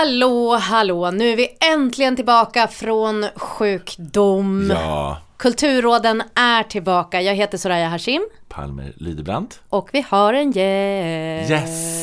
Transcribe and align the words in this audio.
Hallå, 0.00 0.56
hallå, 0.56 1.10
nu 1.10 1.28
är 1.32 1.36
vi 1.36 1.48
äntligen 1.72 2.16
tillbaka 2.16 2.68
från 2.68 3.26
sjukdom. 3.36 4.72
Ja, 4.74 5.18
Kulturråden 5.36 6.22
är 6.34 6.62
tillbaka. 6.62 7.20
Jag 7.20 7.34
heter 7.34 7.58
Soraya 7.58 7.88
Hashim 7.88 8.28
Palmer 8.54 8.92
Lidebrandt. 8.96 9.60
och 9.68 9.88
vi 9.92 10.06
har 10.08 10.34
en 10.34 10.52
gäst. 10.52 11.50
Yes! 11.50 12.00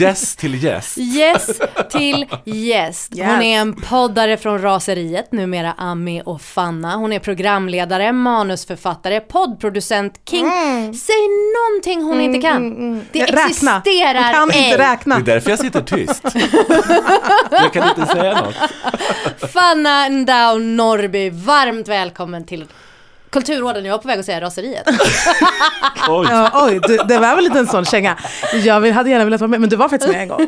Yes 0.00 0.36
till 0.36 0.54
yes. 0.64 0.98
Yes 0.98 1.50
till 1.90 2.26
gäst. 2.44 3.12
Hon 3.16 3.42
är 3.42 3.58
en 3.60 3.74
poddare 3.74 4.36
från 4.36 4.62
Raseriet, 4.62 5.32
numera 5.32 5.72
Ami 5.72 6.22
och 6.24 6.42
Fanna. 6.42 6.94
Hon 6.96 7.12
är 7.12 7.18
programledare, 7.18 8.12
manusförfattare, 8.12 9.20
poddproducent, 9.20 10.20
king. 10.30 10.46
Säg 10.94 11.14
någonting 11.56 12.02
hon 12.02 12.20
inte 12.20 12.40
kan. 12.48 13.04
Det 13.12 13.24
Räkna. 13.24 13.46
existerar 13.46 14.24
Hon 14.24 14.32
kan 14.32 14.42
inte 14.42 14.58
ej. 14.58 14.70
Det 14.70 14.78
räkna. 14.92 15.16
är 15.16 15.20
därför 15.20 15.50
jag 15.50 15.58
sitter 15.58 15.80
tyst. 15.80 16.22
Jag 17.50 17.72
kan 17.72 17.88
inte 17.88 18.06
säga 18.06 18.40
något. 18.42 18.54
Fanna 19.52 20.08
Ndao 20.08 20.58
Norby, 20.58 21.30
varmt 21.30 21.88
välkommen 21.88 22.44
till 22.46 22.64
Kulturråden. 23.32 23.84
Jag 23.84 23.92
var 23.92 23.98
på 23.98 24.08
väg 24.08 24.18
att 24.20 24.26
säga 24.26 24.40
Raseriet. 24.40 24.86
Oj. 26.08 26.26
Ja, 26.30 26.50
oj, 26.54 26.80
du, 26.88 26.96
det 26.96 27.18
var 27.18 27.34
väl 27.36 27.44
lite 27.44 27.58
en 27.58 27.66
sån 27.66 27.84
känga. 27.84 28.16
Jag 28.64 28.80
vill, 28.80 28.92
hade 28.92 29.10
gärna 29.10 29.24
velat 29.24 29.40
vara 29.40 29.48
med, 29.48 29.60
men 29.60 29.70
du 29.70 29.76
var 29.76 29.88
faktiskt 29.88 30.12
med 30.12 30.22
en 30.22 30.28
gång. 30.28 30.46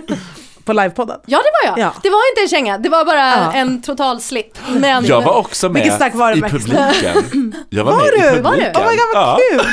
På 0.65 0.73
livepodden. 0.73 1.21
Ja, 1.27 1.39
det 1.39 1.69
var 1.69 1.71
jag. 1.79 1.87
Ja. 1.87 1.95
Det 2.03 2.11
var 2.11 2.31
inte 2.33 2.43
en 2.43 2.49
känga, 2.49 2.79
det 2.79 2.89
var 2.89 3.05
bara 3.05 3.19
Ja. 3.31 3.53
en 3.53 3.83
total 3.83 4.21
slip. 4.21 4.59
Men 4.69 5.05
Jag 5.05 5.23
var 5.23 5.35
också 5.35 5.69
med 5.69 5.83
Vilket 5.83 5.95
starkt 5.97 6.37
i 6.37 6.41
publiken. 6.41 7.55
Jag 7.71 7.85
var, 7.85 7.93
Var 7.93 7.99
med 8.03 8.11
du? 8.13 8.17
i 8.17 8.21
publiken. 8.21 8.43
Var 8.43 8.57
du? 8.57 8.79
Oh 8.81 8.91
my 8.91 8.97
god 8.97 9.15
vad 9.15 9.23
Ja. 9.23 9.39
kul! 9.51 9.67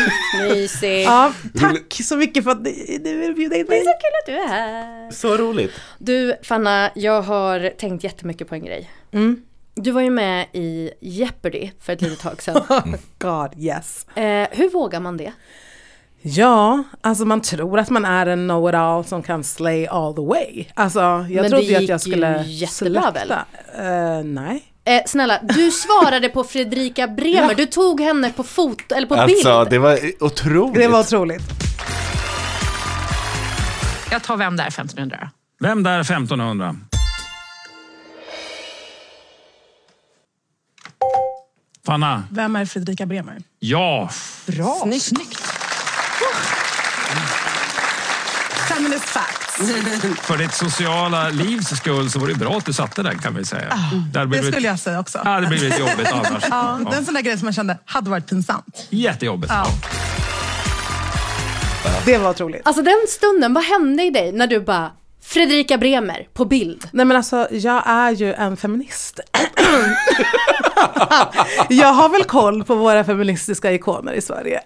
mysigt. 0.50 1.06
Ja, 1.10 1.32
tack 1.60 1.94
så 2.04 2.16
mycket 2.16 2.44
för 2.44 2.52
att 2.52 2.62
ni 2.62 3.00
vill 3.22 3.34
bjuda 3.36 3.56
in 3.56 3.66
Det 3.70 3.76
är 3.76 3.80
mig. 3.80 3.80
så 3.80 3.86
kul 3.86 4.14
att 4.22 4.26
du 4.26 4.54
är 4.54 4.58
här. 4.58 5.12
Så 5.12 5.38
roligt. 5.38 5.72
Du, 5.98 6.36
Fanna, 6.44 6.90
jag 6.96 7.22
har 7.22 7.70
tänkt 7.78 8.04
jättemycket 8.04 8.50
på 8.50 8.56
en 8.56 8.66
grej. 8.66 8.92
Mm. 9.14 9.38
Du 9.76 9.92
var 9.92 10.02
ju 10.02 10.10
med 10.10 10.48
i 10.54 10.92
Jeopardy 11.02 11.72
för 11.80 11.94
ett 11.94 12.02
litet 12.02 12.20
tag 12.20 12.42
sedan. 12.42 12.64
God 13.18 13.50
yes. 13.58 14.06
Eh, 14.16 14.48
hur 14.52 14.70
vågar 14.70 15.00
man 15.00 15.18
det? 15.18 15.34
Ja, 16.22 16.84
alltså 17.02 17.26
man 17.26 17.42
tror 17.42 17.80
att 17.80 17.90
man 17.90 18.06
är 18.06 18.26
en 18.26 18.48
know-it-all 18.50 19.06
som 19.06 19.24
kan 19.24 19.44
slay 19.44 19.88
all 19.88 20.16
the 20.16 20.22
way. 20.22 20.66
Alltså 20.74 21.00
jag 21.00 21.30
Men 21.30 21.50
trodde 21.50 21.66
det 21.66 21.70
ju 21.70 21.76
att 21.76 21.82
gick 21.82 21.90
jag 21.90 22.02
skulle 22.02 22.44
ju 22.44 22.52
jättebra 22.52 23.12
väl? 23.12 23.32
Uh, 23.32 24.24
nej. 24.26 24.64
Eh, 24.86 25.02
snälla, 25.06 25.40
du 25.44 25.72
svarade 25.72 26.30
på 26.30 26.44
Fredrika 26.44 27.08
Bremer. 27.08 27.56
Du 27.56 27.66
tog 27.66 28.02
henne 28.02 28.32
på 28.32 28.44
foto, 28.44 28.96
eller 28.96 29.08
på 29.08 29.16
Alltså, 29.16 29.60
bild. 29.60 29.70
det 29.70 29.80
var 29.80 30.00
otroligt. 30.20 30.76
Det 30.76 30.88
var 30.88 31.00
otroligt. 31.00 31.44
Jag 34.12 34.24
tar 34.24 34.38
vem 34.38 34.58
där 34.58 34.68
1500 34.68 35.30
Vem 35.60 35.84
där 35.84 36.00
1500? 36.00 36.76
Fanna? 41.86 42.24
Vem 42.32 42.56
är 42.56 42.66
Fredrika 42.66 43.06
Bremer? 43.06 43.42
Ja. 43.60 44.10
Bra, 44.46 44.88
snyggt. 45.02 45.42
Feminist 48.68 49.06
facts. 49.06 49.58
För 50.22 50.38
ditt 50.38 50.54
sociala 50.54 51.30
livs 51.30 51.68
skull 51.78 52.12
så 52.12 52.20
var 52.20 52.28
det 52.28 52.36
bra 52.36 52.58
att 52.58 52.66
du 52.66 52.74
satte 52.74 53.04
den 53.04 53.20
kan 53.20 53.36
vi 53.36 53.46
säga. 53.46 53.80
Där 54.14 54.26
blev 54.26 54.44
Det 54.44 54.52
skulle 54.52 54.68
jag 54.68 54.80
säga 54.80 55.00
också. 55.00 55.22
Ja, 55.26 55.40
det 55.40 55.48
blev 55.48 55.64
lite 55.64 55.80
jobbigt 55.80 56.08
annars. 56.12 56.44
Ja, 56.50 56.80
det 56.90 56.96
är 56.96 56.98
en 57.00 57.06
sån 57.06 57.14
där 57.14 57.22
grej 57.22 57.38
som 57.38 57.46
man 57.46 57.54
kände 57.54 57.78
hade 57.86 58.10
varit 58.10 58.28
pinsamt. 58.30 58.88
Jättejobbigt. 58.90 59.54
Ja. 59.54 59.68
Det 62.06 62.18
var 62.18 62.30
otroligt. 62.30 62.62
Alltså 62.68 62.84
den 62.84 63.06
stunden, 63.10 63.54
vad 63.54 63.64
hände 63.64 64.04
i 64.04 64.10
dig 64.10 64.32
när 64.32 64.48
du 64.48 64.60
bara 64.60 64.92
Fredrika 65.34 65.78
Bremer 65.78 66.28
på 66.34 66.46
bild? 66.46 66.88
Nej 66.94 67.06
men 67.06 67.18
alltså, 67.18 67.48
jag 67.52 67.84
är 67.86 68.12
ju 68.12 68.34
en 68.34 68.58
feminist. 68.58 69.20
jag 71.70 71.88
har 71.94 72.10
väl 72.10 72.24
koll 72.24 72.64
på 72.64 72.76
våra 72.76 73.04
feministiska 73.04 73.72
ikoner 73.72 74.14
i 74.14 74.22
Sverige. 74.22 74.62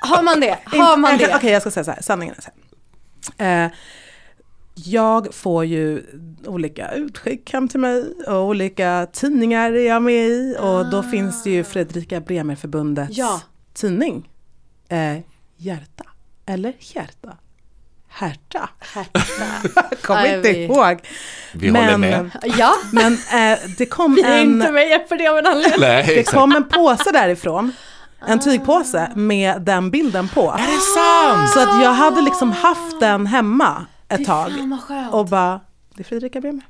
Har 0.00 0.22
man 0.22 0.40
det? 0.40 0.58
Har 0.64 0.96
man 0.96 1.18
det? 1.18 1.34
Okej, 1.36 1.50
jag 1.52 1.62
ska 1.62 1.70
säga 1.70 1.84
så 1.84 1.90
här, 1.90 2.02
sanningen 2.02 2.34
är 2.38 2.42
så 2.42 2.50
här. 3.38 3.64
Eh, 3.66 3.70
jag 4.74 5.34
får 5.34 5.64
ju 5.64 6.02
olika 6.46 6.92
utskick 6.92 7.52
hem 7.52 7.68
till 7.68 7.80
mig 7.80 8.14
och 8.26 8.44
olika 8.44 9.06
tidningar 9.12 9.72
är 9.72 9.86
jag 9.88 10.02
med 10.02 10.26
i 10.26 10.56
och 10.60 10.90
då 10.90 11.02
finns 11.02 11.42
det 11.42 11.50
ju 11.50 11.64
Fredrika 11.64 12.20
Bremer-förbundets 12.20 13.16
Ja. 13.18 13.40
tidning. 13.74 14.30
Eh, 14.88 15.18
Hjärta, 15.56 16.04
eller 16.46 16.74
Hjärta? 16.78 17.36
Härta. 18.16 18.68
Kommer 20.02 20.22
Nej, 20.22 20.36
inte 20.36 20.52
vi- 20.52 20.64
ihåg. 20.64 20.98
Vi 21.52 21.68
håller 21.68 21.96
med. 21.98 22.30
Ja, 22.58 22.74
Men 22.92 23.12
eh, 23.12 23.58
det 23.78 23.86
kom 23.86 24.14
vi 24.14 24.22
är 24.22 24.38
en... 24.38 24.42
inte 24.42 24.72
med 24.72 24.88
Jeopardy 24.88 25.26
av 25.26 25.38
en 25.38 25.46
anledning. 25.46 25.80
Nej, 25.80 26.04
Det 26.06 26.24
kom 26.30 26.52
en 26.56 26.64
påse 26.68 27.12
därifrån. 27.12 27.72
En 28.26 28.40
tygpåse 28.40 29.10
med 29.14 29.62
den 29.62 29.90
bilden 29.90 30.28
på. 30.28 30.52
Är 30.52 30.56
det 30.58 30.80
sant? 30.80 31.50
Så 31.50 31.60
att 31.60 31.82
jag 31.82 31.92
hade 31.92 32.20
liksom 32.20 32.52
haft 32.52 33.00
den 33.00 33.26
hemma 33.26 33.86
ett 34.08 34.24
tag. 34.26 34.52
Vad 34.70 34.80
skönt. 34.82 35.14
Och 35.14 35.26
bara, 35.26 35.60
det 35.94 36.02
är 36.02 36.04
Fredrika 36.04 36.40
Bremer. 36.40 36.62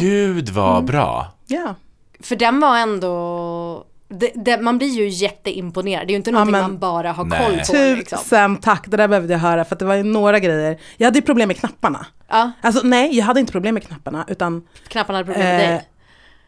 Gud 0.00 0.48
vad 0.48 0.84
bra. 0.84 1.32
Ja. 1.46 1.74
För 2.22 2.36
den 2.36 2.60
var 2.60 2.76
ändå... 2.76 3.86
Det, 4.12 4.32
det, 4.34 4.60
man 4.60 4.78
blir 4.78 4.88
ju 4.88 5.08
jätteimponerad. 5.08 6.06
Det 6.06 6.10
är 6.10 6.12
ju 6.12 6.16
inte 6.16 6.30
någonting 6.30 6.52
men- 6.52 6.62
man 6.62 6.78
bara 6.78 7.12
har 7.12 7.24
Nej. 7.24 7.38
koll 7.46 7.76
på. 7.76 7.96
Liksom. 7.96 8.18
Tusen 8.18 8.56
tack, 8.56 8.84
det 8.86 8.96
där 8.96 9.08
behövde 9.08 9.32
jag 9.32 9.40
höra 9.40 9.64
för 9.64 9.74
att 9.74 9.78
det 9.78 9.84
var 9.84 9.94
ju 9.94 10.02
några 10.02 10.38
grejer. 10.38 10.80
Jag 10.96 11.06
hade 11.06 11.18
ju 11.18 11.22
problem 11.24 11.48
med 11.48 11.56
knapparna. 11.56 12.06
Ja, 12.28 12.52
Alltså 12.60 12.80
nej, 12.86 13.16
jag 13.16 13.24
hade 13.24 13.40
inte 13.40 13.52
problem 13.52 13.74
med 13.74 13.82
knapparna 13.82 14.24
utan 14.28 14.66
knapparna 14.88 15.18
hade 15.18 15.26
problem 15.26 15.46
med 15.48 15.64
eh, 15.64 15.68
dig. 15.70 15.88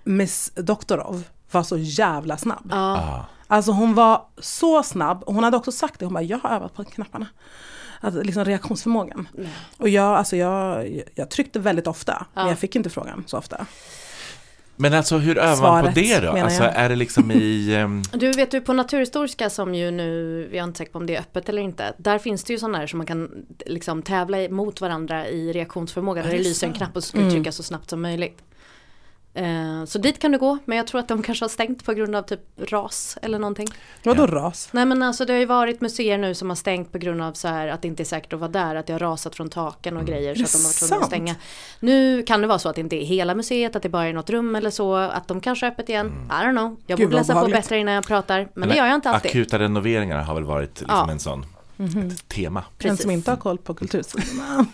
Miss 0.04 0.52
Doktorov 0.54 1.24
var 1.50 1.62
så 1.62 1.76
jävla 1.78 2.36
snabb. 2.36 2.68
Ja. 2.70 3.26
Alltså 3.46 3.72
hon 3.72 3.94
var 3.94 4.22
så 4.38 4.82
snabb 4.82 5.22
och 5.22 5.34
hon 5.34 5.44
hade 5.44 5.56
också 5.56 5.72
sagt 5.72 5.98
det, 5.98 6.04
hon 6.06 6.14
bara 6.14 6.22
jag 6.22 6.38
har 6.38 6.50
övat 6.50 6.74
på 6.74 6.84
knapparna. 6.84 7.26
Alltså 8.00 8.22
liksom 8.22 8.44
reaktionsförmågan. 8.44 9.28
Och 9.78 9.88
jag, 9.88 10.16
alltså 10.16 10.36
jag, 10.36 10.88
jag 11.14 11.30
tryckte 11.30 11.58
väldigt 11.58 11.86
ofta, 11.86 12.26
men 12.34 12.48
jag 12.48 12.58
fick 12.58 12.76
inte 12.76 12.90
frågan 12.90 13.24
så 13.26 13.38
ofta. 13.38 13.66
Men 14.76 14.94
alltså 14.94 15.18
hur 15.18 15.38
övar 15.38 15.72
man 15.72 15.84
på 15.84 15.90
det 15.94 16.20
då? 16.20 16.30
Alltså 16.30 16.62
är 16.62 16.88
det 16.88 16.96
liksom 16.96 17.30
i... 17.30 17.74
ehm, 17.78 18.02
Du 18.12 18.32
vet 18.32 18.50
du 18.50 18.60
på 18.60 18.72
Naturhistoriska 18.72 19.50
som 19.50 19.74
ju 19.74 19.90
nu, 19.90 20.40
jag 20.52 20.58
är 20.58 20.64
inte 20.64 20.78
säker 20.78 20.92
på 20.92 20.98
om 20.98 21.06
det 21.06 21.16
är 21.16 21.20
öppet 21.20 21.48
eller 21.48 21.62
inte. 21.62 21.92
Där 21.96 22.18
finns 22.18 22.44
det 22.44 22.52
ju 22.52 22.58
sådana 22.58 22.78
här 22.78 22.86
som 22.86 22.98
man 22.98 23.06
kan 23.06 23.30
liksom 23.66 24.02
tävla 24.02 24.48
mot 24.48 24.80
varandra 24.80 25.28
i 25.28 25.52
reaktionsförmåga. 25.52 26.22
Där 26.22 26.30
det 26.30 26.38
lyser 26.38 26.66
en 26.66 26.72
knapp 26.72 26.96
och 26.96 27.04
så 27.04 27.08
ska 27.08 27.18
du 27.18 27.30
trycka 27.30 27.52
så 27.52 27.62
snabbt 27.62 27.90
som 27.90 28.02
möjligt. 28.02 28.38
Eh, 29.34 29.84
så 29.84 29.98
dit 29.98 30.18
kan 30.18 30.32
du 30.32 30.38
gå, 30.38 30.58
men 30.64 30.78
jag 30.78 30.86
tror 30.86 31.00
att 31.00 31.08
de 31.08 31.22
kanske 31.22 31.44
har 31.44 31.48
stängt 31.48 31.84
på 31.84 31.92
grund 31.92 32.16
av 32.16 32.22
typ 32.22 32.40
ras 32.72 33.18
eller 33.22 33.38
någonting. 33.38 33.68
Vadå 34.02 34.26
ras? 34.26 34.68
Nej 34.72 34.86
men 34.86 35.02
alltså 35.02 35.24
det 35.24 35.32
har 35.32 35.40
ju 35.40 35.46
varit 35.46 35.80
museer 35.80 36.18
nu 36.18 36.34
som 36.34 36.48
har 36.48 36.56
stängt 36.56 36.92
på 36.92 36.98
grund 36.98 37.22
av 37.22 37.32
så 37.32 37.48
här 37.48 37.68
att 37.68 37.82
det 37.82 37.88
inte 37.88 38.02
är 38.02 38.04
säkert 38.04 38.32
att 38.32 38.40
vara 38.40 38.50
där, 38.50 38.74
att 38.74 38.86
det 38.86 38.92
har 38.92 39.00
rasat 39.00 39.36
från 39.36 39.50
taken 39.50 39.96
och 39.96 40.06
grejer 40.06 40.34
så 40.34 40.44
att 40.44 40.52
de 40.52 40.58
har 40.58 40.64
varit 40.64 40.78
tvungna 40.78 40.96
att 40.96 41.06
stänga. 41.06 41.34
Nu 41.80 42.22
kan 42.22 42.40
det 42.40 42.46
vara 42.46 42.58
så 42.58 42.68
att 42.68 42.74
det 42.74 42.80
inte 42.80 42.96
är 42.96 43.04
hela 43.04 43.34
museet, 43.34 43.76
att 43.76 43.82
det 43.82 43.88
bara 43.88 44.06
är 44.06 44.12
något 44.12 44.30
rum 44.30 44.56
eller 44.56 44.70
så, 44.70 44.94
att 44.94 45.28
de 45.28 45.40
kanske 45.40 45.66
är 45.66 45.70
öppet 45.70 45.88
igen. 45.88 46.12
I 46.28 46.32
don't 46.32 46.50
know. 46.50 46.76
Jag 46.86 46.98
Gud, 46.98 47.08
borde 47.08 47.16
läsa 47.18 47.42
på 47.42 47.48
bättre 47.48 47.78
innan 47.78 47.94
jag 47.94 48.06
pratar, 48.06 48.48
men 48.54 48.68
det 48.68 48.76
gör 48.76 48.86
jag 48.86 48.94
inte 48.94 49.10
alltid. 49.10 49.30
Akuta 49.30 49.58
renoveringar 49.58 50.22
har 50.22 50.34
väl 50.34 50.44
varit 50.44 50.80
liksom 50.80 50.96
Ja. 51.06 51.10
en 51.10 51.18
sån, 51.20 51.46
ett 52.12 52.28
tema. 52.28 52.64
Precis. 52.78 53.02
som 53.02 53.10
inte 53.10 53.30
har 53.30 53.36
koll 53.36 53.58
på 53.58 53.74
kultursidorna. 53.74 54.66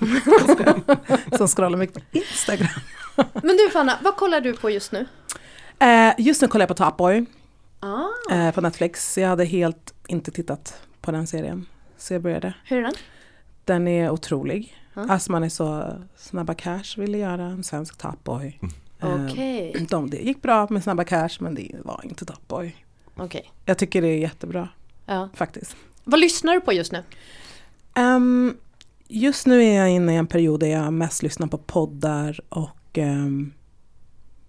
som 1.36 1.48
scrollar 1.48 1.78
mycket 1.78 1.94
på 1.94 2.18
Instagram. 2.18 2.68
Men 3.42 3.56
du 3.56 3.70
Fanna, 3.72 3.98
vad 4.02 4.16
kollar 4.16 4.40
du 4.40 4.52
på 4.56 4.70
just 4.70 4.92
nu? 4.92 5.06
Eh, 5.78 6.12
just 6.18 6.42
nu 6.42 6.48
kollar 6.48 6.62
jag 6.62 6.68
på 6.76 6.84
Top 6.84 6.96
Boy 6.96 7.24
Ah, 7.80 8.34
eh, 8.34 8.54
på 8.54 8.60
Netflix. 8.60 9.18
Jag 9.18 9.28
hade 9.28 9.44
helt 9.44 9.94
inte 10.08 10.30
tittat 10.30 10.80
på 11.00 11.10
den 11.12 11.26
serien. 11.26 11.66
Så 11.96 12.14
jag 12.14 12.22
började. 12.22 12.54
hur 12.64 12.78
är 12.78 12.82
den? 12.82 12.94
Den 13.64 13.88
är 13.88 14.10
otrolig. 14.10 14.76
Ja. 14.94 15.06
Alltså 15.08 15.32
man 15.32 15.44
är 15.44 15.48
så 15.48 15.92
Snabba 16.16 16.54
Cash 16.54 16.84
ville 16.96 17.18
göra 17.18 17.42
en 17.44 17.64
svensk 17.64 17.98
Top 17.98 18.24
Boy. 18.24 18.58
Eh, 19.00 19.24
Okej, 19.26 19.86
de, 19.90 20.10
det 20.10 20.16
gick 20.16 20.42
bra 20.42 20.66
med 20.70 20.82
Snabba 20.82 21.04
Cash 21.04 21.30
men 21.40 21.54
det 21.54 21.70
var 21.84 22.00
inte 22.04 22.24
Top 22.24 22.48
Boy. 22.48 22.76
okej. 23.16 23.52
Jag 23.64 23.78
tycker 23.78 24.02
det 24.02 24.08
är 24.08 24.18
jättebra 24.18 24.68
Ja. 25.06 25.28
faktiskt. 25.34 25.76
Vad 26.04 26.20
lyssnar 26.20 26.54
du 26.54 26.60
på 26.60 26.72
just 26.72 26.92
nu? 26.92 27.02
Ehm, 27.94 28.56
just 29.08 29.46
nu 29.46 29.64
är 29.64 29.76
jag 29.76 29.90
inne 29.90 30.12
i 30.12 30.16
en 30.16 30.26
period 30.26 30.60
där 30.60 30.66
jag 30.66 30.92
mest 30.92 31.22
lyssnar 31.22 31.46
på 31.46 31.58
poddar 31.58 32.40
och 32.48 32.70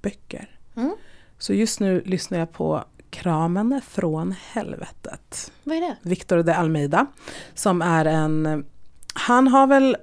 böcker. 0.01 0.49
Mm. 0.75 0.95
Så 1.37 1.53
just 1.53 1.79
nu 1.79 2.01
lyssnar 2.05 2.39
jag 2.39 2.53
på 2.53 2.83
Kramen 3.09 3.81
från 3.87 4.35
helvetet. 4.51 5.51
Vad 5.63 5.77
är 5.77 5.81
det? 5.81 5.95
Victor 6.01 6.43
de 6.43 6.51
Almeida. 6.51 7.05
Som 7.53 7.81
är 7.81 8.05
en, 8.05 8.65
han 9.13 9.47
har 9.47 9.67
väl 9.67 9.97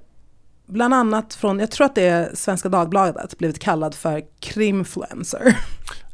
bland 0.66 0.94
annat 0.94 1.34
från, 1.34 1.58
jag 1.58 1.70
tror 1.70 1.84
att 1.84 1.94
det 1.94 2.02
är 2.08 2.30
Svenska 2.34 2.68
Dagbladet, 2.68 3.38
blivit 3.38 3.58
kallad 3.58 3.94
för 3.94 4.22
krimfluencer. 4.40 5.56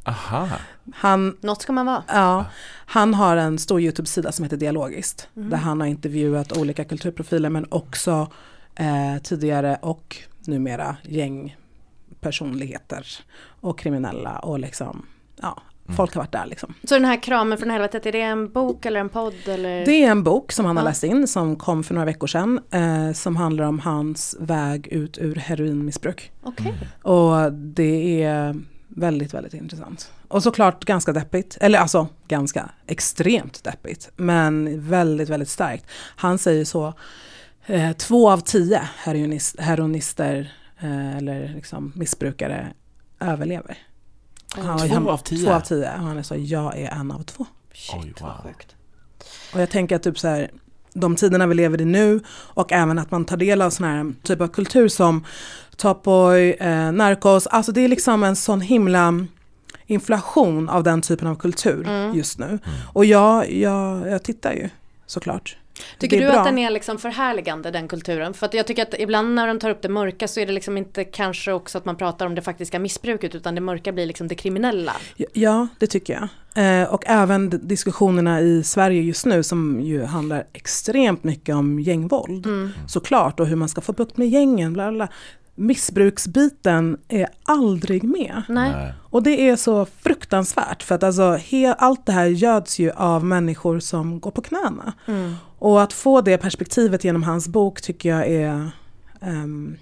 Aha, 0.04 0.48
Han, 0.94 1.36
Något 1.40 1.62
ska 1.62 1.72
man 1.72 1.86
vara. 1.86 2.04
ja, 2.08 2.44
han 2.86 3.14
har 3.14 3.36
en 3.36 3.58
stor 3.58 3.80
YouTube-sida 3.80 4.32
som 4.32 4.42
heter 4.42 4.56
Dialogiskt. 4.56 5.28
Där 5.34 5.56
han 5.56 5.80
har 5.80 5.86
intervjuat 5.88 6.56
olika 6.58 6.84
kulturprofiler 6.84 7.50
men 7.50 7.66
också 7.70 8.32
eh, 8.74 9.22
tidigare 9.22 9.78
och 9.82 10.16
numera 10.46 10.96
gängpersonligheter 12.22 13.06
och 13.60 13.78
kriminella 13.78 14.38
och 14.38 14.58
liksom, 14.58 15.06
ja, 15.40 15.62
folk 15.96 16.14
har 16.14 16.20
varit 16.22 16.32
där 16.32 16.46
liksom. 16.46 16.74
Så 16.84 16.94
den 16.94 17.04
här 17.04 17.22
kramen 17.22 17.58
från 17.58 17.70
helvetet, 17.70 18.06
är 18.06 18.12
det 18.12 18.20
en 18.20 18.52
bok 18.52 18.86
eller 18.86 19.00
en 19.00 19.08
podd 19.08 19.34
eller? 19.48 19.84
Det 19.86 20.04
är 20.04 20.10
en 20.10 20.22
bok 20.22 20.52
som 20.52 20.64
han 20.66 20.76
har 20.76 20.84
Ja. 20.84 20.88
läst 20.88 21.04
in 21.04 21.28
som 21.28 21.56
kom 21.56 21.84
för 21.84 21.94
några 21.94 22.04
veckor 22.06 22.26
sedan. 22.26 22.60
Eh, 22.70 23.12
som 23.12 23.36
handlar 23.36 23.64
om 23.64 23.78
hans 23.78 24.36
väg 24.40 24.86
ut 24.86 25.18
ur 25.18 25.34
heroinmissbruk. 25.34 26.32
Okej. 26.42 26.74
Och 27.02 27.52
det 27.52 28.22
är 28.22 28.56
väldigt, 28.88 29.34
väldigt 29.34 29.54
intressant. 29.54 30.12
Och 30.28 30.42
såklart 30.42 30.84
ganska 30.84 31.12
deppigt. 31.12 31.58
Eller 31.60 31.78
alltså 31.78 32.08
ganska 32.28 32.68
extremt 32.86 33.64
deppigt. 33.64 34.10
Men 34.16 34.80
väldigt, 34.88 35.28
väldigt 35.28 35.48
starkt. 35.48 35.84
Han 36.16 36.38
säger 36.38 36.64
så. 36.64 36.94
Eh, 37.66 37.92
två 37.92 38.30
av 38.30 38.38
tio 38.38 38.80
heroinist, 38.96 39.60
heroinister 39.60 40.52
eller 40.88 41.48
liksom 41.54 41.92
missbrukare 41.96 42.72
överlever. 43.20 43.78
Han- 44.54 44.78
Två 44.88 44.94
han- 44.94 45.08
av 45.08 45.18
tio? 45.18 45.46
Två 45.46 45.52
av 45.52 45.60
tio. 45.60 45.92
Och 45.94 46.02
han 46.04 46.18
är 46.18 46.22
så, 46.22 46.34
jag 46.38 46.78
är 46.78 46.90
en 46.90 47.10
av 47.12 47.22
två. 47.22 47.46
Shit 47.74 47.96
Oj, 48.04 48.12
vad 48.20 48.30
wow. 48.30 48.40
sjukt. 48.44 48.76
Och 49.54 49.60
jag 49.60 49.70
tänker 49.70 49.96
att 49.96 50.02
typ 50.02 50.18
så 50.18 50.28
här, 50.28 50.50
de 50.94 51.16
tiderna 51.16 51.46
vi 51.46 51.54
lever 51.54 51.80
i 51.80 51.84
nu 51.84 52.20
och 52.28 52.72
även 52.72 52.98
att 52.98 53.10
man 53.10 53.24
tar 53.24 53.36
del 53.36 53.62
av 53.62 53.70
sån 53.70 53.86
här 53.86 54.12
typ 54.22 54.40
av 54.40 54.48
kultur 54.48 54.88
som 54.88 55.24
Top 55.76 56.02
Boy, 56.02 56.50
eh, 56.50 56.92
Narcos, 56.92 57.46
alltså 57.46 57.72
det 57.72 57.80
är 57.80 57.88
liksom 57.88 58.22
en 58.24 58.36
sån 58.36 58.60
himla 58.60 59.26
inflation 59.86 60.68
av 60.68 60.82
den 60.82 61.02
typen 61.02 61.28
av 61.28 61.34
kultur 61.36 61.84
Mm. 61.88 62.14
just 62.16 62.38
nu. 62.38 62.58
Och 62.92 63.04
jag, 63.04 63.52
jag, 63.52 64.08
jag 64.10 64.22
tittar 64.22 64.52
ju 64.52 64.68
såklart. 65.06 65.56
Tycker 65.98 66.20
du 66.20 66.26
bra. 66.26 66.38
att 66.38 66.44
den 66.44 66.58
är 66.58 66.70
liksom 66.70 66.98
förhärligande 66.98 67.70
den 67.70 67.88
kulturen? 67.88 68.34
För 68.34 68.46
att 68.46 68.54
jag 68.54 68.66
tycker 68.66 68.82
att 68.82 68.94
ibland 68.98 69.34
när 69.34 69.46
de 69.46 69.58
tar 69.58 69.70
upp 69.70 69.82
det 69.82 69.88
mörka 69.88 70.28
så 70.28 70.40
är 70.40 70.46
det 70.46 70.52
liksom 70.52 70.76
inte 70.76 71.04
kanske 71.04 71.52
också 71.52 71.78
att 71.78 71.84
man 71.84 71.96
pratar 71.96 72.26
om 72.26 72.34
det 72.34 72.42
faktiska 72.42 72.78
missbruket 72.78 73.34
utan 73.34 73.54
det 73.54 73.60
mörka 73.60 73.92
blir 73.92 74.06
liksom 74.06 74.28
det 74.28 74.34
kriminella. 74.34 74.92
Ja, 75.32 75.68
det 75.78 75.86
tycker 75.86 76.12
jag. 76.12 76.28
Eh, 76.54 76.88
och 76.92 77.04
även 77.06 77.50
diskussionerna 77.62 78.40
i 78.40 78.62
Sverige 78.62 79.02
just 79.02 79.26
nu 79.26 79.42
som 79.42 79.80
ju 79.80 80.04
handlar 80.04 80.44
extremt 80.52 81.24
mycket 81.24 81.54
om 81.54 81.80
gängvåld. 81.80 82.46
Såklart, 82.88 83.40
och 83.40 83.46
hur 83.46 83.56
man 83.56 83.68
ska 83.68 83.80
få 83.80 83.92
bukt 83.92 84.16
med 84.16 84.28
gängen. 84.28 84.72
Bla 84.72 84.92
bla. 84.92 85.08
Missbruksbiten 85.54 86.98
är 87.08 87.28
aldrig 87.42 88.04
med. 88.04 88.42
Nej. 88.48 88.94
Och 89.02 89.22
det 89.22 89.48
är 89.48 89.56
så 89.56 89.84
fruktansvärt 89.84 90.82
för 90.82 90.94
att 90.94 91.02
alltså, 91.02 91.32
he, 91.32 91.74
allt 91.74 92.06
det 92.06 92.12
här 92.12 92.26
göds 92.26 92.78
ju 92.78 92.90
av 92.90 93.24
människor 93.24 93.80
som 93.80 94.20
går 94.20 94.30
på 94.30 94.42
knäna. 94.42 94.92
Mm. 95.06 95.34
Och 95.58 95.82
att 95.82 95.92
få 95.92 96.20
det 96.20 96.38
perspektivet 96.38 97.04
genom 97.04 97.22
hans 97.22 97.48
bok 97.48 97.82
tycker 97.82 98.08
jag 98.08 98.26
är 98.26 98.70
ehm, 99.20 99.76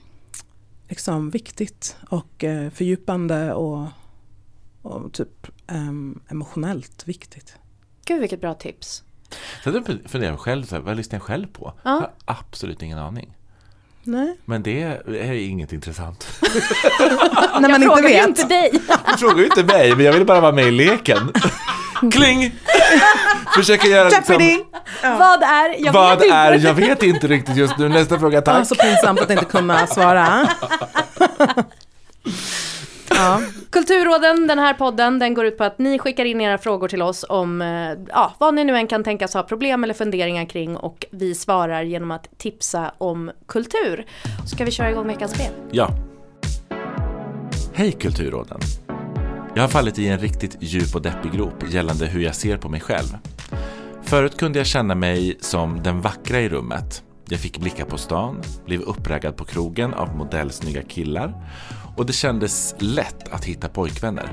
liksom 0.88 1.31
viktigt 1.31 1.96
och 2.08 2.44
eh, 2.44 2.70
fördjupande 2.70 3.52
och, 3.52 3.87
och 4.82 5.12
typ 5.12 5.46
ehm, 5.67 6.20
emotionellt 6.28 7.08
viktigt. 7.08 7.55
Gud 8.05 8.20
vilket 8.20 8.40
bra 8.40 8.55
tips. 8.55 9.05
Så 9.64 9.70
jag 9.70 9.87
funderar 10.06 10.37
själv, 10.37 10.64
så 10.64 10.75
här, 10.75 10.82
vad 10.82 10.96
lyssnar 10.96 11.17
jag 11.17 11.22
själv 11.22 11.46
på? 11.46 11.72
Ja. 11.82 11.90
Jag 11.90 12.00
har 12.00 12.12
absolut 12.25 12.82
ingen 12.82 12.99
aning. 12.99 13.37
Nej, 14.02 14.37
Men 14.44 14.62
det 14.62 14.82
är 15.06 15.32
inget 15.32 15.73
intressant. 15.73 16.26
när 17.00 17.61
man 17.61 17.75
inte 17.82 17.87
Frågar 17.87 18.02
vet. 18.02 18.26
inte 18.29 18.44
dig. 18.44 18.70
Du 19.12 19.19
frågar 19.19 19.38
ju 19.38 19.44
inte 19.44 19.64
mig, 19.64 19.97
men 19.97 20.05
jag 20.06 20.12
vill 20.12 20.25
bara 20.26 20.41
vara 20.41 20.52
med 20.52 20.64
i 20.67 20.70
leken. 20.70 21.32
Kling! 22.12 22.55
Försöker 23.55 23.88
göra 23.88 24.08
liksom, 24.08 24.62
Vad 25.02 25.43
är? 25.43 25.75
Jag 25.85 25.93
vad 25.93 26.19
vet 26.19 26.25
inte. 26.25 26.37
är, 26.37 26.58
jag 26.58 26.75
vet 26.75 27.02
inte 27.02 27.26
riktigt 27.26 27.56
just 27.56 27.79
nu. 27.79 27.88
Nästa 27.88 28.19
fråga, 28.19 28.37
Ja, 28.38 28.43
tack. 28.43 28.67
så 28.69 28.75
pinsamt 28.75 29.20
att 29.20 29.31
inte 29.31 29.44
kunna 29.44 29.87
svara. 29.87 30.49
ja. 33.20 33.40
Kulturråden, 33.70 34.46
den 34.46 34.58
här 34.58 34.75
podden, 34.75 35.19
den 35.19 35.34
går 35.34 35.46
ut 35.46 35.58
på 35.58 35.64
att 35.64 35.78
ni 35.78 35.99
skickar 35.99 36.25
in 36.25 36.40
era 36.40 36.58
frågor 36.58 36.88
till 36.88 37.02
oss 37.02 37.25
om 37.28 37.62
eh, 37.62 37.69
ja, 38.08 38.34
vad 38.38 38.55
ni 38.55 38.64
nu 38.64 38.76
än 38.76 38.87
kan 38.87 39.05
tänkas 39.05 39.34
ha 39.34 39.43
problem 39.43 39.84
eller 39.84 39.94
funderingar 39.94 40.44
kring 40.44 40.76
och 40.76 41.06
vi 41.11 41.34
svarar 41.34 41.82
genom 41.82 42.11
att 42.11 42.38
tipsa 42.38 42.94
om 42.99 43.31
kultur. 43.46 44.06
Så 44.44 44.56
ska 44.56 44.65
vi 44.65 44.70
köra 44.70 44.91
igång 44.91 45.06
veckans 45.06 45.32
spel. 45.32 45.53
Ja. 45.70 45.91
Hej 47.72 47.93
Kulturråden. 47.93 48.60
Jag 49.55 49.62
har 49.62 49.69
fallit 49.69 49.98
i 49.98 50.08
en 50.08 50.19
riktigt 50.19 50.56
djup 50.60 50.94
och 50.94 51.03
deppig 51.03 51.32
grop 51.32 51.55
gällande 51.70 52.06
hur 52.06 52.20
jag 52.20 52.34
ser 52.34 52.56
på 52.56 52.69
mig 52.69 52.81
själv. 52.81 53.17
Förut 54.03 54.36
kunde 54.36 54.58
jag 54.58 54.67
känna 54.67 54.94
mig 54.94 55.36
som 55.41 55.82
den 55.82 56.00
vackra 56.00 56.41
i 56.41 56.48
rummet. 56.48 57.03
Jag 57.29 57.41
fick 57.41 57.58
blicka 57.58 57.84
på 57.84 57.98
stan, 57.98 58.43
blev 58.67 58.81
uppraggad 58.81 59.36
på 59.36 59.44
krogen 59.44 59.94
av 59.94 60.17
modellsnygga 60.17 60.82
killar 60.82 61.34
och 62.00 62.06
det 62.06 62.12
kändes 62.12 62.74
lätt 62.78 63.28
att 63.28 63.44
hitta 63.44 63.69
pojkvänner. 63.69 64.32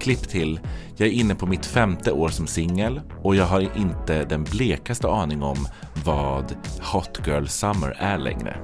Klipp 0.00 0.28
till, 0.28 0.60
jag 0.96 1.08
är 1.08 1.12
inne 1.12 1.34
på 1.34 1.46
mitt 1.46 1.66
femte 1.66 2.12
år 2.12 2.28
som 2.28 2.46
singel 2.46 3.00
och 3.22 3.36
jag 3.36 3.44
har 3.44 3.76
inte 3.76 4.24
den 4.24 4.44
blekaste 4.44 5.08
aning 5.08 5.42
om 5.42 5.68
vad 6.04 6.56
Hot 6.92 7.20
Girl 7.26 7.46
Summer 7.46 7.96
är 7.98 8.18
längre. 8.18 8.56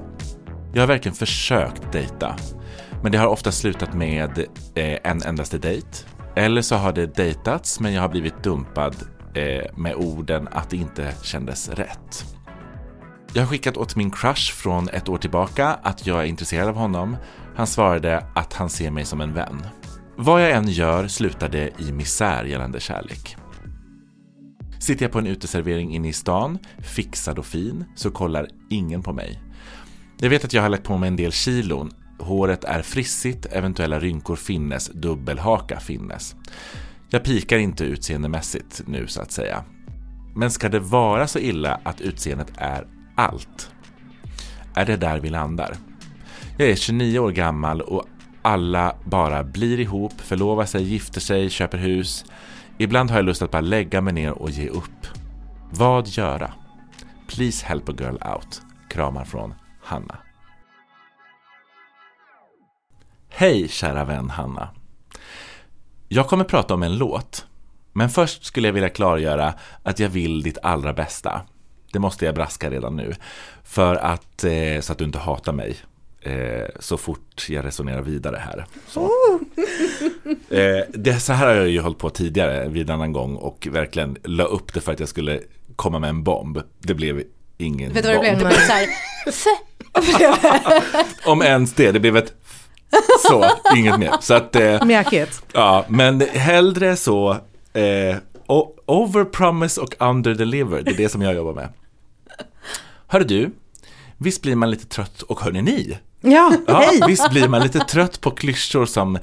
Jag 0.73 0.81
har 0.81 0.87
verkligen 0.87 1.15
försökt 1.15 1.91
dejta, 1.91 2.35
men 3.03 3.11
det 3.11 3.17
har 3.17 3.27
ofta 3.27 3.51
slutat 3.51 3.93
med 3.93 4.39
eh, 4.75 4.97
en 5.03 5.23
endaste 5.23 5.57
dejt. 5.57 5.87
Eller 6.35 6.61
så 6.61 6.75
har 6.75 6.93
det 6.93 7.15
dejtats, 7.15 7.79
men 7.79 7.93
jag 7.93 8.01
har 8.01 8.09
blivit 8.09 8.43
dumpad 8.43 8.95
eh, 9.33 9.77
med 9.77 9.95
orden 9.95 10.47
att 10.51 10.69
det 10.69 10.77
inte 10.77 11.13
kändes 11.23 11.69
rätt. 11.69 12.25
Jag 13.33 13.41
har 13.41 13.47
skickat 13.47 13.77
åt 13.77 13.95
min 13.95 14.11
crush 14.11 14.53
från 14.53 14.89
ett 14.89 15.09
år 15.09 15.17
tillbaka 15.17 15.67
att 15.83 16.07
jag 16.07 16.19
är 16.19 16.25
intresserad 16.25 16.67
av 16.67 16.75
honom. 16.75 17.17
Han 17.59 17.67
svarade 17.67 18.25
att 18.35 18.53
han 18.53 18.69
ser 18.69 18.91
mig 18.91 19.05
som 19.05 19.21
en 19.21 19.33
vän. 19.33 19.65
Vad 20.15 20.43
jag 20.43 20.51
än 20.51 20.67
gör 20.67 21.07
slutar 21.07 21.49
det 21.49 21.71
i 21.77 21.91
misär 21.91 22.43
gällande 22.43 22.79
kärlek. 22.79 23.35
Sitter 24.79 25.05
jag 25.05 25.11
på 25.11 25.19
en 25.19 25.27
uteservering 25.27 25.95
inne 25.95 26.09
i 26.09 26.13
stan, 26.13 26.59
fixad 26.95 27.39
och 27.39 27.45
fin, 27.45 27.85
så 27.95 28.11
kollar 28.11 28.47
ingen 28.69 29.03
på 29.03 29.13
mig. 29.13 29.41
Jag 30.17 30.29
vet 30.29 30.45
att 30.45 30.53
jag 30.53 30.61
har 30.61 30.69
lagt 30.69 30.83
på 30.83 30.97
mig 30.97 31.07
en 31.07 31.15
del 31.15 31.31
kilon. 31.31 31.91
Håret 32.19 32.63
är 32.63 32.81
frissigt, 32.81 33.45
eventuella 33.45 33.99
rynkor 33.99 34.35
finnes, 34.35 34.89
dubbelhaka 34.93 35.79
finnes. 35.79 36.35
Jag 37.09 37.23
pikar 37.23 37.57
inte 37.57 37.83
utseendemässigt 37.83 38.81
nu 38.85 39.07
så 39.07 39.21
att 39.21 39.31
säga. 39.31 39.63
Men 40.35 40.51
ska 40.51 40.69
det 40.69 40.79
vara 40.79 41.27
så 41.27 41.39
illa 41.39 41.79
att 41.83 42.01
utseendet 42.01 42.51
är 42.57 42.87
allt? 43.15 43.71
Är 44.75 44.85
det 44.85 44.97
där 44.97 45.19
vi 45.19 45.29
landar? 45.29 45.77
Jag 46.61 46.69
är 46.69 46.75
29 46.75 47.19
år 47.19 47.31
gammal 47.31 47.81
och 47.81 48.05
alla 48.41 48.95
bara 49.03 49.43
blir 49.43 49.79
ihop, 49.79 50.21
förlovar 50.21 50.65
sig, 50.65 50.83
gifter 50.83 51.21
sig, 51.21 51.49
köper 51.49 51.77
hus. 51.77 52.25
Ibland 52.77 53.09
har 53.09 53.17
jag 53.17 53.25
lust 53.25 53.41
att 53.41 53.51
bara 53.51 53.61
lägga 53.61 54.01
mig 54.01 54.13
ner 54.13 54.31
och 54.31 54.49
ge 54.49 54.69
upp. 54.69 55.07
Vad 55.71 56.07
göra? 56.07 56.53
Please 57.27 57.65
help 57.65 57.89
a 57.89 57.93
girl 57.99 58.15
out. 58.35 58.61
Kramar 58.89 59.25
från 59.25 59.53
Hanna. 59.81 60.17
Hej 63.29 63.67
kära 63.67 64.05
vän 64.05 64.29
Hanna. 64.29 64.69
Jag 66.07 66.27
kommer 66.27 66.43
prata 66.43 66.73
om 66.73 66.83
en 66.83 66.97
låt. 66.97 67.45
Men 67.93 68.09
först 68.09 68.45
skulle 68.45 68.67
jag 68.67 68.73
vilja 68.73 68.89
klargöra 68.89 69.53
att 69.83 69.99
jag 69.99 70.09
vill 70.09 70.41
ditt 70.41 70.57
allra 70.63 70.93
bästa. 70.93 71.41
Det 71.93 71.99
måste 71.99 72.25
jag 72.25 72.35
braska 72.35 72.69
redan 72.69 72.95
nu. 72.95 73.13
För 73.63 73.95
att, 73.95 74.43
eh, 74.43 74.81
så 74.81 74.91
att 74.91 74.97
du 74.97 75.05
inte 75.05 75.19
hatar 75.19 75.53
mig 75.53 75.77
eh, 76.21 76.67
så 76.79 76.97
fort 76.97 77.45
jag 77.49 77.65
resonerar 77.65 78.01
vidare 78.01 78.37
här. 78.45 78.65
Så. 78.87 79.09
Eh, 80.49 80.83
det, 80.89 81.19
så 81.19 81.33
här 81.33 81.47
har 81.47 81.53
jag 81.55 81.69
ju 81.69 81.79
hållit 81.81 81.97
på 81.97 82.09
tidigare 82.09 82.67
vid 82.69 82.89
en 82.89 82.95
annan 82.95 83.13
gång 83.13 83.35
och 83.35 83.67
verkligen 83.71 84.17
la 84.23 84.43
upp 84.43 84.73
det 84.73 84.81
för 84.81 84.91
att 84.91 84.99
jag 84.99 85.09
skulle 85.09 85.39
komma 85.75 85.99
med 85.99 86.09
en 86.09 86.23
bomb. 86.23 86.59
Det 86.79 86.93
blev 86.93 87.23
ingen 87.57 87.93
Vet 87.93 88.03
du 88.03 88.13
vad 88.15 88.23
det 88.25 88.31
bomb. 88.31 88.37
blev? 88.39 88.49
Det 88.49 88.55
blev 88.55 89.29
så 89.31 89.49
här, 89.49 91.25
Om 91.31 91.41
ens 91.41 91.73
det, 91.73 91.91
det 91.91 91.99
blev 91.99 92.17
ett 92.17 92.33
så, 93.27 93.45
inget 93.75 93.99
mer. 93.99 94.13
Så 94.21 94.33
att, 94.33 94.55
eh, 94.55 94.85
Mjäkigt. 94.85 95.41
ja, 95.53 95.85
men 95.87 96.21
hellre 96.21 96.95
så, 96.95 97.31
eh, 97.73 98.15
o- 98.47 98.75
over 98.85 99.25
promise 99.25 99.81
och 99.81 99.95
under 99.99 100.33
deliver, 100.35 100.81
det 100.81 100.91
är 100.91 100.97
det 100.97 101.09
som 101.09 101.21
jag 101.21 101.35
jobbar 101.35 101.53
med. 101.53 101.69
Hör 103.07 103.19
du, 103.19 103.51
visst 104.17 104.41
blir 104.41 104.55
man 104.55 104.71
lite 104.71 104.85
trött, 104.87 105.21
och 105.21 105.39
hörni 105.41 105.61
ni, 105.61 105.97
Ja, 106.21 106.53
Ja, 106.67 106.79
hej! 106.79 107.01
visst 107.07 107.29
blir 107.29 107.47
man 107.47 107.61
lite 107.63 107.79
trött 107.79 108.21
på 108.21 108.31
klyschor 108.31 108.85
som 108.85 109.15
eh, 109.15 109.21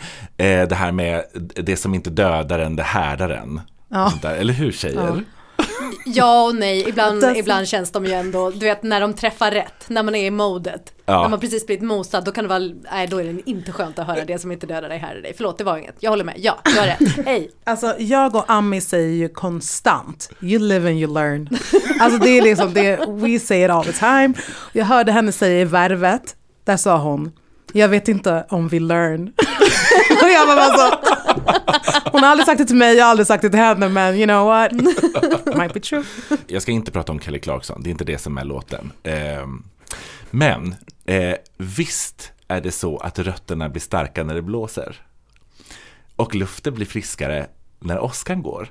det 0.68 0.74
här 0.74 0.92
med 0.92 1.22
det 1.54 1.76
som 1.76 1.94
inte 1.94 2.10
dödar 2.10 2.58
en, 2.58 2.76
det 2.76 2.82
härdar 2.82 3.30
en. 3.30 3.60
Ja. 3.88 4.12
Där. 4.22 4.34
Eller 4.34 4.52
hur 4.54 4.72
tjejer? 4.72 5.24
Ja 6.06 6.44
och 6.44 6.54
nej, 6.54 6.88
ibland, 6.88 7.24
ibland 7.36 7.68
känns 7.68 7.90
de 7.90 8.04
ju 8.06 8.12
ändå, 8.12 8.50
du 8.50 8.58
vet 8.66 8.82
när 8.82 9.00
de 9.00 9.14
träffar 9.14 9.50
rätt, 9.50 9.84
när 9.88 10.02
man 10.02 10.14
är 10.14 10.24
i 10.26 10.30
modet. 10.30 10.92
Ja. 11.06 11.22
När 11.22 11.28
man 11.28 11.40
precis 11.40 11.66
blivit 11.66 11.84
mosad, 11.84 12.24
då 12.24 12.32
kan 12.32 12.44
det 12.44 12.48
vara, 12.48 12.70
nej 12.92 13.06
då 13.06 13.18
är 13.20 13.24
det 13.24 13.50
inte 13.50 13.72
skönt 13.72 13.98
att 13.98 14.06
höra 14.06 14.24
det 14.24 14.38
som 14.38 14.52
inte 14.52 14.66
dödar 14.66 14.88
dig 14.88 14.98
här 14.98 15.18
i 15.18 15.20
dig. 15.20 15.32
Förlåt, 15.36 15.58
det 15.58 15.64
var 15.64 15.78
inget. 15.78 15.94
Jag 16.00 16.10
håller 16.10 16.24
med. 16.24 16.34
Ja, 16.38 16.58
du 16.64 16.80
har 16.80 16.86
rätt. 16.86 17.26
Hej. 17.26 17.50
Alltså 17.64 17.94
jag 17.98 18.34
och 18.34 18.44
Ami 18.50 18.80
säger 18.80 19.08
ju 19.16 19.28
konstant, 19.28 20.30
you 20.40 20.58
live 20.58 20.88
and 20.90 20.98
you 20.98 21.14
learn. 21.14 21.48
Alltså 22.00 22.18
det 22.18 22.38
är 22.38 22.42
liksom 22.42 22.72
det, 22.74 22.96
we 23.08 23.38
say 23.38 23.64
it 23.64 23.70
all 23.70 23.84
the 23.84 23.92
time. 23.92 24.34
Jag 24.72 24.84
hörde 24.84 25.12
henne 25.12 25.32
säga 25.32 25.60
i 25.60 25.64
Värvet, 25.64 26.36
där 26.66 26.76
sa 26.76 26.98
hon, 26.98 27.32
jag 27.72 27.88
vet 27.88 28.08
inte 28.08 28.46
om 28.48 28.68
vi 28.68 28.80
learn. 28.80 29.22
och 30.22 30.28
jag 30.28 30.46
bara 30.46 30.60
alltså, 30.60 30.98
hon 32.12 32.22
har 32.22 32.30
aldrig 32.30 32.46
sagt 32.46 32.58
det 32.58 32.64
till 32.64 32.76
mig, 32.76 32.96
jag 32.96 33.04
har 33.04 33.10
aldrig 33.10 33.26
sagt 33.26 33.42
det 33.42 33.50
till 33.50 33.58
henne, 33.58 33.88
men 33.88 34.14
you 34.14 34.26
know 34.26 34.46
what, 34.46 34.72
might 35.56 35.74
be 35.74 35.80
true. 35.80 36.04
Jag 36.46 36.62
ska 36.62 36.72
inte 36.72 36.90
prata 36.90 37.12
om 37.12 37.20
Kelly 37.20 37.40
Clarkson, 37.40 37.82
det 37.82 37.88
är 37.88 37.90
inte 37.90 38.04
det 38.04 38.18
som 38.18 38.38
är 38.38 38.44
låten. 38.44 38.92
Eh, 39.02 39.46
men 40.30 40.74
eh, 41.04 41.34
visst 41.56 42.32
är 42.48 42.60
det 42.60 42.72
så 42.72 42.98
att 42.98 43.18
rötterna 43.18 43.68
blir 43.68 43.80
starka 43.80 44.24
när 44.24 44.34
det 44.34 44.42
blåser. 44.42 44.96
Och 46.16 46.34
luften 46.34 46.74
blir 46.74 46.86
friskare 46.86 47.46
när 47.80 48.00
åskan 48.00 48.42
går. 48.42 48.68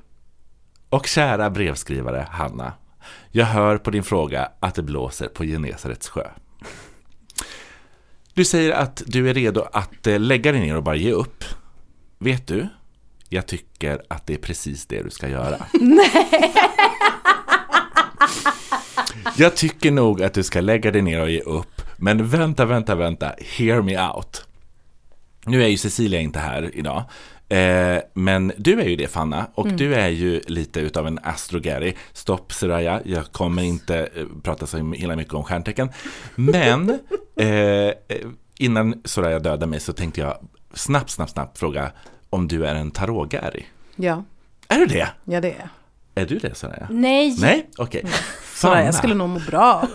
Och 0.90 1.08
kära 1.08 1.50
brevskrivare 1.50 2.28
Hanna, 2.32 2.74
jag 3.32 3.46
hör 3.46 3.78
på 3.78 3.92
din 3.92 4.04
fråga 4.04 4.50
att 4.60 4.76
det 4.76 4.84
blåser 4.84 5.28
på 5.28 5.44
Genesarets 5.44 6.10
sjö. 6.10 6.28
Du 8.36 8.46
säger 8.46 8.72
att 8.72 9.04
du 9.06 9.30
är 9.30 9.34
redo 9.34 9.68
att 9.74 10.08
eh, 10.08 10.20
lägga 10.20 10.52
dig 10.52 10.62
ner 10.62 10.76
och 10.78 10.84
bara 10.84 10.96
ge 10.96 11.12
upp. 11.12 11.44
Vet 12.18 12.48
du? 12.48 12.68
Jag 13.30 13.46
tycker 13.48 14.02
att 14.08 14.28
det 14.28 14.34
är 14.34 14.38
precis 14.38 14.86
det 14.86 15.04
du 15.04 15.10
ska 15.10 15.30
göra. 15.30 15.58
Jag 19.38 19.56
tycker 19.56 19.92
nog 19.92 20.24
att 20.24 20.34
du 20.34 20.44
ska 20.44 20.62
lägga 20.62 20.92
dig 20.92 21.02
ner 21.02 21.22
och 21.22 21.32
ge 21.32 21.40
upp. 21.40 21.82
Men 21.98 22.28
vänta, 22.28 22.66
vänta, 22.66 22.96
vänta. 22.96 23.32
Hear 23.58 23.82
me 23.82 24.08
out. 24.08 24.46
Nu 25.46 25.64
är 25.64 25.68
ju 25.68 25.78
Cecilia 25.78 26.20
inte 26.20 26.40
här 26.40 26.72
idag. 26.74 27.04
Eh, 27.50 28.02
men 28.14 28.52
du 28.58 28.82
är 28.82 28.86
ju 28.86 28.96
det 28.96 29.08
Fanna 29.08 29.48
och 29.56 29.68
du 29.68 29.96
är 29.96 30.10
ju 30.10 30.42
lite 30.48 30.80
utav 30.80 31.08
en 31.08 31.20
astrogary. 31.24 31.94
Stopp 32.14 32.54
Soraya, 32.54 33.02
jag 33.06 33.26
kommer 33.32 33.64
inte 33.64 34.10
eh, 34.16 34.26
prata 34.44 34.68
så 34.68 34.78
himla 34.78 35.16
mycket 35.16 35.34
om 35.34 35.44
stjärntecken. 35.44 35.90
Men 36.36 36.90
eh, 37.36 37.48
eh, 37.48 37.94
innan 38.60 39.02
Soraya 39.06 39.40
dödade 39.40 39.66
mig 39.68 39.80
så 39.80 39.94
tänkte 39.94 40.22
jag 40.22 40.38
snabbt, 40.74 41.10
snabbt, 41.10 41.32
snabbt 41.32 41.58
fråga 41.58 41.92
om 42.30 42.48
du 42.48 42.66
är 42.66 42.76
en 42.76 42.92
tarotgäri. 42.92 43.66
Ja, 43.96 44.24
Är 44.68 44.78
du 44.80 44.86
det? 44.86 45.08
ja 45.24 45.42
det 45.42 45.52
är 45.52 45.70
Är 46.16 46.26
du 46.26 46.38
det 46.40 46.56
Soraya? 46.58 46.88
Nej, 46.90 47.36
Nej, 47.40 47.70
okej. 47.78 48.06
Sådär, 48.56 48.82
jag 48.82 48.96
skulle 48.96 49.14
nog 49.16 49.30
må 49.30 49.40
bra 49.40 49.88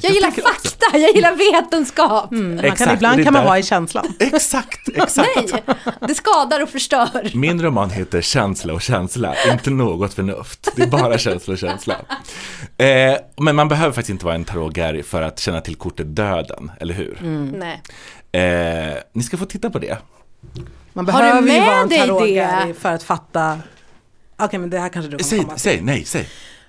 jag 0.00 0.12
gillar 0.12 0.30
tänker 0.30 0.42
också- 0.50 0.68
fakta, 0.68 0.98
jag 0.98 1.14
gillar 1.14 1.36
vetenskap. 1.36 2.30
man 2.30 2.56
kan, 2.58 2.64
Exakt, 2.64 2.90
och 2.90 2.94
Ibland 2.96 3.24
kan 3.24 3.32
man 3.32 3.44
vara 3.44 3.58
i 3.58 3.62
känslan. 3.62 4.14
Exakt, 4.20 4.88
exakt. 4.94 5.28
Nej, 5.36 5.62
det 6.08 6.14
skadar 6.14 6.62
och 6.62 6.68
förstör. 6.68 7.30
Min 7.34 7.62
roman 7.62 7.90
heter 7.90 8.20
Känsla 8.20 8.72
och 8.74 8.82
känsla, 8.82 9.34
inte 9.52 9.70
något 9.70 10.14
förnuft. 10.14 10.68
Det 10.76 10.82
är 10.82 10.86
bara 10.86 11.18
känsla 11.18 11.52
och 11.52 11.58
känsla. 11.58 11.94
Eh, 12.78 13.16
men 13.36 13.56
man 13.56 13.68
behöver 13.68 13.92
faktiskt 13.92 14.10
inte 14.10 14.24
vara 14.24 14.34
en 14.34 14.44
tarotgäri 14.44 15.02
för 15.02 15.22
att 15.22 15.38
känna 15.38 15.60
till 15.60 15.76
kortet 15.76 16.16
döden, 16.16 16.70
eller 16.80 16.94
hur? 16.94 17.18
Nej. 17.58 17.82
Eh, 18.32 18.96
ni 19.12 19.22
ska 19.22 19.36
få 19.36 19.44
titta 19.44 19.70
på 19.70 19.78
det. 19.78 19.98
Man 20.92 21.08
Har 21.08 21.22
du 21.22 21.28
behöver 21.28 21.48
ju 21.48 21.58
med 21.58 21.66
vara 21.66 21.76
en 21.80 21.88
dig 21.88 21.98
det? 21.98 22.06
tarotgäri 22.06 22.74
för 22.74 22.92
att 22.92 23.02
fatta 23.02 23.58
Okej 24.44 24.58
men 24.58 24.70
det 24.70 24.78
här 24.78 24.88
kanske 24.88 25.10
du 25.10 25.16
kommer 25.16 25.28
Säg, 25.28 25.38
komma 25.38 25.52
till. 25.52 25.60
säg, 25.60 25.80
nej, 25.80 26.04
säg. 26.04 26.28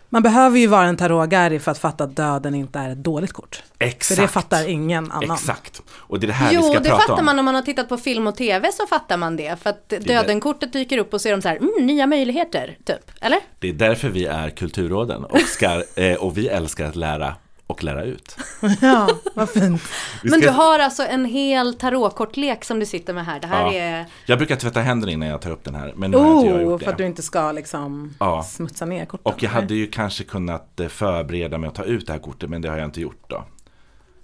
Man 0.09 0.23
behöver 0.23 0.59
ju 0.59 0.67
vara 0.67 0.85
en 0.85 0.97
tarotgäri 0.97 1.59
för 1.59 1.71
att 1.71 1.77
fatta 1.77 2.03
att 2.03 2.15
döden 2.15 2.55
inte 2.55 2.79
är 2.79 2.89
ett 2.89 2.97
dåligt 3.03 3.33
kort. 3.33 3.63
Exakt. 3.79 4.15
För 4.15 4.21
det 4.21 4.27
fattar 4.27 4.69
ingen 4.69 5.11
annan. 5.11 5.31
Exakt. 5.31 5.81
Och 5.89 6.19
det 6.19 6.25
är 6.25 6.27
det 6.27 6.33
här 6.33 6.49
vi 6.49 6.55
Jo, 6.55 6.61
ska 6.61 6.79
det 6.79 6.89
prata 6.89 7.01
fattar 7.01 7.19
om. 7.19 7.25
man 7.25 7.39
om 7.39 7.45
man 7.45 7.55
har 7.55 7.61
tittat 7.61 7.89
på 7.89 7.97
film 7.97 8.27
och 8.27 8.35
tv 8.35 8.71
så 8.71 8.87
fattar 8.87 9.17
man 9.17 9.35
det. 9.35 9.59
För 9.63 9.69
att 9.69 9.89
det. 9.89 9.97
dödenkortet 9.99 10.73
dyker 10.73 10.97
upp 10.97 11.13
och 11.13 11.21
så 11.21 11.27
är 11.27 11.31
de 11.31 11.41
så 11.41 11.49
här, 11.49 11.55
mm, 11.57 11.71
nya 11.85 12.07
möjligheter, 12.07 12.77
typ. 12.85 13.11
Eller? 13.21 13.39
Det 13.59 13.69
är 13.69 13.73
därför 13.73 14.09
vi 14.09 14.25
är 14.25 14.49
Kulturråden 14.49 15.23
och, 15.23 15.39
ska, 15.39 15.83
eh, 15.95 16.15
och 16.15 16.37
vi 16.37 16.47
älskar 16.47 16.85
att 16.85 16.95
lära 16.95 17.35
och 17.67 17.83
lära 17.83 18.03
ut. 18.03 18.37
Ja, 18.81 19.09
vad 19.33 19.49
fint. 19.49 19.81
Men 20.23 20.39
du 20.41 20.49
har 20.49 20.79
alltså 20.79 21.03
en 21.03 21.25
hel 21.25 21.73
tarotkortlek 21.73 22.63
som 22.65 22.79
du 22.79 22.85
sitter 22.85 23.13
med 23.13 23.25
här. 23.25 23.39
Det 23.39 23.47
här 23.47 23.65
Ja. 23.65 23.73
är... 23.73 24.05
Jag 24.25 24.37
brukar 24.37 24.55
tvätta 24.55 24.81
händerna 24.81 25.11
innan 25.11 25.27
jag 25.29 25.41
tar 25.41 25.49
upp 25.51 25.63
den 25.63 25.75
här, 25.75 25.93
men 25.95 26.11
nu 26.11 26.17
har 26.17 26.35
inte 26.35 26.47
jag 26.47 26.55
Oh, 26.55 26.61
gjort 26.63 26.83
för 26.83 26.91
att 26.91 26.97
du 26.97 27.03
det. 27.03 27.07
inte 27.07 27.23
ska 27.23 27.51
liksom 27.51 28.13
Ja. 28.19 28.43
smutsa 28.43 28.85
ner 28.85 29.05
korten. 29.05 29.33
Och 29.33 29.43
jag 29.43 29.49
hade 29.49 29.73
ju 29.73 29.87
kanske 29.87 30.23
kunnat 30.23 30.79
eh, 30.79 30.87
förbereda 30.87 31.57
mig 31.57 31.67
att 31.67 31.75
ta 31.75 31.83
ut 31.83 32.07
det 32.07 32.13
här 32.13 32.19
kortet, 32.19 32.49
men 32.49 32.61
det 32.61 32.69
har 32.69 32.77
jag 32.77 32.85
inte 32.85 33.01
gjort 33.01 33.23
då. 33.27 33.45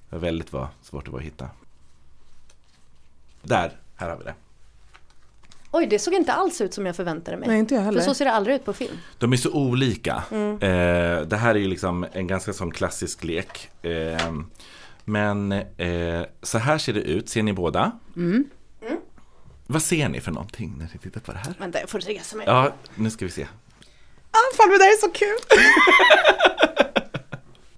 Det 0.10 0.16
var 0.16 0.20
väldigt 0.20 0.54
var, 0.54 0.68
svårt 0.82 1.08
att 1.08 1.14
vara 1.14 1.20
att 1.20 1.26
hitta. 1.26 1.50
Där, 3.42 3.72
här 3.96 4.10
har 4.10 4.18
vi 4.18 4.24
det. 4.24 4.34
Oj, 5.72 5.88
det 5.88 6.00
såg 6.00 6.14
inte 6.14 6.34
alls 6.34 6.62
ut 6.62 6.74
som 6.74 6.86
jag 6.86 6.96
förväntade 6.96 7.38
mig. 7.38 7.48
Nej, 7.48 7.60
inte 7.60 7.76
jag 7.76 7.82
heller. 7.82 8.00
För 8.00 8.08
så 8.08 8.14
ser 8.14 8.26
det 8.26 8.32
aldrig 8.32 8.56
ut 8.56 8.66
på 8.66 8.74
film. 8.74 8.98
De 9.18 9.34
är 9.34 9.38
så 9.38 9.52
olika. 9.52 10.24
Mm. 10.32 10.54
Eh, 10.54 11.22
det 11.22 11.38
här 11.38 11.56
är 11.56 11.60
ju 11.60 11.68
liksom 11.68 12.06
en 12.12 12.28
ganska 12.28 12.54
sån 12.54 12.72
klassisk 12.72 13.24
lek. 13.24 13.70
Eh, 13.82 14.34
men 15.06 15.52
eh, 15.52 16.22
så 16.42 16.58
här 16.58 16.78
ser 16.78 16.94
det 16.94 17.02
ut, 17.02 17.30
ser 17.30 17.44
ni 17.44 17.54
båda? 17.54 17.92
Mm. 18.16 18.46
Vad 19.72 19.82
ser 19.82 20.10
ni 20.10 20.22
för 20.22 20.32
någonting 20.32 20.76
när 20.78 20.90
ni 20.94 21.00
tittar 21.00 21.22
på 21.22 21.32
det 21.32 21.38
här? 21.38 21.54
Vänta, 21.60 21.80
jag 21.80 21.90
får 21.90 22.00
resa 22.00 22.38
mig. 22.38 22.46
Ja, 22.48 22.74
nu 22.96 23.10
ska 23.10 23.26
vi 23.26 23.32
se. 23.32 23.48
Ah, 24.32 24.56
fan, 24.58 24.70
men 24.70 24.78
det 24.78 24.84
här 24.84 24.92
är 24.92 24.98
så 24.98 25.10
kul! 25.10 25.38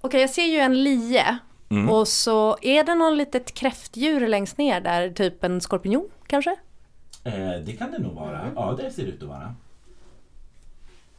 Okej, 0.00 0.20
jag 0.20 0.30
ser 0.30 0.44
ju 0.44 0.58
en 0.58 0.82
lie. 0.84 1.38
Mm. 1.70 1.88
Och 1.88 2.08
så 2.08 2.56
är 2.62 2.84
det 2.84 2.94
någon 2.94 3.16
litet 3.16 3.54
kräftdjur 3.54 4.28
längst 4.28 4.58
ner 4.58 4.80
där, 4.80 5.10
typ 5.10 5.44
en 5.44 5.60
skorpion 5.60 6.08
kanske? 6.26 6.56
Eh, 7.24 7.32
det 7.64 7.72
kan 7.72 7.90
det 7.92 7.98
nog 7.98 8.14
vara. 8.14 8.50
Ja, 8.54 8.76
det 8.82 8.90
ser 8.90 9.02
det 9.02 9.08
ut 9.08 9.22
att 9.22 9.28
vara. 9.28 9.54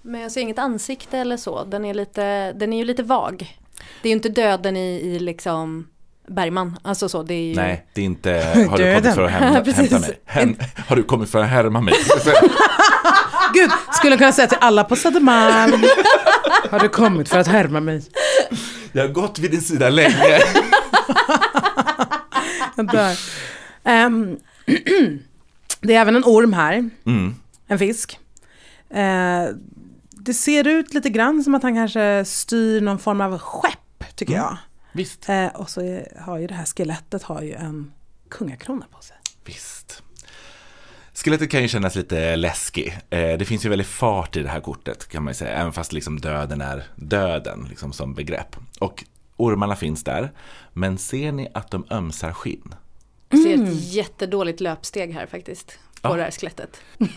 Men 0.01 0.21
jag 0.21 0.31
ser 0.31 0.41
inget 0.41 0.59
ansikte 0.59 1.17
eller 1.17 1.37
så. 1.37 1.63
Den 1.63 1.85
är, 1.85 1.93
lite, 1.93 2.51
den 2.53 2.73
är 2.73 2.77
ju 2.77 2.85
lite 2.85 3.03
vag. 3.03 3.57
Det 4.01 4.07
är 4.07 4.09
ju 4.09 4.15
inte 4.15 4.29
döden 4.29 4.77
i, 4.77 4.89
i 5.01 5.19
liksom 5.19 5.87
Bergman. 6.27 6.79
Alltså 6.81 7.09
så, 7.09 7.23
det 7.23 7.33
är 7.33 7.41
ju... 7.49 7.55
Nej, 7.55 7.85
det 7.93 8.01
är 8.01 8.05
inte 8.05 8.31
har 8.55 8.55
du 8.55 8.65
kommit 8.67 8.77
Döden. 8.77 9.13
för 9.15 9.23
att 9.23 9.31
hämta, 9.31 9.61
Precis. 9.63 9.91
hämta 9.91 9.99
mig. 10.07 10.19
Hem, 10.25 10.55
har 10.87 10.95
du 10.95 11.03
kommit 11.03 11.29
för 11.29 11.39
att 11.39 11.49
härma 11.49 11.81
mig? 11.81 11.93
Gud, 13.53 13.71
skulle 13.93 14.17
kunna 14.17 14.31
säga 14.31 14.47
till 14.47 14.57
alla 14.61 14.83
på 14.83 14.95
Södermalm. 14.95 15.83
Har 16.71 16.79
du 16.79 16.89
kommit 16.89 17.29
för 17.29 17.39
att 17.39 17.47
härma 17.47 17.79
mig? 17.79 18.03
Jag 18.91 19.01
har 19.03 19.09
gått 19.13 19.39
vid 19.39 19.51
din 19.51 19.61
sida 19.61 19.89
länge. 19.89 20.39
Jag 22.75 22.87
dör. 22.91 23.17
Ehm, 23.83 24.37
det 25.83 25.95
är 25.95 26.01
även 26.01 26.15
en 26.15 26.23
orm 26.23 26.53
här, 26.53 26.89
Mm. 27.05 27.35
en 27.67 27.79
fisk. 27.79 28.19
Eh, 28.89 29.45
det 30.11 30.33
ser 30.33 30.67
ut 30.67 30.93
lite 30.93 31.09
grann 31.09 31.43
som 31.43 31.55
att 31.55 31.63
han 31.63 31.73
kanske 31.75 32.25
styr 32.25 32.81
någon 32.81 32.99
form 32.99 33.21
av 33.21 33.37
skepp, 33.37 34.15
tycker 34.15 34.33
jag. 34.33 34.57
Visst. 34.93 35.29
Eh, 35.29 35.47
och 35.47 35.69
så 35.69 35.81
är, 35.81 36.17
har 36.19 36.37
ju 36.37 36.47
det 36.47 36.53
här 36.53 36.65
skelettet 36.65 37.23
har 37.23 37.41
ju 37.41 37.53
en 37.53 37.91
kungakrona 38.29 38.85
på 38.91 39.01
sig. 39.03 39.15
Visst. 39.45 40.03
Skelettet 41.13 41.49
kan 41.51 41.61
ju 41.61 41.67
kännas 41.67 41.95
lite 41.95 42.35
läskig. 42.35 42.97
Eh, 43.09 43.37
det 43.37 43.45
finns 43.45 43.65
ju 43.65 43.69
väldigt 43.69 43.87
fart 43.87 44.35
i 44.35 44.43
det 44.43 44.49
här 44.49 44.59
kortet 44.59 45.07
kan 45.09 45.23
man 45.23 45.31
ju 45.31 45.35
säga, 45.35 45.51
även 45.57 45.73
fast 45.73 45.93
liksom 45.93 46.19
döden 46.19 46.61
är 46.61 46.83
döden 46.95 47.65
liksom 47.69 47.93
som 47.93 48.13
begrepp. 48.13 48.55
Och 48.79 49.03
ormarna 49.37 49.75
finns 49.75 50.03
där, 50.03 50.31
men 50.73 50.97
ser 50.97 51.31
ni 51.31 51.47
att 51.53 51.71
de 51.71 51.85
ömsar 51.89 52.31
skinn? 52.33 52.75
Jag 53.33 53.41
ser 53.43 53.53
ett 53.63 53.93
jättedåligt 53.93 54.59
löpsteg 54.61 55.13
här 55.13 55.25
faktiskt. 55.25 55.67
På 56.01 56.09
Ja. 56.09 56.15
det 56.15 56.23
här 56.23 56.31
skelettet. 56.31 56.77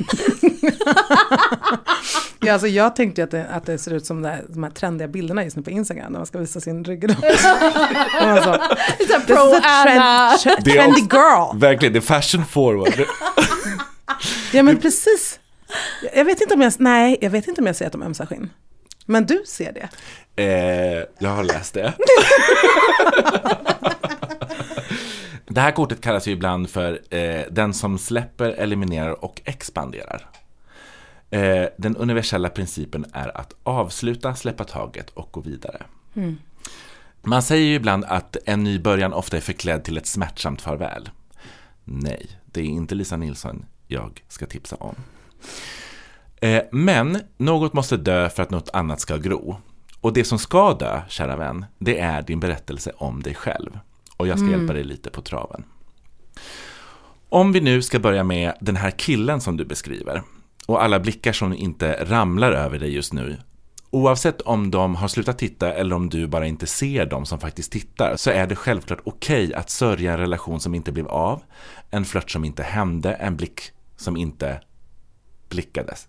Ja, 2.41 2.53
alltså 2.53 2.67
jag 2.69 2.97
tänkte 2.97 3.21
ju 3.21 3.25
att 3.25 3.31
det, 3.31 3.47
att 3.47 3.67
det 3.67 3.79
ser 3.79 3.91
ut 3.95 4.07
som 4.07 4.23
det 4.23 4.29
här, 4.29 4.45
de 4.49 4.63
här 4.65 4.71
trendiga 4.71 5.09
bilderna 5.09 5.45
just 5.45 5.57
nu 5.57 5.63
på 5.63 5.71
Instagram 5.71 6.13
när 6.13 6.19
man 6.19 6.27
ska 6.27 6.39
visa 6.39 6.61
sin 6.61 6.85
ryggrad. 6.85 7.25
alltså, 8.21 8.61
Pro 9.27 9.35
is 9.49 9.55
a 9.55 9.61
Anna. 9.65 10.37
trend, 10.43 10.59
Det 10.65 10.71
är 10.71 10.75
trendy 10.83 11.01
girl. 11.01 11.59
Verkligen, 11.59 11.93
det 11.93 11.99
är 11.99 12.21
fashion 12.21 12.45
forward. 12.47 12.95
Ja 14.53 14.63
men 14.63 14.77
precis. 14.77 15.41
Jag 16.15 16.25
vet 16.25 16.41
inte 16.41 16.55
om 16.55 16.61
jag, 16.63 16.73
nej, 16.79 17.19
jag 17.21 17.31
vet 17.31 17.49
inte 17.49 17.61
om 17.61 17.67
jag 17.67 17.77
ser 17.77 17.87
att 17.87 17.93
de 17.93 18.03
ömsar 18.03 18.27
skinn. 18.27 18.51
Men 19.07 19.27
du 19.27 19.43
ser 19.47 19.73
det. 19.73 19.89
Eh, 20.43 21.05
jag 21.19 21.31
har 21.31 21.45
läst 21.45 21.75
det. 21.75 21.93
det 25.57 25.63
här 25.63 25.73
kortet 25.73 26.01
kallas 26.01 26.29
ju 26.29 26.33
ibland 26.33 26.71
för 26.71 27.01
eh, 27.15 27.43
den 27.51 27.75
som 27.75 27.99
släpper, 27.99 28.51
eliminerar 28.51 29.25
och 29.25 29.41
expanderar. 29.45 30.31
Eh, 31.31 31.65
den 31.77 31.97
universella 31.97 32.49
principen 32.49 33.07
är 33.13 33.37
att 33.37 33.55
avsluta, 33.63 34.35
släppa 34.35 34.65
taget 34.65 35.11
och 35.11 35.29
gå 35.33 35.41
vidare. 35.41 35.83
Man 37.23 37.43
säger 37.43 37.67
ju 37.67 37.75
ibland 37.75 38.05
att 38.05 38.37
en 38.45 38.65
ny 38.65 38.79
början 38.79 39.13
ofta 39.13 39.37
är 39.37 39.41
förklädd 39.41 39.85
till 39.85 39.99
ett 39.99 40.07
smärtsamt 40.07 40.63
farväl. 40.63 41.11
Nej, 41.85 42.27
det 42.45 42.61
är 42.61 42.65
inte 42.65 42.95
Lisa 42.95 43.17
Nilsson 43.17 43.65
jag 43.87 44.23
ska 44.29 44.47
tipsa 44.47 44.77
om. 44.77 44.95
Eh, 46.41 46.63
men 46.73 47.21
något 47.37 47.73
måste 47.73 47.97
dö 47.97 48.29
för 48.29 48.43
att 48.43 48.51
något 48.51 48.71
annat 48.73 49.01
ska 49.01 49.17
gro. 49.17 49.57
Och 50.01 50.13
det 50.13 50.25
som 50.25 50.39
ska 50.39 50.75
dö, 50.75 51.03
kära 51.09 51.37
vän, 51.37 51.65
det 51.79 51.99
är 51.99 52.23
din 52.23 52.41
berättelse 52.41 52.93
om 52.97 53.23
dig 53.23 53.35
själv. 53.35 53.79
Och 54.17 54.27
jag 54.27 54.39
ska 54.39 54.49
hjälpa 54.49 54.73
dig 54.73 54.85
lite 54.85 55.11
på 55.11 55.23
traven. 55.23 55.65
Om 57.29 57.53
vi 57.53 57.61
nu 57.61 57.83
ska 57.83 57.99
börja 57.99 58.25
med 58.25 58.55
den 58.61 58.77
här 58.77 58.91
killen 58.91 59.41
som 59.41 59.57
du 59.57 59.65
beskriver 59.65 60.23
och 60.67 60.83
alla 60.83 61.01
blickar 61.01 61.33
som 61.33 61.55
inte 61.55 62.05
ramlar 62.05 62.53
över 62.53 62.79
dig 62.79 62.95
just 62.95 63.13
nu. 63.13 63.37
Oavsett 63.91 64.41
om 64.41 64.71
de 64.71 64.95
har 64.95 65.09
slutat 65.09 65.39
titta 65.39 65.73
eller 65.73 65.97
om 65.97 66.09
du 66.09 66.27
bara 66.27 66.47
inte 66.47 66.67
ser 66.67 67.07
dem 67.07 67.27
som 67.27 67.41
faktiskt 67.41 67.73
tittar 67.73 68.17
så 68.17 68.31
är 68.31 68.47
det 68.47 68.57
självklart 68.57 69.01
okej 69.05 69.55
att 69.55 69.71
sörja 69.71 70.13
en 70.13 70.19
relation 70.19 70.61
som 70.61 70.75
inte 70.75 70.93
blev 70.93 71.09
av, 71.09 71.43
en 71.91 72.05
flört 72.05 72.31
som 72.31 72.45
inte 72.45 72.63
hände, 72.63 73.13
en 73.13 73.37
blick 73.37 73.61
som 73.97 74.17
inte 74.17 74.61
blickades, 75.49 76.09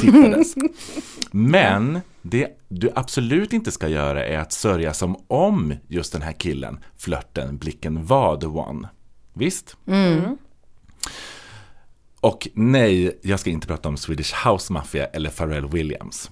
tittades. 0.00 0.54
Men 1.30 2.00
det 2.22 2.48
du 2.68 2.90
absolut 2.94 3.52
inte 3.52 3.70
ska 3.72 3.88
göra 3.88 4.26
är 4.26 4.38
att 4.38 4.52
sörja 4.52 4.94
som 4.94 5.16
om 5.28 5.74
just 5.88 6.12
den 6.12 6.22
här 6.22 6.32
killen, 6.32 6.78
flörten, 6.98 7.58
blicken 7.58 8.06
var 8.06 8.36
the 8.36 8.46
one. 8.46 8.88
Visst? 9.34 9.76
Och 12.20 12.48
nej, 12.54 13.18
jag 13.22 13.40
ska 13.40 13.50
inte 13.50 13.66
prata 13.66 13.88
om 13.88 13.96
Swedish 13.96 14.46
House 14.46 14.72
Mafia 14.72 15.06
eller 15.06 15.30
Pharrell 15.30 15.68
Williams. 15.68 16.30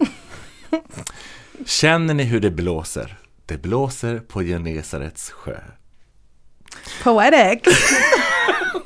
Känner 1.66 2.14
ni 2.14 2.24
hur 2.24 2.40
det 2.40 2.50
blåser? 2.50 3.18
Det 3.46 3.62
blåser 3.62 4.18
på 4.18 4.42
Genesarets 4.42 5.30
sjö. 5.30 5.60
Poetic. 7.02 7.62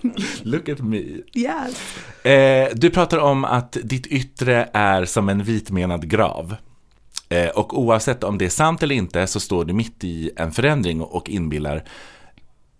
Look 0.43 0.69
at 0.69 0.81
me. 0.81 1.03
Yes. 1.35 1.97
Eh, 2.27 2.69
du 2.75 2.91
pratar 2.91 3.19
om 3.19 3.45
att 3.45 3.77
ditt 3.83 4.07
yttre 4.07 4.71
är 4.73 5.05
som 5.05 5.29
en 5.29 5.43
vitmenad 5.43 6.09
grav. 6.11 6.57
Eh, 7.29 7.49
och 7.49 7.79
oavsett 7.79 8.25
om 8.25 8.39
det 8.39 8.45
är 8.45 8.51
sant 8.51 8.83
eller 8.83 8.95
inte 8.95 9.27
så 9.27 9.41
står 9.41 9.65
du 9.65 9.73
mitt 9.75 10.05
i 10.05 10.31
en 10.37 10.53
förändring 10.53 11.01
och 11.01 11.29
inbillar 11.29 11.85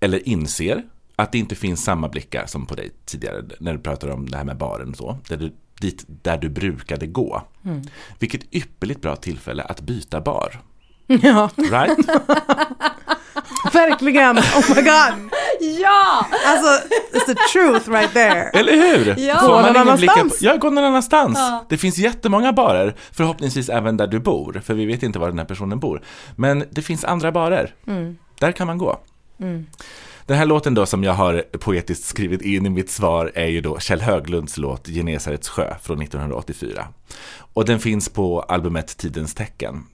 eller 0.01 0.29
inser 0.29 0.83
att 1.17 1.33
det 1.33 1.39
inte 1.39 1.55
finns 1.55 1.85
samma 1.85 2.09
blickar 2.09 2.47
som 2.47 2.67
på 2.67 2.75
dig 2.75 2.91
tidigare 3.05 3.45
när 3.61 3.73
du 3.73 3.79
pratade 3.79 4.13
om 4.13 4.29
det 4.31 4.37
här 4.37 4.45
med 4.45 4.57
baren 4.57 4.91
och 4.91 4.97
så, 4.97 5.19
där 5.29 5.37
du, 5.37 5.53
dit 5.81 6.05
där 6.07 6.39
du 6.39 6.49
brukade 6.49 7.07
gå. 7.07 7.43
Vilket 8.19 8.55
ypperligt 8.55 9.01
bra 9.01 9.17
tillfälle 9.17 9.63
att 9.63 9.81
byta 9.81 10.21
bar. 10.21 10.61
Ja, 11.07 11.51
Right? 11.57 11.99
verkligen. 13.75 14.39
Oh 14.39 14.75
my 14.77 14.83
god. 14.83 15.31
Ja! 15.81 16.27
Alltså, 16.47 16.89
it's 17.13 17.27
the 17.27 17.35
truth 17.53 17.91
right 17.91 18.13
there. 18.13 18.43
Eller 18.51 18.73
hur? 18.73 19.19
Ja. 19.19 19.39
Får 19.39 19.49
man 19.49 19.63
någon 19.63 19.71
ingen 19.71 19.89
annanstans. 19.89 20.39
På, 20.39 20.45
ja, 20.45 20.57
gå 20.57 20.71
någon 20.71 20.85
annanstans. 20.85 21.39
Ja. 21.39 21.67
Det 21.69 21.77
finns 21.79 21.99
jättemånga 21.99 22.53
barer, 22.53 22.95
förhoppningsvis 23.13 23.69
även 23.69 23.97
där 23.97 24.07
du 24.07 24.21
bor, 24.21 24.63
för 24.65 24.75
vi 24.75 24.87
vet 24.87 25.03
inte 25.03 25.19
var 25.19 25.29
den 25.29 25.39
här 25.39 25.47
personen 25.47 25.81
bor. 25.81 26.03
Men 26.37 26.65
det 26.71 26.83
finns 26.83 27.05
andra 27.05 27.33
barer. 27.33 27.75
Där 28.41 28.53
kan 28.53 28.67
man 28.67 28.79
gå. 28.79 28.99
Den 30.27 30.39
här 30.39 30.47
låten 30.47 30.75
då 30.75 30.87
som 30.87 31.05
jag 31.05 31.13
har 31.13 31.45
poetiskt 31.59 32.05
skrivit 32.05 32.43
in 32.43 32.67
i 32.67 32.71
mitt 32.71 32.91
svar 32.91 33.33
är 33.35 33.47
ju 33.47 33.61
då 33.61 33.79
Kjell 33.79 34.01
Höglunds 34.01 34.57
låt 34.57 34.87
Genesarets 34.87 35.49
sjö 35.49 35.75
från 35.83 36.03
1984. 36.03 36.87
Och 37.37 37.65
den 37.65 37.81
finns 37.81 38.09
på 38.09 38.41
albumet 38.41 38.97
Tidens 38.97 39.35
tecken. 39.35 39.87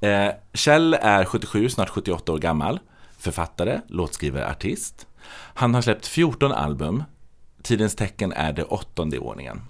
Eh, 0.00 0.28
Kjell 0.54 0.94
är 0.94 1.24
77, 1.24 1.68
snart 1.68 1.88
78 1.88 2.32
år 2.32 2.38
gammal, 2.38 2.80
författare, 3.20 3.80
låtskrivare, 3.86 4.50
artist. 4.50 5.06
Han 5.54 5.74
har 5.74 5.82
släppt 5.82 6.06
14 6.06 6.52
album. 6.52 7.04
Tidens 7.62 7.94
tecken 7.94 8.32
är 8.32 8.52
det 8.52 8.64
åttonde 8.64 9.16
i 9.16 9.18
ordningen. 9.18 9.60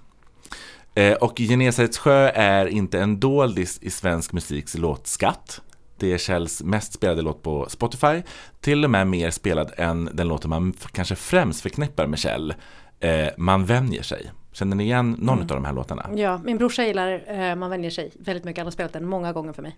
Eh, 0.95 1.13
och 1.13 1.37
Genesarets 1.37 1.97
sjö 1.97 2.29
är 2.29 2.65
inte 2.65 2.99
en 2.99 3.19
doldis 3.19 3.79
i 3.81 3.89
svensk 3.89 4.33
musiks 4.33 4.77
låtskatt. 4.77 5.61
Det 5.97 6.13
är 6.13 6.17
Kjells 6.17 6.63
mest 6.63 6.93
spelade 6.93 7.21
låt 7.21 7.43
på 7.43 7.69
Spotify, 7.69 8.21
till 8.59 8.83
och 8.83 8.89
med 8.89 9.07
mer 9.07 9.31
spelad 9.31 9.71
än 9.77 10.09
den 10.13 10.27
låten 10.27 10.49
man 10.49 10.73
kanske 10.91 11.15
främst 11.15 11.61
förknippar 11.61 12.07
med 12.07 12.19
Kjell, 12.19 12.53
eh, 12.99 13.27
Man 13.37 13.65
vänjer 13.65 14.03
sig. 14.03 14.31
Känner 14.51 14.75
ni 14.75 14.83
igen 14.83 15.15
någon 15.19 15.39
av 15.39 15.47
de 15.47 15.65
här 15.65 15.73
låtarna? 15.73 16.09
Ja, 16.15 16.37
min 16.43 16.57
brorsa 16.57 16.83
gillar 16.83 17.23
eh, 17.27 17.55
Man 17.55 17.69
vänjer 17.69 17.89
sig 17.89 18.11
väldigt 18.19 18.43
mycket. 18.43 18.59
Han 18.59 18.65
har 18.65 18.71
spelat 18.71 18.93
den 18.93 19.05
många 19.05 19.33
gånger 19.33 19.53
för 19.53 19.61
mig. 19.61 19.75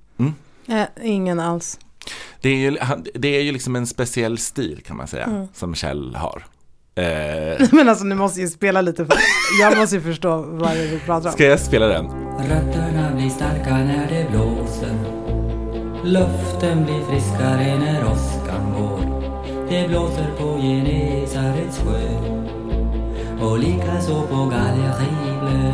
Eh, 0.68 0.86
ingen 1.02 1.40
alls. 1.40 1.80
Det 2.42 2.50
är, 2.50 2.56
ju, 2.56 2.78
det 3.14 3.28
är 3.28 3.42
ju 3.42 3.52
liksom 3.52 3.76
en 3.76 3.88
speciell 3.88 4.38
stil 4.38 4.82
kan 4.88 4.98
man 4.98 5.08
säga, 5.08 5.48
som 5.54 5.76
Kjell 5.76 6.16
har. 6.16 6.46
Eh, 6.96 7.68
Men 7.72 7.90
alltså 7.90 8.06
ni 8.06 8.16
måste 8.16 8.42
ju 8.42 8.48
spela 8.48 8.82
lite 8.82 9.06
för 9.06 9.16
jag 9.62 9.78
måste 9.78 9.96
ju 9.96 10.02
förstå 10.02 10.38
vad 10.38 10.72
det 10.72 10.80
är 10.84 10.88
vi 10.88 11.00
pratar 11.00 11.30
om. 11.30 11.34
ska 11.34 11.46
jag 11.46 11.60
spela 11.60 11.88
den? 11.88 12.06
Rötterna 12.40 13.12
blir 13.16 13.30
starka 13.30 13.78
när 13.78 14.08
det 14.10 14.30
blåser. 14.32 14.96
Luften 16.04 16.86
blir 16.86 17.06
friskare 17.10 17.80
när 17.80 18.06
åskan 18.12 18.74
går. 18.78 19.00
Det 19.70 19.88
blåser 19.88 20.32
på 20.38 20.58
Genesarets 20.62 21.78
sjö. 21.80 22.02
Och 23.46 23.60
likaså 23.60 24.22
på 24.28 24.36
Gallerivlö 24.46 25.74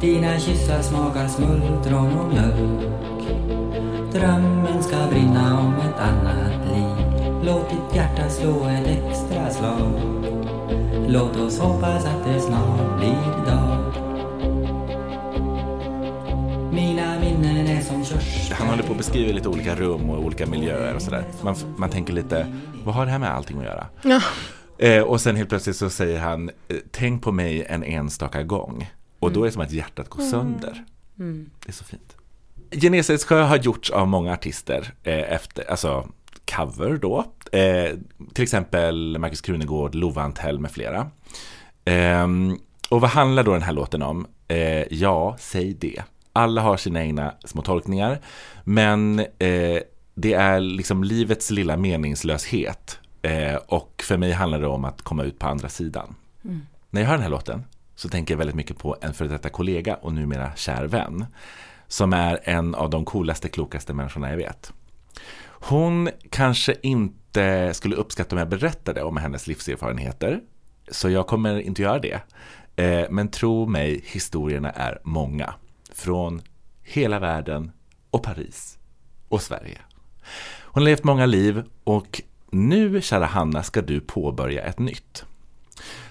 Dina 0.00 0.38
kyssar 0.38 0.82
smakar 0.82 1.28
smultron 1.28 2.18
och 2.18 2.28
mjölk 2.32 2.82
Drömmen 4.12 4.82
ska 4.82 5.06
brinna 5.10 5.60
om 5.60 5.74
ett 5.74 6.00
annat 6.00 6.66
liv 6.66 7.06
Låt 7.44 7.70
ditt 7.70 7.96
hjärta 7.96 8.28
slå 8.28 8.64
ett 8.64 8.86
extra 8.86 9.50
slag 9.50 9.92
Låt 11.08 11.36
oss 11.36 11.58
hoppas 11.58 12.04
att 12.04 12.24
det 12.24 12.40
snart 12.40 12.98
blir 12.98 13.46
dag 13.46 13.94
Mina 16.72 17.20
minnen 17.20 17.66
är 17.66 17.80
som 17.80 18.04
körsbär 18.04 18.56
Han 18.56 18.68
håller 18.68 18.82
på 18.82 18.92
att 18.92 18.98
beskriva 18.98 19.32
lite 19.32 19.48
olika 19.48 19.74
rum 19.74 20.10
och 20.10 20.24
olika 20.24 20.46
miljöer 20.46 20.94
och 20.94 21.02
sådär. 21.02 21.24
Man, 21.42 21.56
man 21.76 21.90
tänker 21.90 22.12
lite, 22.12 22.46
vad 22.84 22.94
har 22.94 23.06
det 23.06 23.12
här 23.12 23.18
med 23.18 23.30
allting 23.30 23.58
att 23.58 23.64
göra? 23.64 23.86
Ja. 24.02 24.20
Eh, 24.78 25.02
och 25.02 25.20
sen 25.20 25.36
helt 25.36 25.48
plötsligt 25.48 25.76
så 25.76 25.90
säger 25.90 26.20
han, 26.20 26.50
eh, 26.68 26.76
tänk 26.90 27.22
på 27.22 27.32
mig 27.32 27.64
en 27.68 27.84
enstaka 27.84 28.42
gång. 28.42 28.90
Och 29.18 29.32
då 29.32 29.42
är 29.42 29.46
det 29.46 29.52
som 29.52 29.62
att 29.62 29.72
hjärtat 29.72 30.08
går 30.08 30.22
sönder. 30.22 30.84
Det 31.16 31.68
är 31.68 31.72
så 31.72 31.84
fint. 31.84 32.16
Genesarets 32.70 33.24
sjö 33.24 33.42
har 33.42 33.56
gjorts 33.56 33.90
av 33.90 34.08
många 34.08 34.32
artister 34.32 34.92
eh, 35.02 35.32
efter, 35.32 35.70
alltså 35.70 36.08
cover 36.56 36.96
då. 36.96 37.24
Eh, 37.52 37.94
till 38.34 38.42
exempel 38.42 39.18
Marcus 39.18 39.40
Krunegård, 39.40 39.94
Lova 39.94 40.22
Antell 40.22 40.58
med 40.58 40.70
flera. 40.70 41.10
Ehm, 41.84 42.58
och 42.90 43.00
vad 43.00 43.10
handlar 43.10 43.42
då 43.42 43.52
den 43.52 43.62
här 43.62 43.72
låten 43.72 44.02
om? 44.02 44.26
Eh, 44.48 44.84
ja, 44.90 45.36
säg 45.38 45.74
det. 45.74 46.02
Alla 46.32 46.60
har 46.60 46.76
sina 46.76 47.04
egna 47.04 47.34
små 47.44 47.62
tolkningar, 47.62 48.20
men 48.64 49.18
eh, 49.18 49.78
det 50.14 50.32
är 50.32 50.60
liksom 50.60 51.04
livets 51.04 51.50
lilla 51.50 51.76
meningslöshet. 51.76 52.98
Eh, 53.22 53.54
och 53.54 54.02
för 54.06 54.16
mig 54.16 54.32
handlar 54.32 54.60
det 54.60 54.66
om 54.66 54.84
att 54.84 55.02
komma 55.02 55.24
ut 55.24 55.38
på 55.38 55.46
andra 55.46 55.68
sidan. 55.68 56.14
När 56.90 57.00
jag 57.00 57.08
hör 57.08 57.14
den 57.14 57.22
här 57.22 57.30
låten 57.30 57.64
så 57.94 58.08
tänker 58.08 58.34
jag 58.34 58.38
väldigt 58.38 58.56
mycket 58.56 58.78
på 58.78 58.96
en 59.00 59.14
före 59.14 59.28
detta 59.28 59.48
kollega 59.48 59.94
och 59.94 60.12
numera 60.12 60.50
kär 60.56 60.84
vän. 60.84 61.26
Som 61.90 62.12
är 62.12 62.40
en 62.44 62.74
av 62.74 62.90
de 62.90 63.04
coolaste, 63.04 63.48
klokaste 63.48 63.94
människorna 63.94 64.30
jag 64.30 64.36
vet. 64.36 64.72
Hon 65.46 66.10
kanske 66.30 66.74
inte 66.82 67.74
skulle 67.74 67.96
uppskatta 67.96 68.34
om 68.34 68.38
jag 68.38 68.48
berättade 68.48 69.02
om 69.02 69.16
hennes 69.16 69.46
livserfarenheter. 69.46 70.40
Så 70.90 71.10
jag 71.10 71.26
kommer 71.26 71.60
inte 71.60 71.82
göra 71.82 71.98
det. 71.98 72.20
Eh, 72.76 73.06
men 73.10 73.28
tro 73.28 73.66
mig, 73.66 74.04
historierna 74.04 74.70
är 74.70 75.00
många. 75.04 75.54
Från 75.92 76.42
hela 76.82 77.18
världen 77.18 77.72
och 78.10 78.22
Paris 78.22 78.78
och 79.28 79.42
Sverige. 79.42 79.78
Hon 80.62 80.82
har 80.82 80.90
levt 80.90 81.04
många 81.04 81.26
liv 81.26 81.62
och 81.84 82.22
nu, 82.50 83.00
kära 83.00 83.26
Hanna, 83.26 83.62
ska 83.62 83.82
du 83.82 84.00
påbörja 84.00 84.62
ett 84.62 84.78
nytt. 84.78 85.24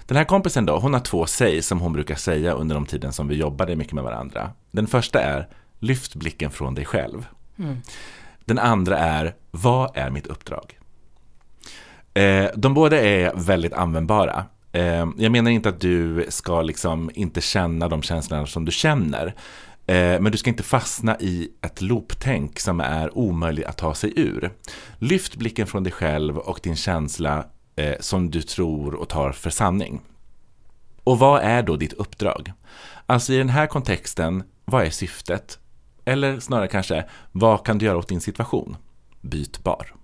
Den 0.06 0.16
här 0.16 0.24
kompisen 0.24 0.66
då, 0.66 0.78
hon 0.78 0.94
har 0.94 1.00
två 1.00 1.26
säg 1.26 1.62
som 1.62 1.80
hon 1.80 1.92
brukar 1.92 2.14
säga 2.14 2.52
under 2.52 2.74
de 2.74 2.86
tiden 2.86 3.12
som 3.12 3.28
vi 3.28 3.34
jobbade 3.34 3.76
mycket 3.76 3.92
med 3.92 4.04
varandra. 4.04 4.50
Den 4.70 4.86
första 4.86 5.20
är, 5.22 5.48
lyft 5.80 6.14
blicken 6.14 6.50
från 6.50 6.74
dig 6.74 6.84
själv. 6.84 7.26
Mm. 7.58 7.82
Den 8.44 8.58
andra 8.58 8.98
är, 8.98 9.34
vad 9.50 9.96
är 9.96 10.10
mitt 10.10 10.26
uppdrag? 10.26 10.78
Eh, 12.14 12.46
de 12.56 12.74
båda 12.74 13.00
är 13.00 13.32
väldigt 13.34 13.72
användbara. 13.72 14.44
Eh, 14.72 15.08
jag 15.16 15.32
menar 15.32 15.50
inte 15.50 15.68
att 15.68 15.80
du 15.80 16.26
ska 16.28 16.62
liksom 16.62 17.10
inte 17.14 17.40
känna 17.40 17.88
de 17.88 18.02
känslorna 18.02 18.46
som 18.46 18.64
du 18.64 18.72
känner. 18.72 19.34
Eh, 19.86 20.20
men 20.20 20.32
du 20.32 20.38
ska 20.38 20.50
inte 20.50 20.62
fastna 20.62 21.16
i 21.20 21.48
ett 21.60 21.80
looptänk 21.80 22.60
som 22.60 22.80
är 22.80 23.18
omöjligt 23.18 23.66
att 23.66 23.78
ta 23.78 23.94
sig 23.94 24.12
ur. 24.16 24.50
Lyft 24.98 25.36
blicken 25.36 25.66
från 25.66 25.82
dig 25.82 25.92
själv 25.92 26.38
och 26.38 26.60
din 26.62 26.76
känsla 26.76 27.44
eh, 27.76 27.94
som 28.00 28.30
du 28.30 28.42
tror 28.42 28.94
och 28.94 29.08
tar 29.08 29.32
för 29.32 29.50
sanning. 29.50 30.00
Och 31.04 31.18
vad 31.18 31.42
är 31.42 31.62
då 31.62 31.76
ditt 31.76 31.92
uppdrag? 31.92 32.52
Alltså 33.06 33.32
i 33.32 33.38
den 33.38 33.48
här 33.48 33.66
kontexten, 33.66 34.42
vad 34.64 34.86
är 34.86 34.90
syftet? 34.90 35.58
Eller 36.04 36.40
snarare 36.40 36.68
kanske, 36.68 37.04
vad 37.32 37.66
kan 37.66 37.78
du 37.78 37.86
göra 37.86 37.98
åt 37.98 38.08
din 38.08 38.20
situation? 38.20 38.76
Bytbar. 39.20 39.94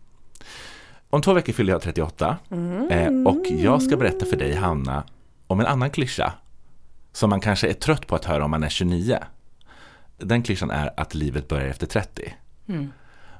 Om 1.10 1.22
två 1.22 1.32
veckor 1.32 1.52
fyller 1.52 1.72
jag 1.72 1.82
38 1.82 2.36
mm. 2.50 2.90
eh, 2.90 3.32
och 3.32 3.46
jag 3.46 3.82
ska 3.82 3.96
berätta 3.96 4.26
för 4.26 4.36
dig, 4.36 4.54
Hanna, 4.54 5.04
om 5.46 5.60
en 5.60 5.66
annan 5.66 5.90
klyscha 5.90 6.32
som 7.12 7.30
man 7.30 7.40
kanske 7.40 7.68
är 7.68 7.74
trött 7.74 8.06
på 8.06 8.14
att 8.14 8.24
höra 8.24 8.44
om 8.44 8.50
man 8.50 8.64
är 8.64 8.68
29 8.68 9.18
den 10.18 10.42
klyschan 10.42 10.70
är 10.70 11.00
att 11.00 11.14
livet 11.14 11.48
börjar 11.48 11.66
efter 11.66 11.86
30. 11.86 12.34
Mm. 12.68 12.92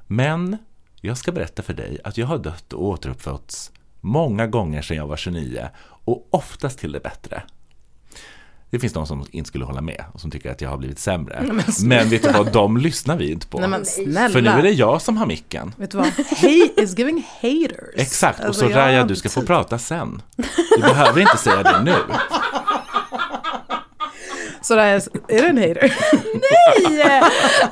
Men 0.07 0.57
jag 1.01 1.17
ska 1.17 1.31
berätta 1.31 1.63
för 1.63 1.73
dig 1.73 1.99
att 2.03 2.17
jag 2.17 2.27
har 2.27 2.37
dött 2.37 2.73
och 2.73 2.83
återuppfötts 2.83 3.71
många 4.01 4.47
gånger 4.47 4.81
sedan 4.81 4.97
jag 4.97 5.07
var 5.07 5.17
29 5.17 5.69
och 5.79 6.27
oftast 6.31 6.79
till 6.79 6.91
det 6.91 6.99
bättre. 6.99 7.43
Det 8.69 8.79
finns 8.79 8.93
de 8.93 9.07
som 9.07 9.25
inte 9.31 9.47
skulle 9.47 9.65
hålla 9.65 9.81
med 9.81 10.03
och 10.13 10.21
som 10.21 10.31
tycker 10.31 10.51
att 10.51 10.61
jag 10.61 10.69
har 10.69 10.77
blivit 10.77 10.99
sämre. 10.99 11.43
Men, 11.47 11.63
men 11.83 12.09
vet 12.09 12.23
du 12.23 12.31
vad, 12.31 12.51
de 12.51 12.77
lyssnar 12.77 13.17
vi 13.17 13.31
inte 13.31 13.47
på. 13.47 13.59
Nej, 13.59 13.69
men 13.69 13.85
snälla. 13.85 14.29
För 14.29 14.41
nu 14.41 14.49
är 14.49 14.61
det 14.61 14.71
jag 14.71 15.01
som 15.01 15.17
har 15.17 15.25
micken. 15.25 15.73
Vet 15.77 15.91
du 15.91 15.97
vad, 15.97 16.07
hate 16.07 16.81
is 16.81 16.97
giving 16.97 17.27
haters. 17.41 17.93
Exakt, 17.95 18.39
och 18.39 18.45
alltså, 18.45 18.69
så 18.69 18.75
Raja, 18.75 19.03
du 19.03 19.15
ska 19.15 19.29
få 19.29 19.41
prata 19.41 19.77
sen. 19.79 20.21
Du 20.75 20.81
behöver 20.81 21.21
inte 21.21 21.37
säga 21.37 21.63
det 21.63 21.83
nu. 21.83 21.95
Så 24.61 24.75
det 24.75 24.81
är, 24.81 24.95
är 25.27 25.41
du 25.41 25.47
en 25.47 25.57
hater? 25.57 25.95
Nej! 26.89 27.23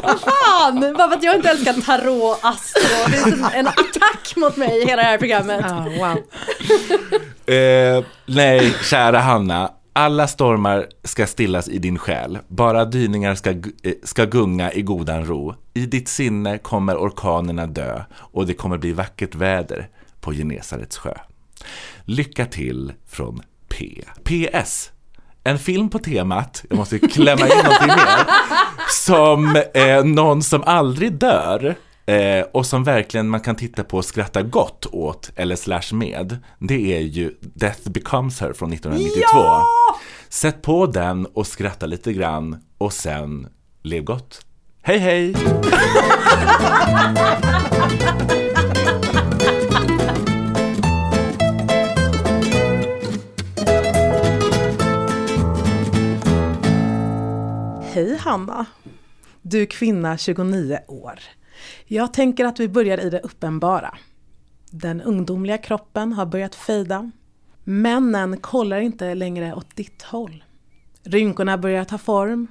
Vad 0.03 0.19
fan! 0.19 0.93
Bara 0.97 1.09
för 1.09 1.17
att 1.17 1.23
jag 1.23 1.35
inte 1.35 1.49
älskar 1.49 1.73
tarot, 1.73 2.39
astro. 2.41 2.81
Det 3.11 3.17
är 3.17 3.59
en 3.59 3.67
attack 3.67 4.35
mot 4.35 4.57
mig 4.57 4.81
i 4.81 4.85
hela 4.85 5.01
det 5.01 5.07
här 5.07 5.17
programmet. 5.17 5.65
Oh, 5.65 5.83
wow. 5.83 6.17
eh, 7.55 8.03
nej, 8.25 8.73
kära 8.83 9.19
Hanna. 9.19 9.71
Alla 9.97 10.27
stormar 10.27 10.87
ska 11.03 11.27
stillas 11.27 11.69
i 11.69 11.77
din 11.77 11.97
själ. 11.97 12.39
Bara 12.47 12.85
dyningar 12.85 13.35
ska, 13.35 13.49
eh, 13.49 13.93
ska 14.03 14.25
gunga 14.25 14.71
i 14.73 14.81
godan 14.81 15.25
ro. 15.25 15.55
I 15.73 15.85
ditt 15.85 16.07
sinne 16.07 16.57
kommer 16.57 16.95
orkanerna 16.95 17.67
dö 17.67 18.03
och 18.13 18.47
det 18.47 18.53
kommer 18.53 18.77
bli 18.77 18.91
vackert 18.91 19.35
väder 19.35 19.89
på 20.21 20.33
Genesarets 20.33 20.97
sjö. 20.97 21.13
Lycka 22.03 22.45
till 22.45 22.93
från 23.07 23.41
P. 23.67 24.01
PS 24.23 24.91
en 25.43 25.59
film 25.59 25.89
på 25.89 25.99
temat, 25.99 26.63
jag 26.69 26.77
måste 26.77 26.99
klämma 26.99 27.47
in 27.47 27.57
någonting 27.63 27.87
mer, 27.87 28.25
som 28.89 29.63
eh, 29.73 30.03
någon 30.03 30.43
som 30.43 30.63
aldrig 30.63 31.13
dör 31.13 31.75
eh, 32.05 32.45
och 32.51 32.65
som 32.65 32.83
verkligen 32.83 33.29
man 33.29 33.39
kan 33.39 33.55
titta 33.55 33.83
på 33.83 33.97
och 33.97 34.05
skratta 34.05 34.41
gott 34.41 34.85
åt, 34.91 35.31
eller 35.35 35.55
slash 35.55 35.93
med, 35.93 36.37
det 36.59 36.97
är 36.97 37.01
ju 37.01 37.35
Death 37.41 37.89
becomes 37.89 38.41
her 38.41 38.53
från 38.53 38.73
1992. 38.73 39.21
Ja! 39.33 39.65
Sätt 40.29 40.61
på 40.61 40.85
den 40.85 41.25
och 41.25 41.47
skratta 41.47 41.85
lite 41.85 42.13
grann 42.13 42.63
och 42.77 42.93
sen 42.93 43.47
lev 43.83 44.03
gott. 44.03 44.45
Hej 44.81 44.97
hej! 44.97 45.35
Hej 57.93 58.17
Hanna! 58.19 58.65
Du 59.41 59.61
är 59.61 59.65
kvinna 59.65 60.17
29 60.17 60.79
år. 60.87 61.19
Jag 61.85 62.13
tänker 62.13 62.45
att 62.45 62.59
vi 62.59 62.67
börjar 62.67 62.97
i 62.97 63.09
det 63.09 63.19
uppenbara. 63.19 63.97
Den 64.71 65.01
ungdomliga 65.01 65.57
kroppen 65.57 66.13
har 66.13 66.25
börjat 66.25 66.55
fejda. 66.55 67.11
Männen 67.63 68.37
kollar 68.37 68.79
inte 68.79 69.15
längre 69.15 69.53
åt 69.53 69.75
ditt 69.75 70.01
håll. 70.01 70.43
Rynkorna 71.03 71.57
börjar 71.57 71.85
ta 71.85 71.97
form. 71.97 72.47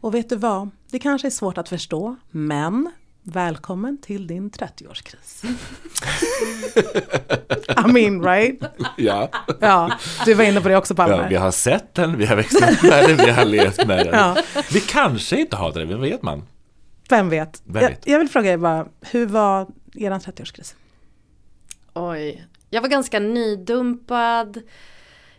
Och 0.00 0.14
vet 0.14 0.28
du 0.28 0.36
vad? 0.36 0.70
Det 0.90 0.98
kanske 0.98 1.28
är 1.28 1.30
svårt 1.30 1.58
att 1.58 1.68
förstå, 1.68 2.16
men 2.30 2.90
Välkommen 3.22 3.98
till 3.98 4.26
din 4.26 4.50
30-årskris. 4.50 5.44
I 7.88 7.92
mean 7.92 8.24
right? 8.24 8.60
Ja. 8.96 9.28
ja. 9.60 9.90
Du 10.24 10.34
var 10.34 10.44
inne 10.44 10.60
på 10.60 10.68
det 10.68 10.76
också 10.76 10.94
Palme. 10.94 11.16
Ja, 11.16 11.26
vi 11.28 11.36
har 11.36 11.50
sett 11.50 11.94
den, 11.94 12.18
vi 12.18 12.26
har 12.26 12.36
växt 12.36 12.62
upp 12.62 12.82
med 12.82 13.08
den, 13.08 13.16
vi 13.16 13.30
har 13.30 13.44
levt 13.44 13.86
med 13.86 14.06
den. 14.06 14.14
Ja. 14.14 14.36
Vi 14.72 14.80
kanske 14.80 15.40
inte 15.40 15.56
har 15.56 15.72
det, 15.72 15.84
vem 15.84 16.00
vet 16.00 16.22
man? 16.22 16.42
Vem 17.10 17.28
vet? 17.28 17.62
Vem 17.64 17.82
vet? 17.82 18.06
Jag, 18.06 18.14
jag, 18.14 18.18
vill 18.18 18.28
fråga 18.28 18.52
er 18.52 18.56
bara, 18.56 18.88
hur 19.00 19.26
var 19.26 19.66
er 19.94 20.10
30-årskris? 20.10 20.74
Oj, 21.94 22.46
jag 22.70 22.82
var 22.82 22.88
ganska 22.88 23.18
nydumpad. 23.18 24.62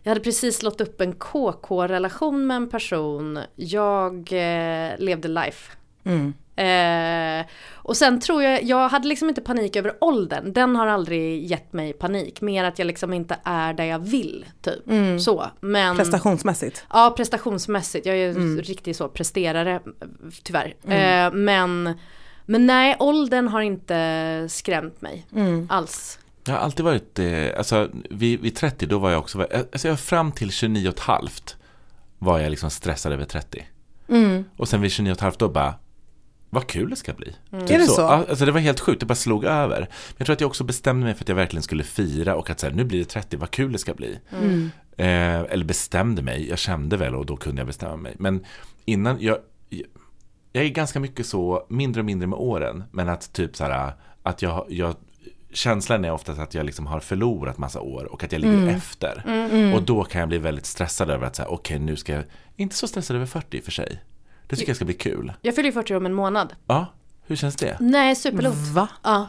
Jag 0.04 0.10
hade 0.10 0.22
precis 0.22 0.58
slått 0.58 0.82
upp 0.82 1.02
en 1.02 1.14
KK-relation 1.14 2.48
med 2.48 2.58
en 2.58 2.70
person. 2.70 3.40
Jag 3.56 4.14
eh, 4.32 4.92
levde 4.98 5.28
life. 5.28 5.72
Mm. 6.04 6.34
Eh, 6.56 7.46
och 7.74 7.98
sen 7.98 8.20
tror 8.20 8.44
jag, 8.44 8.64
jag 8.64 8.90
hade 8.90 9.08
liksom 9.08 9.30
inte 9.30 9.42
panik 9.42 9.76
över 9.76 9.94
åldern. 10.02 10.54
Den 10.54 10.76
har 10.76 10.88
aldrig 10.88 11.46
gett 11.46 11.74
mig 11.74 11.94
panik. 11.94 12.42
Mer 12.42 12.64
att 12.64 12.80
jag 12.80 12.86
liksom 12.86 13.14
inte 13.14 13.38
är 13.44 13.74
där 13.74 13.84
jag 13.84 14.00
vill. 14.00 14.46
Typ. 14.62 14.88
Mm. 14.88 15.20
Så. 15.20 15.46
Men, 15.60 15.98
prestationsmässigt? 15.98 16.86
Ja, 16.90 17.14
prestationsmässigt. 17.18 18.06
Jag 18.06 18.18
är 18.18 18.30
mm. 18.30 18.62
riktigt 18.62 18.98
så 18.98 19.08
presterare 19.08 19.80
tyvärr. 20.44 20.76
Mm. 20.86 21.28
Eh, 21.28 21.40
men, 21.40 21.94
men 22.46 22.66
nej, 22.66 22.96
åldern 23.00 23.48
har 23.48 23.62
inte 23.62 24.48
skrämt 24.50 25.02
mig 25.02 25.26
mm. 25.36 25.68
alls. 25.70 26.20
Jag 26.46 26.54
har 26.54 26.60
alltid 26.60 26.86
varit, 26.86 27.20
eh, 27.20 27.58
alltså 27.58 27.90
vid, 28.10 28.40
vid 28.40 28.56
30 28.56 28.86
då 28.86 29.00
var 29.00 29.12
jag 29.12 29.20
också, 29.20 29.48
alltså 29.72 29.88
jag 29.88 30.00
fram 30.00 30.32
till 30.32 30.52
29 30.52 30.88
och 30.88 30.94
ett 30.94 31.00
halvt 31.00 31.56
var 32.20 32.40
jag 32.40 32.50
liksom 32.50 32.70
stressad 32.70 33.14
över 33.14 33.26
30. 33.26 33.66
Mm. 34.08 34.46
Och 34.58 34.68
sen 34.68 34.82
vid 34.82 34.92
29 34.92 35.12
och 35.12 35.18
ett 35.18 35.22
halvt 35.22 35.40
då 35.40 35.50
bara, 35.50 35.74
vad 36.54 36.68
kul 36.68 36.90
det 36.90 36.96
ska 36.96 37.14
bli. 37.14 37.36
Mm. 37.52 37.68
Typ 37.68 37.76
är 37.76 37.80
det 37.80 37.86
så? 37.86 37.96
så? 37.96 38.02
Alltså 38.02 38.46
det 38.46 38.52
var 38.52 38.60
helt 38.60 38.80
sjukt, 38.80 39.00
det 39.00 39.06
bara 39.06 39.16
slog 39.16 39.46
över. 39.46 39.80
Men 39.80 40.16
jag 40.18 40.26
tror 40.26 40.34
att 40.34 40.42
jag 40.42 40.48
också 40.48 40.64
bestämde 40.64 41.06
mig 41.06 41.14
för 41.14 41.24
att 41.24 41.30
jag 41.30 41.36
verkligen 41.36 41.64
skulle 41.64 41.84
fira 41.84 42.36
och 42.36 42.50
att 42.50 42.60
så 42.60 42.68
här, 42.68 42.74
nu 42.74 42.84
blir 42.84 43.00
det 43.00 43.06
30, 43.06 43.38
vad 43.38 43.52
kul 43.52 43.72
det 43.72 43.78
ska 43.78 43.94
bli. 43.94 44.20
Mm. 44.42 44.72
Eh, 44.98 45.52
eller 45.52 45.66
bestämde 45.66 46.22
mig, 46.22 46.50
jag 46.50 46.58
kände 46.58 46.98
väl 46.98 47.16
och 47.16 47.26
då 47.26 47.38
kunde 47.38 47.60
jag 47.60 47.68
bestämma 47.68 47.96
mig. 47.96 48.16
Men 48.20 48.46
innan, 48.86 49.18
jag, 49.22 49.38
jag 50.52 50.66
är 50.66 50.70
ganska 50.70 51.00
mycket 51.00 51.26
så, 51.26 51.66
mindre 51.70 52.02
och 52.02 52.06
mindre 52.06 52.28
med 52.28 52.40
åren. 52.40 52.84
Men 52.92 53.10
att 53.10 53.34
typ 53.34 53.56
så 53.56 53.64
här, 53.64 53.94
att 54.24 54.42
jag, 54.42 54.66
jag 54.70 54.96
känslan 55.54 56.06
är 56.06 56.12
oftast 56.12 56.40
att 56.40 56.54
jag 56.54 56.66
liksom 56.66 56.88
har 56.88 57.00
förlorat 57.00 57.58
massa 57.58 57.82
år 57.82 58.06
och 58.06 58.24
att 58.24 58.32
jag 58.32 58.42
ligger 58.42 58.58
mm. 58.58 58.76
efter. 58.76 59.24
Mm, 59.28 59.52
mm. 59.52 59.74
Och 59.74 59.84
då 59.84 60.04
kan 60.04 60.20
jag 60.20 60.30
bli 60.30 60.38
väldigt 60.38 60.66
stressad 60.66 61.10
över 61.10 61.28
att 61.28 61.36
säga, 61.36 61.48
okej 61.48 61.76
okay, 61.76 61.86
nu 61.86 61.96
ska 61.96 62.14
jag, 62.14 62.24
inte 62.56 62.76
så 62.76 62.88
stressad 62.88 63.16
över 63.16 63.26
40 63.26 63.58
i 63.58 63.60
och 63.60 63.64
för 63.64 63.72
sig. 63.72 64.02
Det 64.52 64.58
tycker 64.58 64.70
jag 64.70 64.76
ska 64.76 64.86
bli 64.86 64.94
kul. 64.94 65.34
Jag 65.42 65.56
fyller 65.56 65.70
ju 65.70 65.74
40 65.74 65.96
om 65.96 66.06
en 66.06 66.14
månad. 66.14 66.56
Ja, 66.68 66.86
hur 67.28 67.36
känns 67.36 67.56
det? 67.56 67.78
Nej, 67.80 68.16
superlugnt. 68.16 68.68
Va? 68.68 68.88
Ja. 69.04 69.28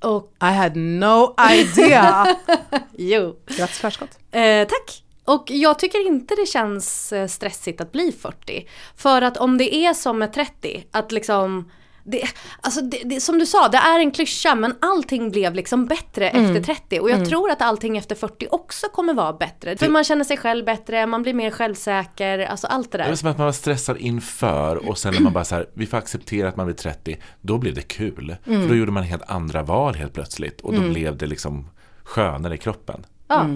Och... 0.00 0.32
I 0.42 0.54
had 0.54 0.76
no 0.76 1.34
idea! 1.52 2.36
jo. 2.96 3.36
Grattis 3.46 3.78
förskott. 3.78 4.18
Eh, 4.30 4.68
tack. 4.68 5.02
Och 5.24 5.50
jag 5.50 5.78
tycker 5.78 6.06
inte 6.06 6.34
det 6.34 6.46
känns 6.46 7.12
eh, 7.12 7.26
stressigt 7.26 7.80
att 7.80 7.92
bli 7.92 8.12
40. 8.12 8.68
För 8.96 9.22
att 9.22 9.36
om 9.36 9.58
det 9.58 9.74
är 9.74 9.94
som 9.94 10.18
med 10.18 10.32
30, 10.32 10.84
att 10.90 11.12
liksom 11.12 11.70
det, 12.04 12.22
alltså 12.60 12.80
det, 12.80 13.02
det, 13.04 13.20
som 13.20 13.38
du 13.38 13.46
sa, 13.46 13.68
det 13.68 13.78
är 13.78 13.98
en 14.00 14.10
klyscha 14.10 14.54
men 14.54 14.74
allting 14.80 15.30
blev 15.30 15.54
liksom 15.54 15.86
bättre 15.86 16.28
Mm. 16.30 16.44
efter 16.56 16.74
30 16.74 17.00
och 17.00 17.10
jag 17.10 17.28
tror 17.28 17.50
att 17.50 17.62
allting 17.62 17.96
efter 17.96 18.14
40 18.14 18.46
också 18.50 18.86
kommer 18.88 19.14
vara 19.14 19.32
bättre. 19.32 19.76
För 19.76 19.88
man 19.88 20.04
känner 20.04 20.24
sig 20.24 20.36
själv 20.36 20.64
bättre, 20.64 21.06
man 21.06 21.22
blir 21.22 21.34
mer 21.34 21.50
självsäker, 21.50 22.38
alltså 22.38 22.66
allt 22.66 22.92
det 22.92 22.98
Det 22.98 23.04
där. 23.04 23.08
var 23.10 23.16
som 23.16 23.28
att 23.28 23.38
man 23.38 23.44
var 23.44 23.52
stressad 23.52 23.96
inför 23.96 24.88
och 24.88 24.98
sen 24.98 25.14
när 25.14 25.20
man 25.20 25.32
bara 25.32 25.44
så 25.44 25.54
här, 25.54 25.66
vi 25.74 25.86
får 25.86 25.96
acceptera 25.96 26.48
att 26.48 26.56
man 26.56 26.66
blir 26.66 26.76
30, 26.76 27.16
då 27.40 27.58
blev 27.58 27.74
det 27.74 27.82
kul. 27.82 28.36
Mm. 28.46 28.62
För 28.62 28.68
då 28.68 28.74
gjorde 28.74 28.92
man 28.92 29.02
helt 29.02 29.30
andra 29.30 29.62
val 29.62 29.94
helt 29.94 30.12
plötsligt 30.12 30.60
och 30.60 30.74
då 30.74 30.80
blev 30.80 31.16
det 31.16 31.26
liksom 31.26 31.68
skönare 32.04 32.54
i 32.54 32.58
kroppen. 32.58 33.06
Ja. 33.28 33.46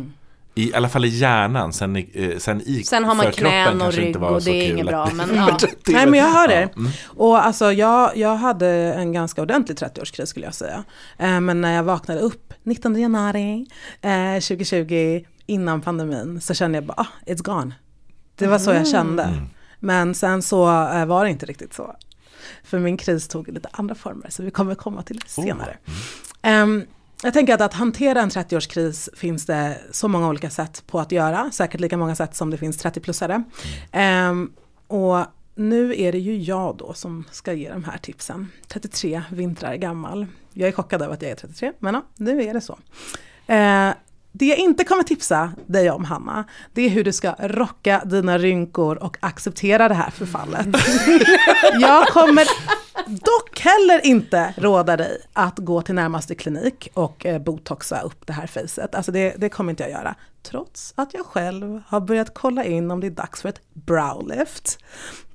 I 0.55 0.75
alla 0.75 0.89
fall 0.89 1.05
i 1.05 1.09
hjärnan, 1.09 1.73
sen 1.73 1.97
i, 1.97 2.11
eh, 2.15 2.39
sen 2.39 2.61
i 2.61 2.85
Sen 2.85 3.05
har 3.05 3.15
man 3.15 3.33
knän 3.33 3.75
och 3.75 3.81
kanske 3.81 4.01
rygg 4.01 4.07
inte 4.07 4.19
var 4.19 4.31
och 4.31 4.43
så 4.43 4.51
det 4.51 4.57
är 4.57 4.69
kul 4.69 4.73
inget 4.73 4.87
bra 4.87 5.11
men 5.15 5.35
ja. 5.35 5.59
30, 5.61 5.93
Nej 5.93 6.07
men 6.07 6.21
jag 6.21 6.29
hör 6.29 6.49
det. 6.49 6.61
Ja, 6.61 6.69
mm. 6.77 6.91
Och 7.07 7.47
alltså 7.47 7.73
jag, 7.73 8.17
jag 8.17 8.37
hade 8.37 8.69
en 8.69 9.13
ganska 9.13 9.43
ordentlig 9.43 9.79
30-årskris 9.79 10.25
skulle 10.25 10.47
jag 10.47 10.55
säga. 10.55 10.85
Eh, 11.19 11.41
men 11.41 11.61
när 11.61 11.73
jag 11.73 11.83
vaknade 11.83 12.21
upp 12.21 12.53
19 12.63 13.01
januari 13.01 13.67
eh, 14.01 14.35
2020 14.35 15.25
innan 15.47 15.81
pandemin 15.81 16.41
så 16.41 16.55
kände 16.55 16.79
jag 16.79 16.85
bara, 16.85 17.01
ah, 17.01 17.07
it's 17.27 17.43
gone. 17.43 17.75
Det 18.35 18.47
var 18.47 18.59
så 18.59 18.71
jag 18.71 18.89
kände. 18.89 19.23
Mm. 19.23 19.45
Men 19.81 20.15
sen 20.15 20.43
så 20.43 20.89
eh, 20.89 21.07
var 21.07 21.25
det 21.25 21.31
inte 21.31 21.47
riktigt 21.47 21.75
så. 21.75 21.97
För 22.65 22.79
min 22.79 22.97
kris 22.97 23.29
tog 23.29 23.49
lite 23.49 23.69
andra 23.73 23.95
former 23.95 24.31
så 24.31 24.43
vi 24.43 24.51
kommer 24.51 24.75
komma 24.75 25.03
till 25.03 25.17
det 25.17 25.29
senare. 25.29 25.77
Ehm, 26.43 26.85
jag 27.25 27.33
tänker 27.33 27.55
att 27.55 27.61
att 27.61 27.75
hantera 27.75 28.21
en 28.21 28.31
30-årskris 28.31 29.09
finns 29.17 29.47
det 29.47 29.79
så 29.91 30.09
många 30.09 30.29
olika 30.29 30.51
sätt 30.51 30.83
på 30.87 31.01
att 31.01 31.13
göra. 31.13 31.51
Säkert 31.51 31.81
lika 31.81 31.97
många 31.97 32.15
sätt 32.15 32.35
som 32.37 32.51
det 32.51 32.57
finns 32.57 32.85
30-plussare. 32.85 33.45
Ehm, 33.93 34.53
och 34.87 35.19
nu 35.55 36.01
är 36.01 36.13
det 36.13 36.19
ju 36.19 36.37
jag 36.37 36.77
då 36.77 36.93
som 36.93 37.25
ska 37.31 37.53
ge 37.53 37.73
de 37.73 37.85
här 37.85 37.99
tipsen. 37.99 38.49
33 38.69 39.23
vintrar 39.31 39.75
gammal. 39.75 40.27
Jag 40.53 40.69
är 40.69 40.73
chockad 40.73 41.03
över 41.03 41.15
att 41.15 41.23
jag 41.23 41.31
är 41.31 41.37
33, 41.37 41.73
men 41.79 41.95
ja, 41.95 42.03
nu 42.17 42.43
är 42.43 42.55
det 42.55 42.61
så. 42.61 42.79
Eh, 43.47 43.91
det 44.37 44.47
jag 44.47 44.59
inte 44.59 44.85
kommer 44.85 45.03
tipsa 45.03 45.53
dig 45.67 45.91
om 45.91 46.05
Hanna, 46.05 46.45
det 46.73 46.83
är 46.83 46.89
hur 46.89 47.05
du 47.05 47.13
ska 47.13 47.35
rocka 47.39 48.03
dina 48.05 48.39
rynkor 48.39 48.97
och 48.97 49.17
acceptera 49.21 49.89
det 49.89 49.95
här 49.95 50.11
förfallet. 50.11 50.67
jag 51.81 52.09
kommer 52.09 52.45
dock 53.07 53.61
heller 53.61 54.07
inte 54.07 54.55
råda 54.57 54.97
dig 54.97 55.19
att 55.33 55.59
gå 55.59 55.83
till 55.83 55.95
närmaste 55.95 56.35
klinik 56.35 56.89
och 56.95 57.27
eh, 57.27 57.43
botoxa 57.43 58.01
upp 58.01 58.27
det 58.27 58.33
här 58.33 58.47
facet. 58.47 58.95
Alltså 58.95 59.13
det, 59.13 59.35
det 59.39 59.49
kommer 59.49 59.71
inte 59.71 59.83
jag 59.83 59.91
göra. 59.91 60.15
Trots 60.43 60.93
att 60.97 61.15
jag 61.15 61.27
själv 61.27 61.83
har 61.87 62.01
börjat 62.01 62.35
kolla 62.35 62.65
in 62.65 62.91
om 62.91 63.01
det 63.01 63.07
är 63.07 63.11
dags 63.11 63.43
för 63.43 63.49
ett 63.49 63.61
browlift. 63.73 64.79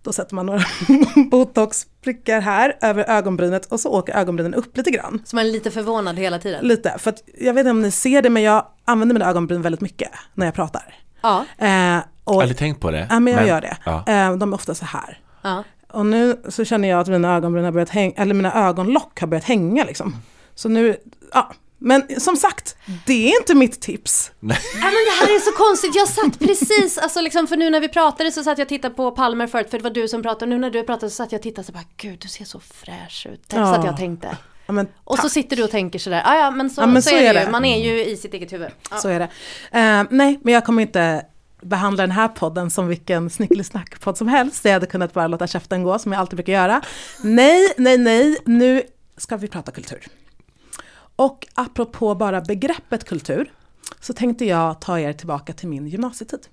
Då 0.04 0.14
sätter 0.14 0.36
man 0.36 0.46
några 0.46 0.62
botoxprickar 1.32 2.42
här 2.42 2.78
över 2.82 3.10
ögonbrynet 3.10 3.66
och 3.66 3.80
så 3.80 3.90
åker 3.90 4.14
ögonbrynen 4.18 4.54
upp 4.54 4.78
lite 4.78 4.92
grann. 4.92 5.22
Så 5.26 5.36
man 5.36 5.46
är 5.46 5.50
lite 5.52 5.72
förvånad 5.72 6.20
hela 6.20 6.40
tiden. 6.40 6.66
Lite, 6.68 6.96
för 6.98 7.10
att 7.10 7.24
jag 7.40 7.54
vet 7.54 7.62
inte 7.62 7.72
om 7.72 7.82
ni 7.82 7.92
ser 7.92 8.22
det 8.22 8.30
men 8.30 8.44
jag 8.44 8.66
använder 8.86 9.14
mina 9.14 9.30
ögonbryn 9.30 9.62
väldigt 9.62 9.82
mycket 9.82 10.10
när 10.34 10.46
jag 10.46 10.56
pratar. 10.56 10.96
Ja. 11.22 11.46
Eh, 11.58 11.70
Jag 11.70 12.04
och, 12.24 12.34
har 12.36 12.42
aldrig 12.42 12.58
tänkt 12.58 12.82
på 12.82 12.92
det. 12.92 13.08
ja 13.10 13.20
men 13.20 13.34
jag 13.34 13.48
gör 13.48 13.62
det. 13.62 13.78
Ja. 13.86 14.04
Eh, 14.08 14.36
de 14.38 14.54
är 14.54 14.56
ofta 14.56 14.76
så 14.76 14.86
här. 14.86 15.20
ja. 15.42 15.64
Och 15.92 16.06
nu 16.06 16.42
så 16.50 16.66
känner 16.66 16.88
jag 16.90 17.00
att 17.00 17.08
mina 17.08 17.36
ögonbryn 17.36 17.66
har 17.66 17.72
börjat 17.72 17.90
hänga, 17.90 18.14
eller 18.18 18.34
mina 18.34 18.54
ögonlock 18.68 19.20
har 19.20 19.28
börjat 19.28 19.44
hänga 19.44 19.84
liksom. 19.84 20.16
Så 20.56 20.70
nu, 20.70 20.98
ja. 21.34 21.52
Men 21.80 22.20
som 22.20 22.36
sagt, 22.36 22.76
det 23.06 23.32
är 23.32 23.39
inte 23.39 23.56
mitt 23.56 23.82
tips. 23.82 24.32
Nej 24.39 24.58
men 24.74 24.92
det 24.92 25.26
här 25.26 25.36
är 25.36 25.39
så 25.39 25.52
konstigt, 25.52 25.96
jag 25.96 26.08
satt 26.08 26.39
precis, 26.39 26.98
alltså 26.98 27.22
liksom 27.22 27.48
för 27.48 27.58
nu 27.58 27.70
när 27.70 27.80
vi 27.80 27.88
pratade 27.89 28.32
så 28.32 28.44
satt 28.44 28.58
jag 28.58 28.65
och 28.65 28.70
tittade 28.70 28.96
på 28.96 29.12
Palmer 29.12 29.48
förut 29.48 29.70
för 29.70 29.78
det 29.78 29.84
var 29.84 29.92
du 29.92 30.08
som 30.08 30.22
pratade 30.22 30.46
och 30.46 30.50
nu 30.50 30.58
när 30.58 30.70
du 30.70 30.84
pratade 30.84 31.10
så 31.10 31.15
satt 31.15 31.32
jag 31.32 31.39
och 31.39 31.44
tittade 31.44 31.65
så 31.65 31.72
bara 31.72 31.84
gud 31.98 32.20
du 32.20 32.28
ser 32.28 32.46
så 32.46 32.60
fräsch 32.60 33.28
ut. 33.32 33.44
Ja. 33.48 33.74
Så 33.74 33.80
att 33.80 33.86
jag 33.86 33.98
tänkte. 33.98 34.38
Ja, 34.65 34.74
men, 34.74 34.88
Och 35.04 35.20
så 35.20 35.30
sitter 35.30 35.56
du 35.56 35.63
och 35.63 35.72
tänker 35.72 36.00
sådär, 36.00 36.22
ah, 36.26 36.36
ja 36.36 36.52
men 36.52 36.70
så, 36.70 36.82
Ja, 36.82 36.86
men 36.88 37.02
så, 37.02 37.10
så 37.10 37.15
är, 37.15 37.22
är 37.24 37.34
det 37.34 37.44
ju, 37.44 37.50
man 37.50 37.65
är 37.65 37.86
ju 37.86 38.06
i 38.06 38.18
sitt 38.18 38.34
eget 38.34 38.54
huvud. 38.54 38.70
Ja. 38.92 38.98
Så 38.98 39.10
är 39.10 39.20
det. 39.20 39.30
Eh, 39.72 40.04
nej, 40.10 40.39
men 40.44 40.54
jag 40.54 40.65
kommer 40.65 40.82
inte 40.82 41.26
behandla 41.62 42.04
den 42.04 42.12
här 42.12 42.28
podden 42.28 42.72
som 42.72 42.88
vilken 42.88 43.30
snickelisnack-podd 43.30 44.18
som 44.18 44.28
helst. 44.28 44.65
Jag 44.65 44.74
hade 44.74 44.86
kunnat 44.86 45.13
bara 45.13 45.28
låta 45.28 45.48
käften 45.48 45.84
gå 45.84 46.00
som 46.00 46.12
jag 46.12 46.20
alltid 46.20 46.38
brukar 46.38 46.54
göra. 46.54 46.82
Nej, 47.24 47.74
nej, 47.78 47.98
nej, 47.98 48.38
nu 48.46 48.84
ska 49.18 49.38
vi 49.38 49.48
prata 49.48 49.72
kultur. 49.72 50.08
Och 51.20 51.48
apropå 51.54 52.16
bara 52.16 52.42
begreppet 52.42 53.04
kultur 53.04 53.54
så 54.00 54.14
tänkte 54.14 54.46
jag 54.46 54.82
ta 54.82 55.00
er 55.00 55.14
tillbaka 55.14 55.54
till 55.54 55.68
min 55.68 55.88
gymnasietid. 55.88 56.48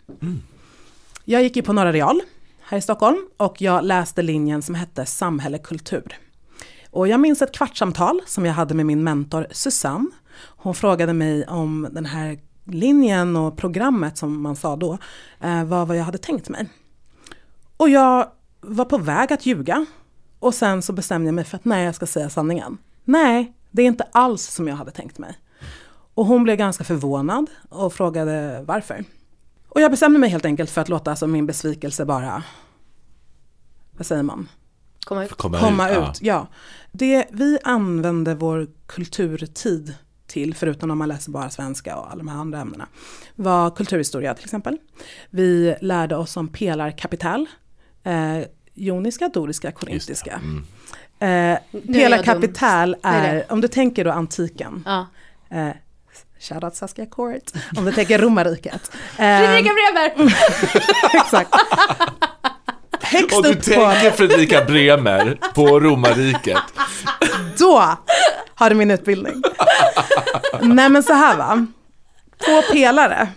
Jag 1.25 1.43
gick 1.43 1.57
ju 1.57 1.63
på 1.63 1.73
Norra 1.73 1.93
Real 1.93 2.21
här 2.61 2.79
i 2.79 2.81
Stockholm 2.81 3.29
och 3.37 3.63
jag 3.63 3.85
läste 3.85 4.23
linjen 4.23 4.63
som 4.63 4.75
hette 4.75 5.07
samhälle 5.07 5.59
kultur. 5.59 6.19
Och 6.91 7.09
jag 7.09 7.21
minns 7.21 7.43
ett 7.43 7.55
kvartssamtal 7.55 8.21
som 8.27 8.47
jag 8.47 8.53
hade 8.53 8.75
med 8.75 8.87
min 8.87 9.05
mentor 9.05 9.47
Susanne. 9.51 10.11
Hon 10.39 10.75
frågade 10.75 11.13
mig 11.13 11.47
om 11.47 11.89
den 11.93 12.07
här 12.07 12.39
linjen 12.65 13.37
och 13.37 13.57
programmet 13.57 14.19
som 14.19 14.43
man 14.43 14.57
sa 14.57 14.77
då, 14.77 14.99
eh, 15.41 15.65
var 15.65 15.87
vad 15.87 15.97
jag 15.97 16.05
hade 16.05 16.19
tänkt 16.19 16.49
mig. 16.49 16.69
Och 17.77 17.89
jag 17.89 18.31
var 18.61 18.85
på 18.85 18.99
väg 18.99 19.33
att 19.33 19.47
ljuga 19.47 19.87
och 20.39 20.55
sen 20.55 20.83
så 20.83 20.93
bestämde 20.93 21.29
jag 21.29 21.35
mig 21.35 21.45
för 21.45 21.57
att 21.57 21.65
nej, 21.65 21.85
jag 21.85 21.95
ska 21.95 22.07
säga 22.07 22.31
sanningen. 22.31 22.79
Nej, 23.05 23.56
det 23.77 23.83
är 23.83 23.87
inte 23.87 24.07
alls 24.13 24.43
som 24.43 24.69
jag 24.69 24.77
hade 24.77 24.91
tänkt 24.91 25.19
mig. 25.19 25.39
Och 26.15 26.27
hon 26.27 26.45
blev 26.45 26.57
ganska 26.57 26.85
förvånad 26.85 27.47
och 27.69 27.93
frågade 27.93 28.65
varför. 28.67 29.05
Och 29.69 29.81
jag 29.81 29.91
bestämde 29.91 30.19
mig 30.19 30.31
helt 30.31 30.45
enkelt 30.45 30.71
för 30.71 30.81
att 30.81 30.89
låta 30.89 31.17
som 31.17 31.33
min 31.33 31.47
besvikelse 31.47 32.05
bara, 32.05 32.43
vad 33.93 34.07
säger 34.07 34.23
man? 34.23 34.49
Komma 35.05 35.25
ut. 35.25 35.31
Komma, 35.33 35.61
komma 35.61 35.91
ut. 35.91 35.97
Ja. 35.97 36.13
Ja. 36.21 36.47
Det 36.93 37.27
vi 37.31 37.59
använder 37.65 38.35
vår 38.35 38.69
kulturtid 38.87 39.95
till, 40.27 40.55
förutom 40.55 40.91
om 40.91 40.99
man 40.99 41.09
läser 41.09 41.31
bara 41.31 41.51
svenska 41.51 41.97
och 41.97 42.11
alla 42.11 42.19
de 42.19 42.29
här 42.29 42.39
andra 42.39 42.61
ämnena, 42.61 42.89
var 43.35 43.71
kulturhistoria 43.71 44.35
till 44.35 44.45
exempel. 44.45 44.79
Vi 45.31 45.77
lärde 45.81 46.17
oss 46.17 46.37
om 46.37 46.49
pelarkapital, 46.49 47.47
eh, 48.03 48.39
joniska, 48.75 49.29
doriska, 49.29 49.73
korintiska. 49.73 50.33
Mm. 50.33 50.65
Eh, 51.21 51.59
dum. 51.71 51.83
Det 51.85 52.05
är 52.05 53.35
det. 53.35 53.45
om 53.49 53.61
du 53.61 53.69
tänker 53.69 54.05
då 54.05 54.11
antiken, 54.11 54.83
Ja. 54.87 55.07
eh, 55.51 55.69
shoutout 56.41 56.77
Saskia 56.77 57.07
Court, 57.07 57.43
om 57.77 57.85
du 57.85 57.93
tänker 57.93 58.19
romarriket. 58.19 58.91
Eh, 59.19 59.39
Fredrika 59.39 59.71
Bremer! 59.75 60.35
exakt. 61.15 61.51
Högst 63.03 63.37
Och 63.37 63.43
du 63.43 63.49
upp 63.51 63.57
på... 63.59 63.71
tänker 63.71 64.11
Fredrika 64.11 64.65
Bremer 64.65 65.39
på 65.55 65.81
romarriket. 65.81 66.59
Då 67.59 67.97
har 68.55 68.71
du 68.71 68.77
min 68.77 68.91
utbildning. 68.91 69.43
Nej 70.61 70.89
men 70.89 71.03
så 71.03 71.13
här 71.13 71.37
va. 71.37 71.67
Två 72.45 72.63
pelare 72.73 73.29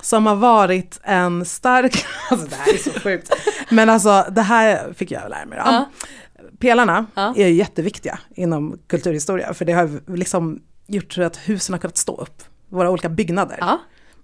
som 0.00 0.26
har 0.26 0.36
varit 0.36 1.00
en 1.02 1.44
stark, 1.44 2.06
alltså 2.30 2.46
det 2.46 2.56
här 2.56 2.74
är 2.74 2.78
så 2.78 3.00
sjukt. 3.00 3.30
Men 3.68 3.90
alltså 3.90 4.26
det 4.30 4.42
här 4.42 4.92
fick 4.96 5.10
jag 5.10 5.30
lära 5.30 5.46
mig 5.46 5.58
då. 5.58 5.64
Ja. 5.70 5.90
Pelarna 6.58 7.06
Ja. 7.14 7.34
är 7.36 7.48
jätteviktiga 7.48 8.18
inom 8.34 8.78
kulturhistoria 8.86 9.54
för 9.54 9.64
det 9.64 9.72
har 9.72 10.16
liksom 10.16 10.60
gjort 10.86 11.12
så 11.12 11.22
att 11.22 11.36
husen 11.36 11.72
har 11.72 11.78
kunnat 11.80 11.96
stå 11.96 12.16
upp. 12.16 12.42
Våra 12.68 12.90
olika 12.90 13.08
byggnader. 13.08 13.56
Ja. 13.60 13.78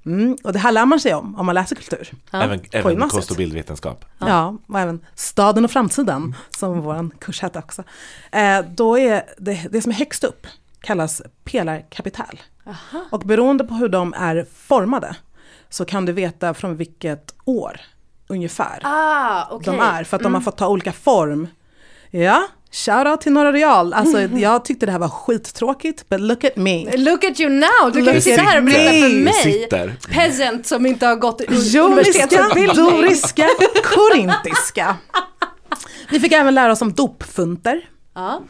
Mm, 0.06 0.36
och 0.44 0.52
det 0.52 0.58
här 0.58 0.72
lär 0.72 0.86
man 0.86 1.00
sig 1.00 1.14
om 1.14 1.34
om 1.38 1.46
man 1.46 1.54
läser 1.54 1.76
kultur. 1.76 2.10
Även, 2.32 2.60
även 2.72 2.90
gymnasiet. 2.92 3.10
konst 3.12 3.30
och 3.30 3.36
bildvetenskap. 3.36 4.04
Ja. 4.18 4.56
och 4.68 4.78
även 4.80 5.04
staden 5.14 5.64
och 5.64 5.70
framtiden, 5.70 6.34
som 6.58 6.80
vår 6.80 7.10
kurs 7.18 7.42
hette 7.42 7.58
också. 7.58 7.84
Eh, 8.32 8.60
då 8.74 8.98
är 8.98 9.22
det, 9.38 9.66
det 9.70 9.82
som 9.82 9.92
är 9.92 9.96
högst 9.96 10.24
upp 10.24 10.46
kallas 10.80 11.22
pelarkapital. 11.44 12.40
Och 13.10 13.20
beroende 13.20 13.64
på 13.64 13.74
hur 13.74 13.88
de 13.88 14.14
är 14.14 14.46
formade 14.54 15.16
så 15.68 15.84
kan 15.84 16.04
du 16.04 16.12
veta 16.12 16.54
från 16.54 16.76
vilket 16.76 17.34
år 17.44 17.80
ungefär 18.26 18.80
Ah, 18.84 19.46
okej. 19.50 19.72
de 19.76 19.80
är. 19.80 20.04
För 20.04 20.16
att 20.16 20.22
de 20.22 20.34
har 20.34 20.40
fått 20.40 20.56
ta 20.56 20.68
olika 20.68 20.92
form. 20.92 21.48
Ja, 22.14 22.42
shoutout 22.72 23.20
till 23.20 23.32
Norra 23.32 23.52
Real. 23.52 23.92
Alltså 23.94 24.20
jag 24.20 24.64
tyckte 24.64 24.86
det 24.86 24.92
här 24.92 24.98
var 24.98 25.08
skittråkigt, 25.08 26.08
but 26.08 26.20
look 26.20 26.44
at 26.44 26.56
me. 26.56 26.96
Look 26.96 27.24
at 27.24 27.40
you 27.40 27.50
now, 27.50 27.92
du 27.92 28.04
kan 28.04 28.14
ju 28.14 28.20
sitta 28.20 28.42
här 28.42 28.58
och 28.58 28.64
berätta 28.64 28.90
för 29.08 29.24
mig, 29.24 29.32
Sitter. 29.32 29.94
peasant 30.12 30.66
som 30.66 30.86
inte 30.86 31.06
har 31.06 31.16
gått 31.16 31.40
universitetsutbildning. 31.40 32.76
doriska, 32.76 33.48
korintiska. 33.84 34.96
Vi 36.10 36.20
fick 36.20 36.32
även 36.32 36.54
lära 36.54 36.72
oss 36.72 36.82
om 36.82 36.92
dopfunter. 36.92 37.80
Ja. 38.14 38.40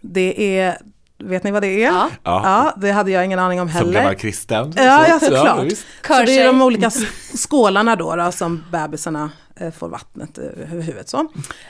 Det 0.00 0.58
är, 0.58 0.78
vet 1.24 1.44
ni 1.44 1.50
vad 1.50 1.62
det 1.62 1.84
är? 1.84 1.92
Ja. 1.92 2.08
Ja, 2.24 2.74
det 2.76 2.90
hade 2.90 3.10
jag 3.10 3.24
ingen 3.24 3.38
aning 3.38 3.60
om 3.60 3.68
Som 3.68 3.78
gammal 3.80 3.94
heller. 3.94 4.14
kristen. 4.14 4.72
Ja, 4.76 5.04
Så- 5.04 5.10
ja 5.10 5.20
såklart. 5.20 5.64
visst. 5.64 5.86
så 6.06 6.22
det 6.22 6.38
är 6.38 6.46
de 6.46 6.62
olika 6.62 6.90
skålarna 7.36 7.96
då, 7.96 8.16
då 8.16 8.32
som 8.32 8.64
bebisarna 8.72 9.30
får 9.78 9.88
vattnet 9.88 10.38
över 10.38 10.66
huvudet. 10.66 11.08
Så. 11.08 11.18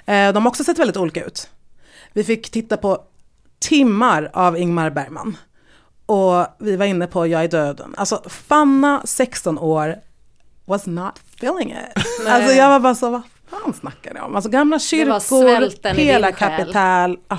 Eh, 0.07 0.33
de 0.33 0.37
har 0.43 0.47
också 0.49 0.65
sett 0.65 0.79
väldigt 0.79 0.97
olika 0.97 1.25
ut. 1.25 1.51
Vi 2.13 2.25
fick 2.25 2.51
titta 2.51 2.77
på 2.77 3.03
timmar 3.59 4.31
av 4.33 4.59
Ingmar 4.59 4.91
Bergman. 4.91 5.37
Och 6.07 6.47
vi 6.59 6.77
var 6.77 6.87
inne 6.87 7.07
på 7.07 7.27
Jag 7.27 7.45
är 7.45 7.49
döden. 7.49 7.95
Alltså 7.97 8.23
Fanna, 8.29 9.03
16 9.05 9.59
år, 9.59 9.97
was 10.65 10.87
not 10.87 11.19
feeling 11.37 11.71
it. 11.71 12.05
Alltså 12.27 12.53
jag 12.53 12.69
var 12.69 12.81
bara 12.81 12.95
så, 12.95 13.11
vad 13.11 13.23
fan 13.51 13.75
snackar 13.75 14.15
ni 14.15 14.21
om? 14.21 14.35
Alltså 14.35 14.51
gamla 14.51 14.79
kyrkor, 14.79 15.61
din 15.95 15.97
pelarkapital. 15.97 17.19
Ah, 17.29 17.39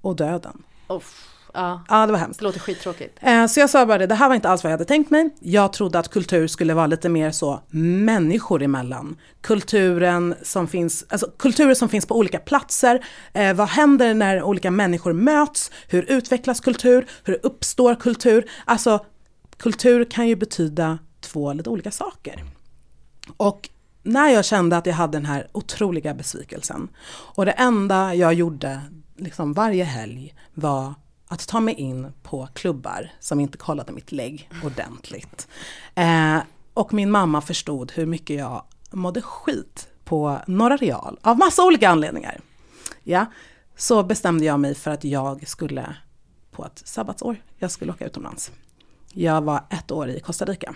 och 0.00 0.16
döden. 0.16 0.62
Uff, 0.88 1.28
ja. 1.54 1.84
Ja, 1.88 2.06
det 2.06 2.12
var 2.12 2.18
hemskt. 2.18 2.38
Det 2.40 2.44
låter 2.44 2.60
skittråkigt. 2.60 3.18
Eh, 3.20 3.46
Så 3.46 3.60
jag 3.60 3.70
sa 3.70 3.86
bara 3.86 3.98
det, 3.98 4.06
det 4.06 4.14
här 4.14 4.28
var 4.28 4.34
inte 4.34 4.48
alls 4.48 4.64
vad 4.64 4.72
jag 4.72 4.78
hade 4.78 4.84
tänkt 4.84 5.10
mig. 5.10 5.34
Jag 5.40 5.72
trodde 5.72 5.98
att 5.98 6.08
kultur 6.08 6.46
skulle 6.46 6.74
vara 6.74 6.86
lite 6.86 7.08
mer 7.08 7.30
så 7.30 7.60
människor 7.70 8.62
emellan. 8.62 9.16
Kulturen 9.40 10.34
som 10.42 10.68
finns, 10.68 11.04
alltså 11.08 11.26
kulturer 11.38 11.74
som 11.74 11.88
finns 11.88 12.06
på 12.06 12.16
olika 12.18 12.38
platser. 12.38 13.04
Eh, 13.32 13.54
vad 13.54 13.68
händer 13.68 14.14
när 14.14 14.42
olika 14.42 14.70
människor 14.70 15.12
möts? 15.12 15.70
Hur 15.88 16.02
utvecklas 16.10 16.60
kultur? 16.60 17.06
Hur 17.24 17.38
uppstår 17.42 17.94
kultur? 17.94 18.50
Alltså 18.64 19.04
kultur 19.56 20.04
kan 20.04 20.28
ju 20.28 20.36
betyda 20.36 20.98
två 21.20 21.52
lite 21.52 21.70
olika 21.70 21.90
saker. 21.90 22.44
Och 23.36 23.68
när 24.02 24.28
jag 24.28 24.44
kände 24.44 24.76
att 24.76 24.86
jag 24.86 24.94
hade 24.94 25.18
den 25.18 25.26
här 25.26 25.48
otroliga 25.52 26.14
besvikelsen 26.14 26.88
och 27.34 27.44
det 27.46 27.52
enda 27.52 28.14
jag 28.14 28.34
gjorde 28.34 28.80
liksom 29.16 29.52
varje 29.52 29.84
helg 29.84 30.34
var 30.54 30.94
att 31.34 31.48
ta 31.48 31.60
mig 31.60 31.74
in 31.74 32.12
på 32.22 32.48
klubbar 32.54 33.12
som 33.20 33.40
inte 33.40 33.58
kollade 33.58 33.92
mitt 33.92 34.12
lägg 34.12 34.50
ordentligt. 34.64 35.48
Eh, 35.94 36.38
och 36.74 36.94
min 36.94 37.10
mamma 37.10 37.40
förstod 37.40 37.92
hur 37.92 38.06
mycket 38.06 38.36
jag 38.36 38.64
mådde 38.90 39.22
skit 39.22 39.88
på 40.04 40.38
Norra 40.46 40.76
Real 40.76 41.18
av 41.22 41.38
massa 41.38 41.64
olika 41.64 41.88
anledningar. 41.88 42.40
Ja, 43.02 43.26
så 43.76 44.02
bestämde 44.02 44.44
jag 44.44 44.60
mig 44.60 44.74
för 44.74 44.90
att 44.90 45.04
jag 45.04 45.48
skulle 45.48 45.96
på 46.50 46.64
ett 46.64 46.82
sabbatsår, 46.84 47.36
jag 47.58 47.70
skulle 47.70 47.92
åka 47.92 48.06
utomlands. 48.06 48.52
Jag 49.12 49.42
var 49.42 49.64
ett 49.70 49.90
år 49.90 50.08
i 50.08 50.20
Costa 50.20 50.44
Rica. 50.44 50.74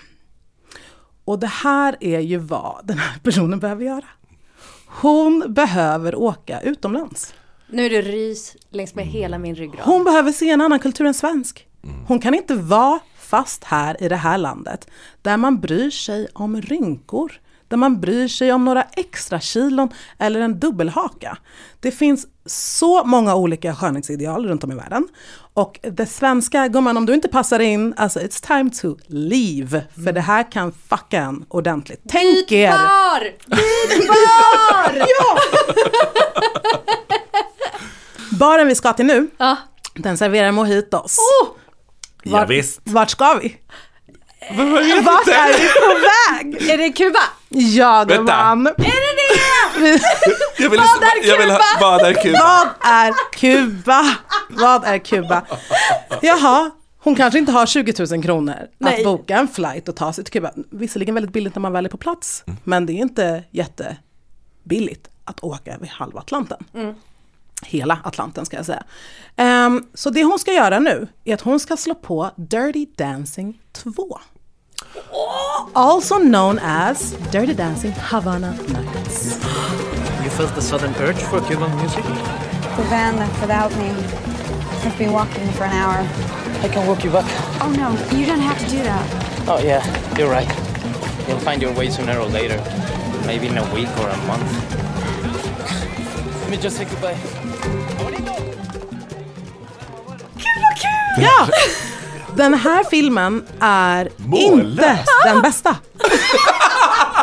Och 1.25 1.39
det 1.39 1.47
här 1.47 1.97
är 2.01 2.21
ju 2.21 2.39
vad 2.39 2.81
den 2.85 2.99
här 2.99 3.19
personen 3.19 3.59
behöver 3.59 3.85
göra. 3.85 4.05
Hon 4.87 5.45
behöver 5.49 6.15
åka 6.15 6.61
utomlands. 6.61 7.35
Nu 7.71 7.87
är 7.87 7.91
det 7.91 8.03
rys 8.03 8.57
längs 8.71 8.95
med 8.95 9.07
hela 9.07 9.39
min 9.39 9.55
ryggrad. 9.55 9.87
Hon 9.87 10.05
behöver 10.05 10.33
se 10.33 10.51
en 10.51 10.61
annan 10.61 10.79
kultur 10.79 11.07
än 11.07 11.15
svensk. 11.15 11.67
Hon 12.07 12.19
kan 12.21 12.35
inte 12.35 12.55
vara 12.55 13.01
fast 13.19 13.65
här 13.65 14.03
i 14.03 14.09
det 14.09 14.17
här 14.17 14.39
landet 14.39 14.89
där 15.23 15.37
man 15.37 15.61
bryr 15.61 15.91
sig 15.91 16.29
om 16.33 16.61
rynkor, 16.61 17.33
där 17.69 17.77
man 17.77 18.01
bryr 18.01 18.29
sig 18.29 18.53
om 18.53 18.65
några 18.65 18.83
extra 18.83 19.41
kilon 19.41 19.89
eller 20.19 20.41
en 20.41 20.61
dubbelhaka. 20.61 21.39
Det 21.81 21.91
finns 21.91 22.27
så 22.47 23.05
många 23.05 23.35
olika 23.35 23.75
skönhetsideal 23.75 24.47
runt 24.49 24.65
om 24.65 24.73
i 24.73 24.75
världen. 24.75 25.09
Och 25.55 25.81
det 25.83 26.07
svenska, 26.07 26.69
gumman 26.69 26.97
om 26.97 27.07
du 27.07 27.15
inte 27.15 27.29
passar 27.29 27.61
in, 27.61 27.95
alltså 27.97 28.21
it's 28.21 28.47
time 28.47 28.71
to 28.71 28.97
leave. 29.07 29.83
För 30.05 30.13
det 30.13 30.21
här 30.21 30.53
kan 30.53 30.73
fucka 30.89 31.19
en 31.21 31.45
ordentligt. 31.49 32.03
Tänk 32.09 32.53
er! 32.53 32.71
Bar! 32.71 33.21
Byt 33.47 34.09
bar! 34.09 34.97
Ja! 35.19 35.39
Baren 38.39 38.69
vi 38.69 38.75
ska 38.75 38.93
till 38.93 39.07
nu, 39.07 39.29
Ja. 39.39 39.57
den 39.95 40.19
serverar 40.19 40.53
mojitos. 40.53 41.19
Oh! 41.19 41.49
Ja, 42.23 42.45
visst. 42.45 42.81
Vart 42.85 43.11
ska 43.11 43.35
vi? 43.43 43.57
Vart 45.03 45.29
är 45.29 45.59
vi 45.59 45.69
på 45.69 45.95
väg? 46.61 46.71
Är 46.71 46.79
det 46.79 46.93
Kuba? 46.93 47.19
Ja 47.49 48.05
gumman. 48.05 48.67
Är 48.67 48.73
det 48.75 48.81
det? 48.81 50.01
Jag 50.59 50.71
vill, 50.71 50.81
Vad 50.81 51.03
är 51.03 51.29
jag 51.29 51.39
vill 51.39 51.51
ha, 51.51 51.59
Kuba? 51.59 51.81
vad 51.91 52.01
är 52.07 52.13
Kuba? 52.23 52.65
Vad 52.79 52.93
är 52.93 53.13
Kuba? 53.33 54.05
Vad 54.49 54.85
är 54.85 54.99
Kuba? 54.99 55.43
Jaha, 56.23 56.71
hon 56.99 57.15
kanske 57.17 57.39
inte 57.39 57.53
har 57.53 57.67
20 57.67 58.07
000 58.11 58.23
kronor 58.23 58.55
Nej. 58.79 58.97
att 58.99 59.05
boka 59.05 59.37
en 59.37 59.49
flight 59.49 59.89
och 59.89 59.97
ta 59.97 60.13
sig 60.13 60.25
till 60.25 60.33
Kuba. 60.33 60.51
Visserligen 60.71 61.15
väldigt 61.15 61.33
billigt 61.33 61.55
när 61.55 61.61
man 61.61 61.73
väl 61.73 61.85
är 61.87 61.91
på 61.91 61.97
plats, 61.99 62.45
men 62.65 62.87
det 62.87 62.93
är 62.93 62.95
inte 63.03 63.45
jättebilligt 63.51 65.09
att 65.25 65.41
åka 65.45 65.75
över 65.75 65.87
halva 65.87 66.21
Atlanten. 66.21 66.59
Hela 67.63 67.99
Atlanten 68.05 68.47
ska 68.47 68.57
jag 68.57 68.67
säga. 68.67 68.83
Ehm, 69.37 69.85
så 69.95 70.11
det 70.11 70.25
hon 70.25 70.39
ska 70.39 70.53
göra 70.53 70.79
nu 70.79 71.09
är 71.25 71.35
att 71.35 71.41
hon 71.41 71.61
ska 71.61 71.77
slå 71.77 71.95
på 71.95 72.31
Dirty 72.37 72.87
Dancing 72.97 73.61
2. 73.73 74.19
Also 75.73 76.19
known 76.19 76.59
as 76.59 77.15
Dirty 77.33 77.55
Dancing 77.55 77.93
Havana 77.93 78.51
Nights. 78.51 79.41
You 80.23 80.31
felt 80.31 80.55
the 80.55 80.63
sudden 80.63 80.95
urge 81.01 81.19
for 81.19 81.41
Cuban 81.41 81.77
music? 81.77 82.05
The 82.77 82.83
van 82.83 83.17
left 83.17 83.41
without 83.41 83.77
me. 83.79 83.91
I've 84.85 84.99
been 84.99 85.13
walking 85.13 85.49
for 85.53 85.65
an 85.65 85.73
hour. 85.73 86.07
I 86.63 86.69
can 86.69 86.87
walk 86.87 87.05
you 87.05 87.11
back. 87.11 87.25
Oh 87.61 87.71
no, 87.71 87.91
you 88.17 88.27
don't 88.27 88.41
have 88.41 88.59
to 88.59 88.71
do 88.71 88.83
that. 88.83 89.49
Oh, 89.49 89.59
yeah, 89.59 89.83
you're 90.17 90.31
right. 90.31 90.49
You'll 91.29 91.39
find 91.41 91.63
your 91.63 91.73
way 91.75 91.91
sooner 91.91 92.19
or 92.19 92.27
later. 92.29 92.63
Maybe 93.27 93.47
in 93.49 93.59
a 93.59 93.75
week 93.75 93.89
or 93.99 94.09
a 94.09 94.17
month. 94.27 94.51
Let 96.43 96.51
me 96.51 96.57
just 96.57 96.77
say 96.77 96.85
goodbye. 96.85 97.48
Ja! 101.21 101.49
Den 102.37 102.55
här 102.55 102.85
filmen 102.85 103.47
är 103.61 104.09
Mållös. 104.17 104.49
inte 104.79 104.97
den 105.25 105.43
bästa. 105.43 105.77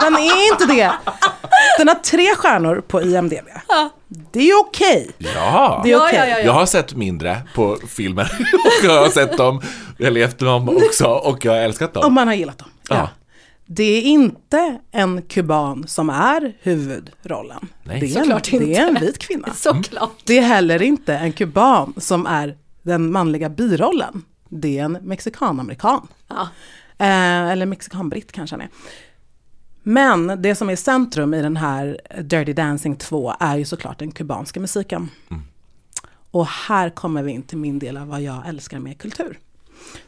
Den 0.01 0.15
är 0.15 0.51
inte 0.51 0.65
det. 0.65 0.91
Den 1.77 1.87
har 1.87 1.95
tre 1.95 2.35
stjärnor 2.35 2.83
på 2.87 3.01
IMDB. 3.01 3.47
Det 4.31 4.49
är 4.49 4.59
okej. 4.59 5.11
Ja. 5.17 5.81
Det 5.83 5.91
är 5.91 5.97
okej. 6.07 6.41
Jag 6.45 6.53
har 6.53 6.65
sett 6.65 6.95
mindre 6.95 7.41
på 7.55 7.77
filmer 7.89 8.31
och 8.81 8.85
jag 8.85 9.01
har 9.01 9.09
sett 9.09 9.37
dem, 9.37 9.61
jag 9.97 10.05
har 10.05 10.11
levt 10.11 10.39
dem 10.39 10.69
också 10.69 11.05
och 11.07 11.45
jag 11.45 11.51
har 11.51 11.59
älskat 11.59 11.95
Om 11.97 12.01
dem. 12.01 12.13
man 12.13 12.27
har 12.27 12.35
gillat 12.35 12.57
dem. 12.57 12.67
Ja. 12.89 13.09
Det 13.65 13.83
är 13.83 14.01
inte 14.01 14.79
en 14.91 15.21
kuban 15.21 15.87
som 15.87 16.09
är 16.09 16.57
huvudrollen. 16.61 17.67
Nej, 17.83 17.99
det, 17.99 18.05
är 18.05 18.17
en, 18.17 18.23
såklart 18.23 18.53
inte. 18.53 18.65
det 18.65 18.75
är 18.75 18.87
en 18.87 18.99
vit 19.01 19.17
kvinna. 19.17 19.53
Såklart. 19.55 20.21
Det 20.25 20.37
är 20.37 20.41
heller 20.41 20.81
inte 20.81 21.15
en 21.15 21.31
kuban 21.31 21.93
som 21.97 22.25
är 22.25 22.57
den 22.81 23.11
manliga 23.11 23.49
birollen. 23.49 24.23
Det 24.49 24.79
är 24.79 24.85
en 24.85 24.97
mexikanamerikan. 25.01 26.07
Ja. 26.27 26.49
Eh, 26.97 27.51
eller 27.51 27.65
mexikanbritt 27.65 28.31
kanske 28.31 28.53
han 28.53 28.61
är. 28.61 28.69
Men 29.83 30.41
det 30.41 30.55
som 30.55 30.69
är 30.69 30.75
centrum 30.75 31.33
i 31.33 31.41
den 31.41 31.57
här 31.57 31.99
Dirty 32.21 32.53
Dancing 32.53 32.95
2 32.95 33.33
är 33.39 33.57
ju 33.57 33.65
såklart 33.65 33.99
den 33.99 34.11
kubanska 34.11 34.59
musiken. 34.59 35.09
Och 36.31 36.47
här 36.47 36.89
kommer 36.89 37.23
vi 37.23 37.31
in 37.31 37.43
till 37.43 37.57
min 37.57 37.79
del 37.79 37.97
av 37.97 38.07
vad 38.07 38.21
jag 38.21 38.47
älskar 38.47 38.79
med 38.79 38.97
kultur. 38.97 39.39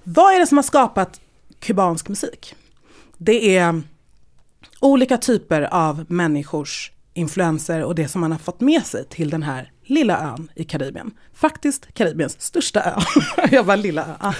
Vad 0.04 0.36
är 0.36 0.39
det 0.39 0.48
som 0.48 0.58
har 0.58 0.63
skapat 0.63 1.20
kubansk 1.60 2.10
musik? 2.10 2.56
Det 3.17 3.58
är 3.58 3.82
olika 4.80 5.17
typer 5.17 5.62
av 5.62 6.06
människors 6.08 6.91
influenser 7.13 7.84
och 7.84 7.95
det 7.95 8.08
som 8.08 8.21
man 8.21 8.32
har 8.32 8.39
fått 8.39 8.62
med 8.62 8.86
sig 8.86 9.06
till 9.06 9.30
den 9.30 9.43
här 9.43 9.71
lilla 9.86 10.19
ön 10.19 10.51
i 10.56 10.63
Karibien. 10.63 11.12
Faktiskt 11.34 11.93
Karibiens 11.93 12.41
största 12.41 12.82
ö. 12.82 12.99
Jag 13.51 13.63
var 13.63 13.77
lilla 13.77 14.17
ö. 14.21 14.34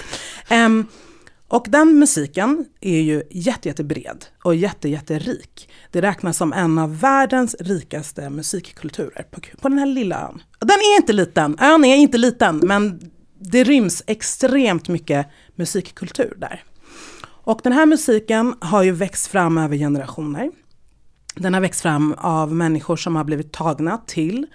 Um, 0.66 0.86
och 1.48 1.66
den 1.68 1.98
musiken 1.98 2.64
är 2.80 3.00
ju 3.00 3.22
jätte, 3.30 3.68
jättebred 3.68 4.24
och 4.44 4.54
jätte, 4.54 4.88
jätterik. 4.88 5.68
Det 5.90 6.02
räknas 6.02 6.36
som 6.36 6.52
en 6.52 6.78
av 6.78 7.00
världens 7.00 7.56
rikaste 7.60 8.30
musikkulturer 8.30 9.22
på, 9.30 9.40
på 9.60 9.68
den 9.68 9.78
här 9.78 9.86
lilla 9.86 10.28
ön. 10.28 10.42
Och 10.60 10.66
Den 10.66 10.76
är 10.76 10.96
inte 10.96 11.12
liten, 11.12 11.56
ön 11.60 11.84
är 11.84 11.96
inte 11.96 12.18
liten, 12.18 12.58
men 12.58 13.10
det 13.40 13.64
ryms 13.64 14.02
extremt 14.06 14.88
mycket 14.88 15.26
musikkultur 15.54 16.34
där. 16.36 16.62
Och 17.48 17.60
den 17.62 17.72
här 17.72 17.86
musiken 17.86 18.54
har 18.60 18.82
ju 18.82 18.92
växt 18.92 19.26
fram 19.26 19.58
över 19.58 19.76
generationer. 19.76 20.50
Den 21.34 21.54
har 21.54 21.60
växt 21.60 21.80
fram 21.80 22.14
av 22.18 22.54
människor 22.54 22.96
som 22.96 23.16
har 23.16 23.24
blivit 23.24 23.52
tagna 23.52 23.98
till 24.06 24.46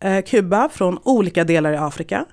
eh, 0.00 0.24
Kuba 0.24 0.68
från 0.68 0.98
olika 1.04 1.44
delar 1.44 1.72
i 1.72 1.76
Afrika. 1.76 2.24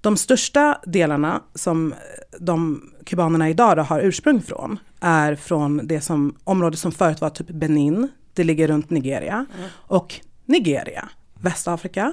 De 0.00 0.16
största 0.16 0.78
delarna 0.86 1.42
som 1.54 1.94
de 2.40 2.82
kubanerna 3.06 3.50
idag 3.50 3.76
har 3.76 4.00
ursprung 4.00 4.42
från 4.42 4.78
är 5.00 5.34
från 5.34 5.86
det 5.86 6.00
som, 6.00 6.36
område 6.44 6.76
som 6.76 6.92
förut 6.92 7.20
var 7.20 7.30
typ 7.30 7.48
Benin, 7.48 8.08
det 8.34 8.44
ligger 8.44 8.68
runt 8.68 8.90
Nigeria, 8.90 9.46
och 9.70 10.20
Nigeria, 10.44 11.08
Västafrika 11.40 12.12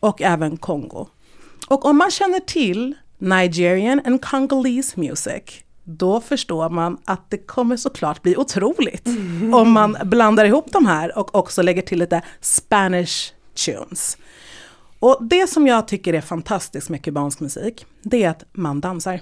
och 0.00 0.22
även 0.22 0.56
Kongo. 0.56 1.06
Och 1.68 1.84
om 1.84 1.98
man 1.98 2.10
känner 2.10 2.40
till 2.40 2.94
Nigerian 3.18 4.00
and 4.04 4.22
Congolese 4.24 5.00
music, 5.00 5.64
då 5.84 6.20
förstår 6.20 6.70
man 6.70 6.98
att 7.04 7.30
det 7.30 7.38
kommer 7.38 7.76
såklart 7.76 8.22
bli 8.22 8.36
otroligt 8.36 9.08
om 9.54 9.72
man 9.72 9.96
blandar 10.04 10.44
ihop 10.44 10.72
de 10.72 10.86
här 10.86 11.18
och 11.18 11.34
också 11.34 11.62
lägger 11.62 11.82
till 11.82 11.98
lite 11.98 12.22
Spanish 12.40 13.32
tunes. 13.66 14.16
Och 14.98 15.18
det 15.20 15.46
som 15.46 15.66
jag 15.66 15.88
tycker 15.88 16.14
är 16.14 16.20
fantastiskt 16.20 16.90
med 16.90 17.04
kubansk 17.04 17.40
musik, 17.40 17.86
det 18.02 18.24
är 18.24 18.28
att 18.30 18.44
man 18.52 18.80
dansar. 18.80 19.20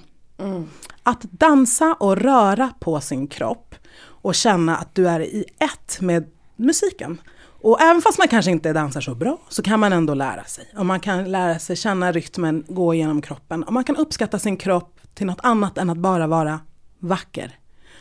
Att 1.03 1.21
dansa 1.21 1.95
och 1.99 2.17
röra 2.17 2.73
på 2.79 3.01
sin 3.01 3.27
kropp 3.27 3.75
och 4.03 4.35
känna 4.35 4.77
att 4.77 4.95
du 4.95 5.09
är 5.09 5.19
i 5.19 5.45
ett 5.59 6.01
med 6.01 6.25
musiken. 6.55 7.17
Och 7.63 7.81
även 7.81 8.01
fast 8.01 8.17
man 8.17 8.27
kanske 8.27 8.51
inte 8.51 8.73
dansar 8.73 9.01
så 9.01 9.15
bra 9.15 9.37
så 9.49 9.61
kan 9.61 9.79
man 9.79 9.93
ändå 9.93 10.13
lära 10.13 10.43
sig. 10.43 10.65
Och 10.77 10.85
man 10.85 10.99
kan 10.99 11.31
lära 11.31 11.59
sig 11.59 11.75
känna 11.75 12.11
rytmen 12.11 12.63
gå 12.67 12.93
genom 12.93 13.21
kroppen. 13.21 13.63
Och 13.63 13.73
man 13.73 13.83
kan 13.83 13.95
uppskatta 13.95 14.39
sin 14.39 14.57
kropp 14.57 14.99
till 15.13 15.27
något 15.27 15.39
annat 15.43 15.77
än 15.77 15.89
att 15.89 15.97
bara 15.97 16.27
vara 16.27 16.59
vacker. 16.99 17.55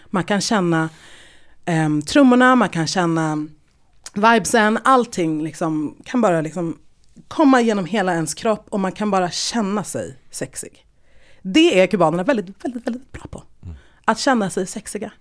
Man 0.07 0.25
kan 0.25 0.41
känna 0.41 0.89
eh, 1.65 1.99
trummorna, 2.07 2.57
man 2.57 2.69
kan 2.69 2.87
känna 2.87 3.47
vibesen, 4.15 4.79
allting 4.85 5.43
liksom 5.43 5.97
kan 6.05 6.21
bara 6.21 6.41
liksom 6.41 6.79
komma 7.29 7.61
genom 7.61 7.85
hela 7.85 8.15
ens 8.15 8.35
kropp 8.35 8.67
och 8.71 8.81
man 8.81 8.93
kan 8.93 9.11
bara 9.11 9.31
känna 9.31 9.85
sig 9.85 10.19
sexig. 10.31 10.87
Det 11.43 11.81
är 11.81 11.87
kubanerna 11.87 12.23
väldigt, 12.23 12.65
väldigt, 12.65 12.87
väldigt 12.87 13.13
bra 13.13 13.23
på. 13.31 13.43
Att 14.05 14.19
känna 14.19 14.51
sig 14.51 14.67
sexiga. 14.67 15.13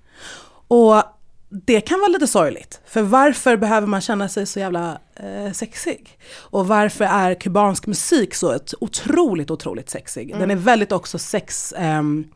Och 0.67 1.03
det 1.49 1.81
kan 1.81 1.99
vara 1.99 2.09
lite 2.09 2.27
sorgligt. 2.27 2.81
För 2.85 3.01
varför 3.01 3.57
behöver 3.57 3.87
man 3.87 4.01
känna 4.01 4.29
sig 4.29 4.45
så 4.45 4.59
jävla 4.59 4.99
eh, 5.15 5.51
sexig? 5.51 6.17
Och 6.37 6.67
varför 6.67 7.05
är 7.05 7.35
kubansk 7.35 7.87
musik 7.87 8.35
så 8.35 8.51
ett 8.51 8.73
otroligt, 8.81 9.51
otroligt 9.51 9.89
sexig? 9.89 10.35
Den 10.39 10.51
är 10.51 10.55
väldigt 10.55 10.91
också 10.91 11.17
sex... 11.19 11.73
ehm, 11.77 12.27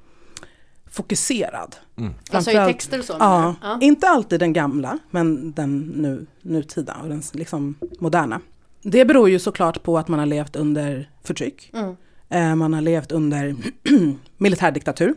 fokuserad. 0.93 1.75
Alltså 2.31 2.51
i 2.51 2.53
texter 2.53 2.99
och 2.99 3.05
så, 3.05 3.15
Ja? 3.19 3.55
Ja. 3.61 3.77
inte 3.81 4.07
alltid 4.07 4.39
den 4.39 4.53
gamla, 4.53 4.99
men 5.09 5.51
den 5.51 5.79
nu, 5.79 6.25
nutida 6.41 6.97
och 7.03 7.09
den 7.09 7.21
liksom 7.33 7.75
moderna. 7.99 8.41
Det 8.81 9.05
beror 9.05 9.29
ju 9.29 9.39
såklart 9.39 9.83
på 9.83 9.97
att 9.97 10.07
man 10.07 10.19
har 10.19 10.25
levt 10.25 10.55
under 10.55 11.09
förtryck. 11.23 11.71
Mm. 11.73 11.95
Eh, 12.29 12.55
man 12.55 12.73
har 12.73 12.81
levt 12.81 13.11
under 13.11 13.55
militärdiktatur. 14.37 15.15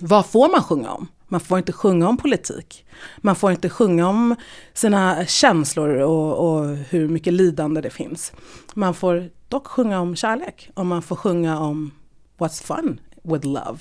Vad 0.00 0.26
får 0.26 0.48
man 0.48 0.62
sjunga 0.62 0.90
om? 0.90 1.08
Man 1.34 1.40
får 1.40 1.58
inte 1.58 1.72
sjunga 1.72 2.08
om 2.08 2.16
politik. 2.16 2.86
Man 3.18 3.36
får 3.36 3.50
inte 3.50 3.68
sjunga 3.68 4.08
om 4.08 4.36
sina 4.74 5.26
känslor 5.26 5.88
och, 5.88 6.48
och 6.48 6.76
hur 6.76 7.08
mycket 7.08 7.32
lidande 7.32 7.80
det 7.80 7.90
finns. 7.90 8.32
Man 8.74 8.94
får 8.94 9.30
dock 9.48 9.66
sjunga 9.66 10.00
om 10.00 10.16
kärlek 10.16 10.70
och 10.74 10.86
man 10.86 11.02
får 11.02 11.16
sjunga 11.16 11.58
om 11.58 11.90
what's 12.38 12.62
fun 12.62 13.00
with 13.22 13.46
love. 13.46 13.78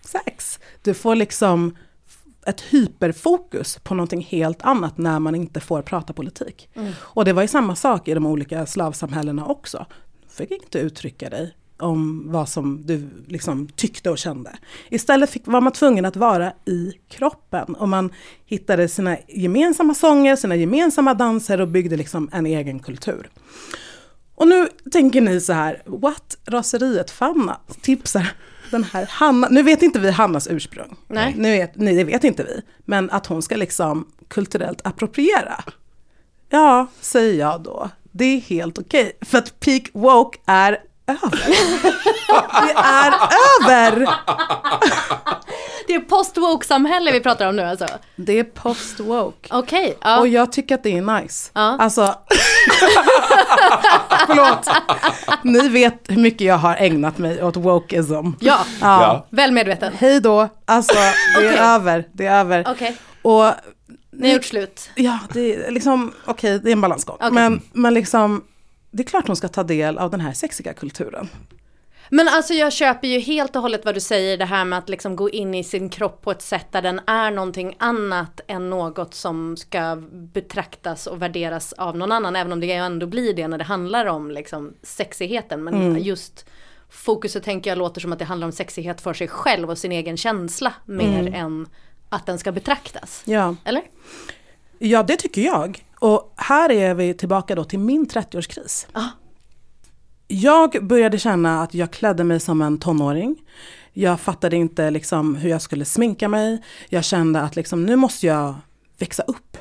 Sex. 0.00 0.58
Du 0.82 0.94
får 0.94 1.14
liksom 1.14 1.76
ett 2.46 2.60
hyperfokus 2.60 3.78
på 3.82 3.94
någonting 3.94 4.22
helt 4.30 4.62
annat 4.62 4.98
när 4.98 5.18
man 5.18 5.34
inte 5.34 5.60
får 5.60 5.82
prata 5.82 6.12
politik. 6.12 6.68
Mm. 6.74 6.92
Och 7.00 7.24
det 7.24 7.32
var 7.32 7.42
ju 7.42 7.48
samma 7.48 7.76
sak 7.76 8.08
i 8.08 8.14
de 8.14 8.26
olika 8.26 8.66
slavsamhällena 8.66 9.46
också. 9.46 9.86
Du 10.28 10.34
fick 10.34 10.62
inte 10.62 10.78
uttrycka 10.78 11.30
dig 11.30 11.54
om 11.80 12.32
vad 12.32 12.48
som 12.48 12.86
du 12.86 13.08
liksom 13.26 13.68
tyckte 13.68 14.10
och 14.10 14.18
kände. 14.18 14.58
Istället 14.88 15.30
fick, 15.30 15.46
var 15.46 15.60
man 15.60 15.72
tvungen 15.72 16.04
att 16.04 16.16
vara 16.16 16.52
i 16.64 16.92
kroppen 17.08 17.74
och 17.74 17.88
man 17.88 18.12
hittade 18.46 18.88
sina 18.88 19.16
gemensamma 19.28 19.94
sånger, 19.94 20.36
sina 20.36 20.56
gemensamma 20.56 21.14
danser 21.14 21.60
och 21.60 21.68
byggde 21.68 21.96
liksom 21.96 22.30
en 22.32 22.46
egen 22.46 22.78
kultur. 22.78 23.30
Och 24.34 24.48
nu 24.48 24.68
tänker 24.92 25.20
ni 25.20 25.40
så 25.40 25.52
här, 25.52 25.82
what? 25.86 26.36
Raseriet 26.46 27.10
Fanna 27.10 27.60
tipsar 27.80 28.32
den 28.70 28.84
här 28.84 29.06
Hanna, 29.10 29.48
nu 29.50 29.62
vet 29.62 29.82
inte 29.82 29.98
vi 29.98 30.10
Hannas 30.10 30.48
ursprung. 30.50 30.96
Nej. 31.08 31.34
Nu 31.38 31.50
vet, 31.50 31.76
nej, 31.76 31.96
det 31.96 32.04
vet 32.04 32.24
inte 32.24 32.42
vi. 32.42 32.62
Men 32.84 33.10
att 33.10 33.26
hon 33.26 33.42
ska 33.42 33.56
liksom 33.56 34.06
kulturellt 34.28 34.80
appropriera. 34.86 35.64
Ja, 36.48 36.86
säger 37.00 37.40
jag 37.40 37.62
då. 37.62 37.90
Det 38.12 38.24
är 38.24 38.40
helt 38.40 38.78
okej. 38.78 39.12
För 39.20 39.38
att 39.38 39.60
peak 39.60 39.82
woke 39.92 40.38
är 40.46 40.78
över. 41.10 41.46
det 42.66 42.72
är 42.76 43.12
över! 43.62 44.08
Det 45.86 45.94
är 45.94 46.00
post-woke-samhälle 46.00 47.12
vi 47.12 47.20
pratar 47.20 47.48
om 47.48 47.56
nu 47.56 47.62
alltså? 47.62 47.86
Det 48.16 48.38
är 48.38 48.44
post-woke. 48.44 49.48
Okej, 49.50 49.98
ja. 50.00 50.18
Och 50.20 50.28
jag 50.28 50.52
tycker 50.52 50.74
att 50.74 50.82
det 50.82 50.98
är 50.98 51.20
nice. 51.22 51.50
Ja. 51.54 51.60
Alltså, 51.80 52.02
förlåt. 54.26 54.68
Ni 55.42 55.68
vet 55.68 56.04
hur 56.08 56.16
mycket 56.20 56.40
jag 56.40 56.56
har 56.56 56.76
ägnat 56.76 57.18
mig 57.18 57.42
åt 57.44 57.56
wokeism. 57.56 58.30
Ja, 58.40 58.58
Ja. 58.80 59.26
väl 59.30 59.52
medveten. 59.52 59.92
Hej 59.98 60.20
då, 60.20 60.48
alltså 60.64 60.94
det 61.40 61.46
är 61.46 61.74
över, 61.74 62.04
det 62.12 62.26
är 62.26 62.40
över. 62.40 62.64
Okej, 62.68 62.96
Och 63.22 63.44
ni 64.12 64.28
har 64.28 64.34
gjort 64.34 64.44
slut. 64.44 64.90
ja, 64.94 65.18
det 65.32 65.54
är 65.54 65.70
liksom, 65.70 66.12
okej, 66.24 66.58
det 66.58 66.70
är 66.70 66.72
en 66.72 66.80
balansgång. 66.80 67.16
Men, 67.32 67.60
men 67.72 67.94
liksom, 67.94 68.42
det 68.90 69.02
är 69.02 69.06
klart 69.06 69.26
hon 69.26 69.36
ska 69.36 69.48
ta 69.48 69.62
del 69.62 69.98
av 69.98 70.10
den 70.10 70.20
här 70.20 70.32
sexiga 70.32 70.72
kulturen. 70.72 71.28
Men 72.12 72.28
alltså 72.28 72.54
jag 72.54 72.72
köper 72.72 73.08
ju 73.08 73.18
helt 73.20 73.56
och 73.56 73.62
hållet 73.62 73.84
vad 73.84 73.94
du 73.94 74.00
säger, 74.00 74.36
det 74.38 74.44
här 74.44 74.64
med 74.64 74.78
att 74.78 74.88
liksom 74.88 75.16
gå 75.16 75.30
in 75.30 75.54
i 75.54 75.64
sin 75.64 75.88
kropp 75.88 76.22
på 76.22 76.30
ett 76.30 76.42
sätt 76.42 76.66
där 76.70 76.82
den 76.82 77.00
är 77.06 77.30
någonting 77.30 77.76
annat 77.78 78.40
än 78.46 78.70
något 78.70 79.14
som 79.14 79.56
ska 79.56 79.96
betraktas 80.12 81.06
och 81.06 81.22
värderas 81.22 81.72
av 81.72 81.96
någon 81.96 82.12
annan, 82.12 82.36
även 82.36 82.52
om 82.52 82.60
det 82.60 82.72
ändå 82.72 83.06
blir 83.06 83.34
det 83.34 83.48
när 83.48 83.58
det 83.58 83.64
handlar 83.64 84.06
om 84.06 84.30
liksom 84.30 84.74
sexigheten. 84.82 85.64
Men 85.64 85.74
Mm. 85.74 85.98
just 86.02 86.46
fokuset 86.88 87.42
tänker 87.44 87.70
jag 87.70 87.78
låter 87.78 88.00
som 88.00 88.12
att 88.12 88.18
det 88.18 88.24
handlar 88.24 88.46
om 88.46 88.52
sexighet 88.52 89.00
för 89.00 89.14
sig 89.14 89.28
själv 89.28 89.70
och 89.70 89.78
sin 89.78 89.92
egen 89.92 90.16
känsla 90.16 90.72
mer 90.84 91.20
Mm. 91.20 91.34
än 91.34 91.66
att 92.08 92.26
den 92.26 92.38
ska 92.38 92.52
betraktas. 92.52 93.22
Ja. 93.26 93.56
Eller? 93.64 93.82
ja, 94.78 95.02
det 95.02 95.16
tycker 95.16 95.42
jag. 95.42 95.84
Och 96.00 96.34
här 96.36 96.70
är 96.70 96.94
vi 96.94 97.14
tillbaka 97.14 97.54
då 97.54 97.64
till 97.64 97.78
min 97.78 98.06
30-årskris. 98.06 98.86
Ah. 98.92 99.08
Jag 100.28 100.86
började 100.86 101.18
känna 101.18 101.62
att 101.62 101.74
jag 101.74 101.90
klädde 101.90 102.24
mig 102.24 102.40
som 102.40 102.62
en 102.62 102.78
tonåring. 102.78 103.36
Jag 103.92 104.20
fattade 104.20 104.56
inte 104.56 104.90
liksom 104.90 105.34
hur 105.34 105.50
jag 105.50 105.62
skulle 105.62 105.84
sminka 105.84 106.28
mig. 106.28 106.62
Jag 106.88 107.04
kände 107.04 107.40
att 107.40 107.56
liksom, 107.56 107.86
nu 107.86 107.96
måste 107.96 108.26
jag 108.26 108.54
växa 108.98 109.22
upp. 109.22 109.56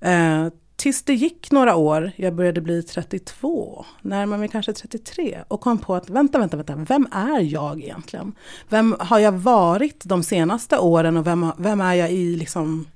Eh, 0.00 0.48
tills 0.76 1.02
det 1.02 1.14
gick 1.14 1.50
några 1.50 1.76
år, 1.76 2.12
jag 2.16 2.34
började 2.34 2.60
bli 2.60 2.82
32, 2.82 3.84
närmare 4.02 4.38
mig 4.38 4.48
kanske 4.48 4.72
33 4.72 5.38
och 5.48 5.60
kom 5.60 5.78
på 5.78 5.94
att 5.94 6.10
vänta, 6.10 6.38
vänta, 6.38 6.56
vänta, 6.56 6.74
vem 6.76 7.08
är 7.12 7.40
jag 7.40 7.82
egentligen? 7.82 8.34
Vem 8.68 8.96
har 8.98 9.18
jag 9.18 9.32
varit 9.32 10.04
de 10.04 10.22
senaste 10.22 10.78
åren 10.78 11.16
och 11.16 11.26
vem, 11.26 11.52
vem 11.58 11.80
är 11.80 11.94
jag 11.94 12.12
i, 12.12 12.36
liksom, 12.36 12.86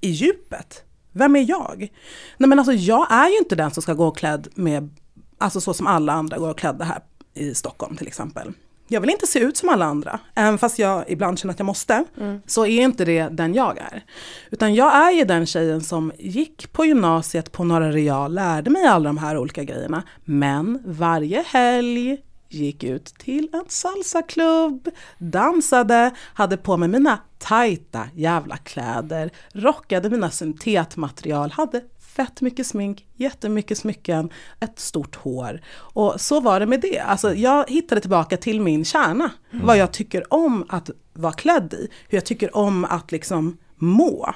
i 0.00 0.10
djupet? 0.10 0.84
Vem 1.12 1.36
är 1.36 1.48
jag? 1.48 1.92
Nej 2.36 2.48
men 2.48 2.58
alltså 2.58 2.72
jag 2.72 3.12
är 3.12 3.28
ju 3.28 3.38
inte 3.38 3.56
den 3.56 3.70
som 3.70 3.82
ska 3.82 3.94
gå 3.94 4.10
klädd 4.10 4.48
med, 4.54 4.94
alltså 5.38 5.60
så 5.60 5.74
som 5.74 5.86
alla 5.86 6.12
andra 6.12 6.38
går 6.38 6.54
klädda 6.54 6.84
här 6.84 7.02
i 7.34 7.54
Stockholm 7.54 7.96
till 7.96 8.06
exempel. 8.06 8.52
Jag 8.92 9.00
vill 9.00 9.10
inte 9.10 9.26
se 9.26 9.38
ut 9.38 9.56
som 9.56 9.68
alla 9.68 9.84
andra, 9.84 10.20
även 10.34 10.58
fast 10.58 10.78
jag 10.78 11.04
ibland 11.08 11.38
känner 11.38 11.54
att 11.54 11.58
jag 11.58 11.66
måste, 11.66 12.04
så 12.46 12.66
är 12.66 12.82
inte 12.82 13.04
det 13.04 13.28
den 13.28 13.54
jag 13.54 13.78
är. 13.78 14.04
Utan 14.50 14.74
jag 14.74 14.94
är 14.94 15.10
ju 15.10 15.24
den 15.24 15.46
tjejen 15.46 15.80
som 15.80 16.12
gick 16.18 16.72
på 16.72 16.84
gymnasiet 16.84 17.52
på 17.52 17.64
Norra 17.64 17.90
Real, 17.90 18.34
lärde 18.34 18.70
mig 18.70 18.86
alla 18.86 19.08
de 19.08 19.18
här 19.18 19.38
olika 19.38 19.64
grejerna, 19.64 20.02
men 20.24 20.82
varje 20.86 21.42
helg 21.42 22.18
gick 22.48 22.84
ut 22.84 23.04
till 23.04 23.48
en 23.52 23.64
salsaklubb, 23.68 24.88
dansade, 25.18 26.10
hade 26.34 26.56
på 26.56 26.76
mig 26.76 26.88
mina 26.88 27.18
tajta 27.40 28.08
jävla 28.14 28.56
kläder, 28.56 29.30
rockade 29.52 30.10
mina 30.10 30.30
syntetmaterial, 30.30 31.50
hade 31.50 31.82
fett 32.16 32.40
mycket 32.40 32.66
smink, 32.66 33.06
jättemycket 33.16 33.78
smycken, 33.78 34.30
ett 34.60 34.78
stort 34.78 35.16
hår. 35.16 35.60
Och 35.76 36.20
så 36.20 36.40
var 36.40 36.60
det 36.60 36.66
med 36.66 36.80
det. 36.80 36.98
Alltså 36.98 37.34
jag 37.34 37.70
hittade 37.70 38.00
tillbaka 38.00 38.36
till 38.36 38.60
min 38.60 38.84
kärna, 38.84 39.30
vad 39.50 39.76
jag 39.76 39.92
tycker 39.92 40.34
om 40.34 40.66
att 40.68 40.90
vara 41.12 41.32
klädd 41.32 41.74
i, 41.74 41.88
hur 42.08 42.18
jag 42.18 42.26
tycker 42.26 42.56
om 42.56 42.84
att 42.84 43.12
liksom 43.12 43.56
må. 43.76 44.34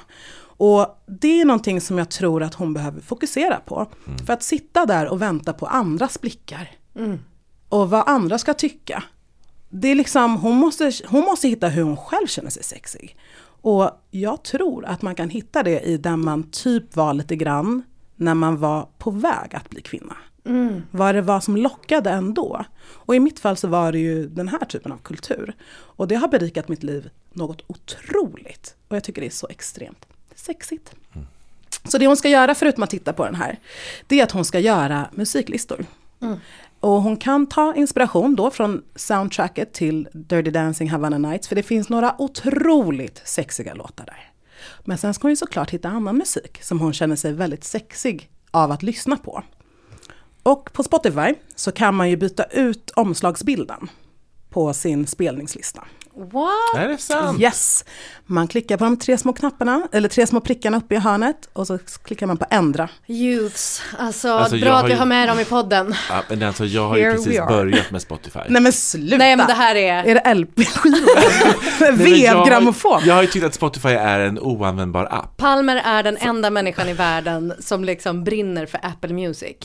Och 0.57 1.03
det 1.07 1.41
är 1.41 1.45
någonting 1.45 1.81
som 1.81 1.97
jag 1.97 2.09
tror 2.09 2.43
att 2.43 2.53
hon 2.53 2.73
behöver 2.73 3.01
fokusera 3.01 3.59
på. 3.65 3.87
För 4.25 4.33
att 4.33 4.43
sitta 4.43 4.85
där 4.85 5.07
och 5.07 5.21
vänta 5.21 5.53
på 5.53 5.65
andras 5.65 6.21
blickar 6.21 6.71
och 7.69 7.89
vad 7.89 8.09
andra 8.09 8.37
ska 8.37 8.53
tycka. 8.53 9.03
Det 9.77 9.87
är 9.87 9.95
liksom, 9.95 10.37
hon 10.37 10.55
måste, 10.55 10.91
hon 11.07 11.21
måste 11.21 11.47
hitta 11.47 11.67
hur 11.67 11.83
hon 11.83 11.97
själv 11.97 12.27
känner 12.27 12.49
sig 12.49 12.63
sexig. 12.63 13.17
Och 13.61 13.91
jag 14.11 14.43
tror 14.43 14.85
att 14.85 15.01
man 15.01 15.15
kan 15.15 15.29
hitta 15.29 15.63
det 15.63 15.79
i 15.79 15.97
där 15.97 16.15
man 16.15 16.43
typ 16.51 16.95
var 16.95 17.13
lite 17.13 17.35
grann 17.35 17.83
när 18.15 18.33
man 18.33 18.57
var 18.57 18.87
på 18.97 19.11
väg 19.11 19.55
att 19.55 19.69
bli 19.69 19.81
kvinna. 19.81 20.17
Vad 20.91 21.15
det 21.15 21.21
var 21.21 21.39
som 21.39 21.57
lockade 21.57 22.09
ändå. 22.09 22.65
Och 22.87 23.15
i 23.15 23.19
mitt 23.19 23.39
fall 23.39 23.57
så 23.57 23.67
var 23.67 23.91
det 23.91 23.99
ju 23.99 24.27
den 24.27 24.47
här 24.47 24.65
typen 24.65 24.91
av 24.91 24.97
kultur. 24.97 25.55
Och 25.69 26.07
det 26.07 26.15
har 26.15 26.27
berikat 26.27 26.67
mitt 26.67 26.83
liv 26.83 27.09
något 27.33 27.61
otroligt. 27.67 28.75
Och 28.87 28.95
jag 28.95 29.03
tycker 29.03 29.21
det 29.21 29.27
är 29.27 29.31
så 29.31 29.47
extremt 29.49 30.05
sexigt. 30.35 30.95
Så 31.83 31.97
det 31.97 32.07
hon 32.07 32.17
ska 32.17 32.29
göra 32.29 32.55
förutom 32.55 32.83
att 32.83 32.89
titta 32.89 33.13
på 33.13 33.25
den 33.25 33.35
här, 33.35 33.59
det 34.07 34.19
är 34.19 34.23
att 34.23 34.31
hon 34.31 34.45
ska 34.45 34.59
göra 34.59 35.09
musiklistor. 35.11 35.85
Och 36.85 37.01
hon 37.01 37.17
kan 37.17 37.47
ta 37.47 37.75
inspiration 37.75 38.35
då 38.35 38.51
från 38.51 38.83
soundtracket 38.95 39.73
till 39.73 40.07
Dirty 40.13 40.51
Dancing 40.51 40.89
Havana 40.89 41.17
Nights, 41.17 41.47
för 41.47 41.55
det 41.55 41.63
finns 41.63 41.89
några 41.89 42.15
otroligt 42.17 43.21
sexiga 43.25 43.73
låtar 43.73 44.05
där. 44.05 44.31
Men 44.83 44.97
sen 44.97 45.13
ska 45.13 45.21
hon 45.21 45.31
ju 45.31 45.35
såklart 45.35 45.69
hitta 45.69 45.89
annan 45.89 46.17
musik 46.17 46.63
som 46.63 46.79
hon 46.79 46.93
känner 46.93 47.15
sig 47.15 47.33
väldigt 47.33 47.63
sexig 47.63 48.29
av 48.51 48.71
att 48.71 48.83
lyssna 48.83 49.17
på. 49.17 49.43
Och 50.43 50.73
på 50.73 50.83
Spotify 50.83 51.33
så 51.55 51.71
kan 51.71 51.95
man 51.95 52.09
ju 52.09 52.17
byta 52.17 52.43
ut 52.43 52.91
omslagsbilden 52.95 53.89
på 54.49 54.73
sin 54.73 55.07
spelningslista. 55.07 55.83
What? 56.17 56.77
Är 56.83 56.87
det 56.87 56.97
sant? 56.97 57.41
Yes! 57.41 57.85
Man 58.25 58.47
klickar 58.47 58.77
på 58.77 58.83
de 58.83 58.97
tre 58.97 59.17
små 59.17 59.33
knapparna, 59.33 59.87
eller 59.91 60.09
tre 60.09 60.27
små 60.27 60.39
prickarna 60.39 60.77
uppe 60.77 60.95
i 60.95 60.97
hörnet 60.97 61.49
och 61.53 61.67
så 61.67 61.77
klickar 62.05 62.27
man 62.27 62.37
på 62.37 62.45
ändra. 62.49 62.89
Youths. 63.07 63.81
Alltså, 63.99 64.29
Alltså, 64.33 64.55
jag 64.55 64.65
bra 64.65 64.73
har 64.73 64.79
att 64.83 64.85
vi 64.89 64.93
ju- 64.93 64.97
har 64.99 65.05
med 65.05 65.27
dem 65.27 65.39
i 65.39 65.45
podden. 65.45 65.95
Ja, 66.09 66.23
men 66.29 66.43
alltså, 66.43 66.65
jag 66.65 66.87
har 66.87 66.97
ju 66.97 67.03
Here 67.03 67.13
precis 67.13 67.27
we 67.37 67.41
are. 67.41 67.47
börjat 67.47 67.91
med 67.91 68.01
Spotify. 68.01 68.39
Nej 68.49 68.61
men 68.61 68.73
sluta! 68.73 69.17
Nej 69.17 69.35
men 69.35 69.47
det 69.47 69.53
här 69.53 69.75
är... 69.75 70.03
Är 70.03 70.15
det 70.15 70.33
LP-skivor? 70.33 70.97
Men 71.97 72.17
jag 72.21 72.31
har- 72.33 72.39
Vevgrammofon? 72.45 73.01
Jag 73.05 73.15
har 73.15 73.21
ju 73.21 73.27
tyckt 73.27 73.45
att 73.45 73.53
Spotify 73.53 73.89
är 73.89 74.19
en 74.19 74.39
oanvändbar 74.39 75.05
app. 75.11 75.37
Palmer 75.37 75.81
är 75.85 76.03
den 76.03 76.17
enda 76.17 76.49
människan 76.49 76.89
i 76.89 76.93
världen 76.93 77.53
som 77.59 77.83
liksom 77.83 78.23
brinner 78.23 78.65
för 78.65 78.79
Apple 78.83 79.13
Music. 79.13 79.55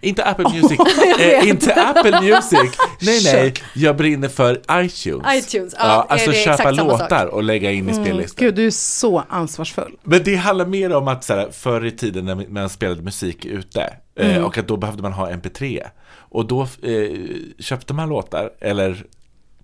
Inte 0.00 0.24
Apple 0.24 0.48
Music, 0.52 0.78
eh, 1.20 1.48
inte 1.48 1.74
Apple 1.74 2.20
Music. 2.20 2.70
Nej, 3.00 3.20
nej, 3.24 3.54
jag 3.74 3.96
brinner 3.96 4.28
för 4.28 4.60
iTunes. 4.72 5.26
iTunes, 5.34 5.74
ja, 5.78 5.85
alltså 5.90 6.30
är 6.30 6.34
det 6.34 6.38
köpa 6.40 6.70
låtar 6.70 7.26
och 7.26 7.42
lägga 7.42 7.70
in 7.72 7.88
i 7.88 7.92
Mm, 7.92 8.04
spellistan. 8.04 8.44
Gud, 8.44 8.54
du 8.54 8.66
är 8.66 8.70
så 8.70 9.22
ansvarsfull. 9.28 9.96
Men 10.02 10.22
det 10.24 10.34
handlar 10.36 10.66
mer 10.66 10.92
om 10.94 11.08
att 11.08 11.24
så 11.24 11.34
här, 11.34 11.48
förr 11.52 11.84
i 11.84 11.90
tiden 11.90 12.24
när 12.24 12.46
man 12.48 12.68
spelade 12.68 13.02
musik 13.02 13.44
ute 13.44 13.96
eh, 14.16 14.30
Mm. 14.30 14.44
och 14.44 14.58
att 14.58 14.68
då 14.68 14.76
behövde 14.76 15.02
man 15.02 15.12
ha 15.12 15.30
MP3 15.30 15.82
och 16.16 16.46
då 16.46 16.62
eh, 16.62 17.10
köpte 17.58 17.94
man 17.94 18.08
låtar 18.08 18.50
eller 18.60 19.04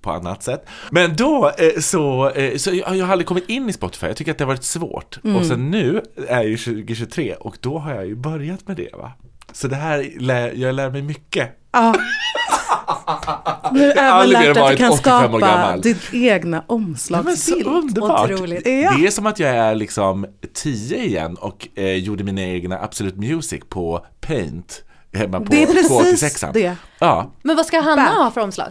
på 0.01 0.11
annat 0.11 0.43
sätt. 0.43 0.67
Men 0.91 1.17
då 1.17 1.53
eh, 1.59 1.81
så, 1.81 2.31
eh, 2.31 2.57
så 2.57 2.71
jag, 2.75 2.97
jag 2.97 3.07
har 3.07 3.13
aldrig 3.13 3.27
kommit 3.27 3.49
in 3.49 3.69
i 3.69 3.73
Spotify, 3.73 4.07
jag 4.07 4.17
tycker 4.17 4.31
att 4.33 4.39
det 4.39 4.45
har 4.45 4.49
varit 4.53 4.65
svårt. 4.65 5.19
Mm. 5.25 5.37
Och 5.37 5.47
sen 5.47 5.71
nu 5.71 6.03
är 6.29 6.43
ju 6.43 6.57
2023 6.57 7.35
och 7.35 7.57
då 7.61 7.79
har 7.79 7.95
jag 7.95 8.07
ju 8.07 8.15
börjat 8.17 8.69
med 8.69 8.77
det 8.77 8.89
va. 8.95 9.13
Så 9.53 9.69
det 9.69 9.77
här, 9.77 10.11
lär, 10.19 10.53
jag 10.57 10.75
lär 10.75 10.91
mig 10.91 11.03
mycket. 11.03 11.49
Ja. 11.73 11.95
Nu 13.73 13.93
har 13.97 14.21
mer 14.21 14.27
lärt 14.27 14.55
dig 14.55 14.63
att 14.65 14.71
du 14.71 14.77
kan 14.77 14.91
85 14.93 15.35
år 15.35 15.39
skapa 15.39 15.77
din 15.77 15.99
egna 16.13 16.65
omslagsbild. 16.67 17.67
underbart. 17.67 18.31
Otroligt. 18.31 18.67
Ja. 18.67 18.95
Det 18.97 19.07
är 19.07 19.11
som 19.11 19.27
att 19.27 19.39
jag 19.39 19.51
är 19.51 19.75
liksom 19.75 20.27
10 20.55 20.97
igen 21.05 21.37
och 21.37 21.69
eh, 21.75 21.95
gjorde 21.95 22.25
mina 22.25 22.43
egna 22.43 22.79
Absolute 22.79 23.19
Music 23.19 23.63
på 23.69 24.07
Paint 24.21 24.85
hemma 25.13 25.41
på 25.41 25.45
Det 25.45 25.63
är 25.63 25.67
precis 25.67 25.89
286. 25.89 26.45
det. 26.53 26.77
Ja, 26.99 27.31
Men 27.43 27.57
vad 27.57 27.67
ska 27.67 27.81
Hanna 27.81 27.97
Back. 28.05 28.15
ha 28.15 28.31
för 28.31 28.41
omslag? 28.41 28.69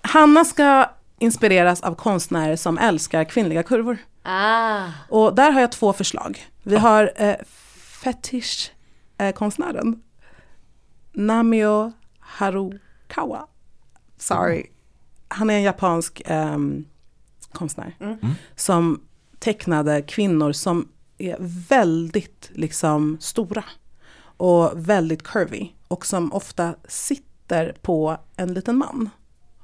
Hanna 0.00 0.44
ska 0.44 0.90
inspireras 1.18 1.80
av 1.80 1.94
konstnärer 1.94 2.56
som 2.56 2.78
älskar 2.78 3.24
kvinnliga 3.24 3.62
kurvor. 3.62 3.98
Ah. 4.22 4.80
Och 5.08 5.34
där 5.34 5.50
har 5.50 5.60
jag 5.60 5.72
två 5.72 5.92
förslag. 5.92 6.46
Vi 6.62 6.76
har 6.76 7.12
eh, 7.16 7.34
fetish-konstnären 8.02 9.96
Namio 11.12 11.92
Harukawa. 13.08 13.46
Sorry. 14.16 14.66
Han 15.28 15.50
är 15.50 15.54
en 15.54 15.62
japansk 15.62 16.22
ehm, 16.24 16.84
konstnär 17.52 17.94
som 18.56 19.00
tecknade 19.38 20.02
kvinnor 20.02 20.52
som 20.52 20.88
är 21.18 21.36
väldigt 21.68 22.50
liksom 22.54 23.16
stora 23.20 23.64
och 24.36 24.72
väldigt 24.74 25.22
curvy 25.22 25.68
och 25.88 26.06
som 26.06 26.32
ofta 26.32 26.74
sitter 26.88 27.76
på 27.82 28.16
en 28.36 28.54
liten 28.54 28.76
man. 28.76 29.10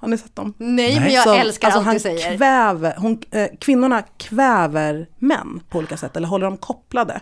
Har 0.02 0.08
ni 0.08 0.18
sett 0.18 0.36
dem? 0.36 0.54
Nej, 0.58 1.00
men 1.00 1.10
jag 1.12 1.24
Som- 1.24 1.34
älskar 1.34 1.66
alltså 1.68 1.78
allt 1.78 1.86
han 1.86 1.94
du 1.94 2.00
säger. 2.00 2.36
Kväver, 2.36 2.94
hon, 2.98 3.20
eh, 3.30 3.46
kvinnorna 3.60 4.02
kväver 4.02 5.06
män 5.18 5.60
på 5.68 5.78
olika 5.78 5.96
sätt, 5.96 6.16
eller 6.16 6.28
håller 6.28 6.44
dem 6.46 6.56
kopplade. 6.56 7.20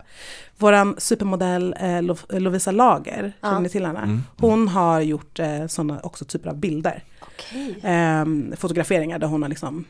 Våran 0.58 0.94
supermodell 0.98 1.74
eh, 1.80 2.02
Lo- 2.02 2.16
Lovisa 2.38 2.70
Lager, 2.70 3.32
Ja. 3.40 3.48
känner 3.48 3.60
ni 3.60 3.68
till 3.68 3.86
henne? 3.86 3.98
Mm. 3.98 4.22
Hon 4.38 4.68
har 4.68 5.00
gjort 5.00 5.38
eh, 5.38 5.66
sådana 5.66 6.00
också 6.00 6.24
typer 6.24 6.48
av 6.50 6.56
bilder. 6.56 7.04
Okej. 7.20 7.80
Eh, 7.82 8.24
fotograferingar 8.56 9.18
där 9.18 9.26
hon 9.26 9.42
har 9.42 9.48
liksom 9.48 9.84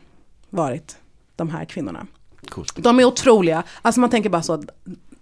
varit 0.49 0.97
de 1.35 1.49
här 1.49 1.65
kvinnorna. 1.65 2.07
coolt. 2.49 2.75
De 2.83 2.99
är 2.99 3.05
otroliga. 3.05 3.63
Alltså 3.81 4.01
man 4.01 4.09
tänker 4.09 4.29
bara 4.29 4.41
så, 4.41 4.63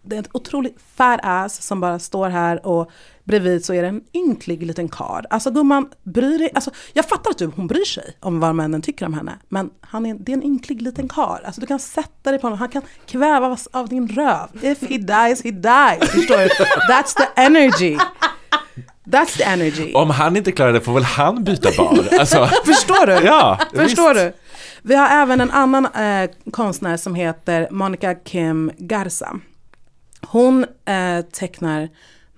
det 0.02 0.16
är 0.16 0.20
ett 0.20 0.30
otroligt 0.36 0.78
fat 0.96 1.20
ass 1.24 1.62
som 1.62 1.80
bara 1.80 2.00
står 2.00 2.30
här 2.30 2.66
och 2.68 2.92
bredvid 3.30 3.66
så 3.66 3.74
är 3.74 3.82
det 3.82 3.88
en 3.88 4.02
ynklig 4.14 4.64
liten 4.64 4.90
kar. 4.90 5.26
Alltså 5.30 5.52
gumman, 5.52 5.90
bry 6.04 6.38
dig. 6.38 6.52
Alltså, 6.54 6.72
jag 6.94 7.06
fattar 7.06 7.32
att 7.32 7.38
du, 7.38 7.46
hon 7.56 7.68
bryr 7.68 7.86
sig 7.86 8.04
om 8.20 8.40
vad 8.40 8.56
männen 8.56 8.82
tycker 8.82 9.06
om 9.06 9.14
henne. 9.14 9.38
Men 9.50 9.70
han 9.82 10.06
är, 10.06 10.14
det 10.14 10.32
är 10.32 10.38
en 10.38 10.44
ynklig 10.44 10.82
liten 10.82 11.08
kar. 11.08 11.42
Alltså 11.46 11.62
du 11.62 11.68
kan 11.68 11.80
sätta 11.80 12.32
dig 12.32 12.40
på 12.40 12.48
honom, 12.48 12.60
han 12.60 12.70
kan 12.70 12.82
kvävas 13.06 13.68
av 13.72 13.90
din 13.90 14.08
röv. 14.08 14.48
If 14.62 14.82
he 14.82 14.98
dies, 14.98 15.44
he 15.44 15.52
dies. 15.52 16.12
Förstår 16.12 16.38
du? 16.38 16.48
That's 16.94 17.16
the 17.18 17.42
energy. 17.42 17.98
That's 19.06 19.38
the 19.38 19.44
energy. 19.44 19.94
Om 19.94 20.10
han 20.10 20.38
inte 20.38 20.52
klarar 20.52 20.74
det 20.74 20.82
får 20.82 20.94
väl 20.94 21.04
han 21.04 21.44
byta 21.44 21.70
bar. 21.78 22.20
Alltså, 22.20 22.46
Förstår 22.66 23.06
du? 23.06 23.14
ja, 23.28 23.60
Förstår 23.76 24.14
visst. 24.14 24.26
du? 24.26 24.34
Vi 24.82 24.96
har 24.96 25.08
även 25.22 25.42
en 25.42 25.52
annan 25.52 25.86
eh, 25.86 26.30
konstnär 26.52 26.98
som 26.98 27.16
heter 27.16 27.68
Monica 27.72 28.16
Kim 28.16 28.72
Garza. 28.78 29.40
Hon 30.28 30.64
eh, 30.86 31.22
tecknar, 31.32 31.90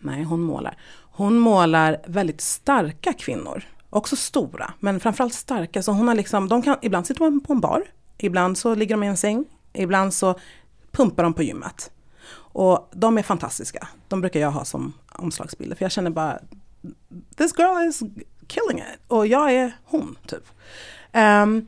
nej 0.02 0.24
hon 0.24 0.42
målar, 0.42 0.78
hon 1.12 1.40
målar 1.40 1.98
väldigt 2.08 2.42
starka 2.42 3.14
kvinnor. 3.14 3.64
Också 3.90 4.16
stora, 4.16 4.74
men 4.80 5.00
framförallt 5.00 5.34
starka. 5.34 5.84
Så 5.84 5.92
hon 5.92 6.08
har 6.08 6.16
liksom, 6.16 6.48
de 6.48 6.62
kan, 6.62 6.78
ibland 6.82 7.08
sitter 7.08 7.26
de 7.26 7.40
på 7.40 7.54
en 7.54 7.60
bar, 7.60 7.84
ibland 8.18 8.58
så 8.58 8.76
ligger 8.76 8.96
de 8.96 9.04
i 9.04 9.08
en 9.08 9.18
säng, 9.18 9.46
ibland 9.74 10.14
så 10.14 10.40
pumpar 10.92 11.24
de 11.24 11.34
på 11.34 11.44
gymmet. 11.44 11.92
Och 12.54 12.90
de 12.94 13.18
är 13.18 13.24
fantastiska. 13.24 13.88
De 14.08 14.22
brukar 14.22 14.40
jag 14.40 14.52
ha 14.52 14.66
som 14.66 14.94
omslagsbilder, 15.14 15.76
för 15.76 15.86
jag 15.86 15.92
känner 15.92 16.12
bara, 16.12 16.40
this 17.38 17.54
girl 17.58 17.88
is 17.90 18.00
killing 18.48 18.78
it. 18.78 19.00
Och 19.08 19.28
jag 19.28 19.54
är 19.54 19.78
hon, 19.84 20.18
typ. 20.28 20.44
Um, 21.14 21.68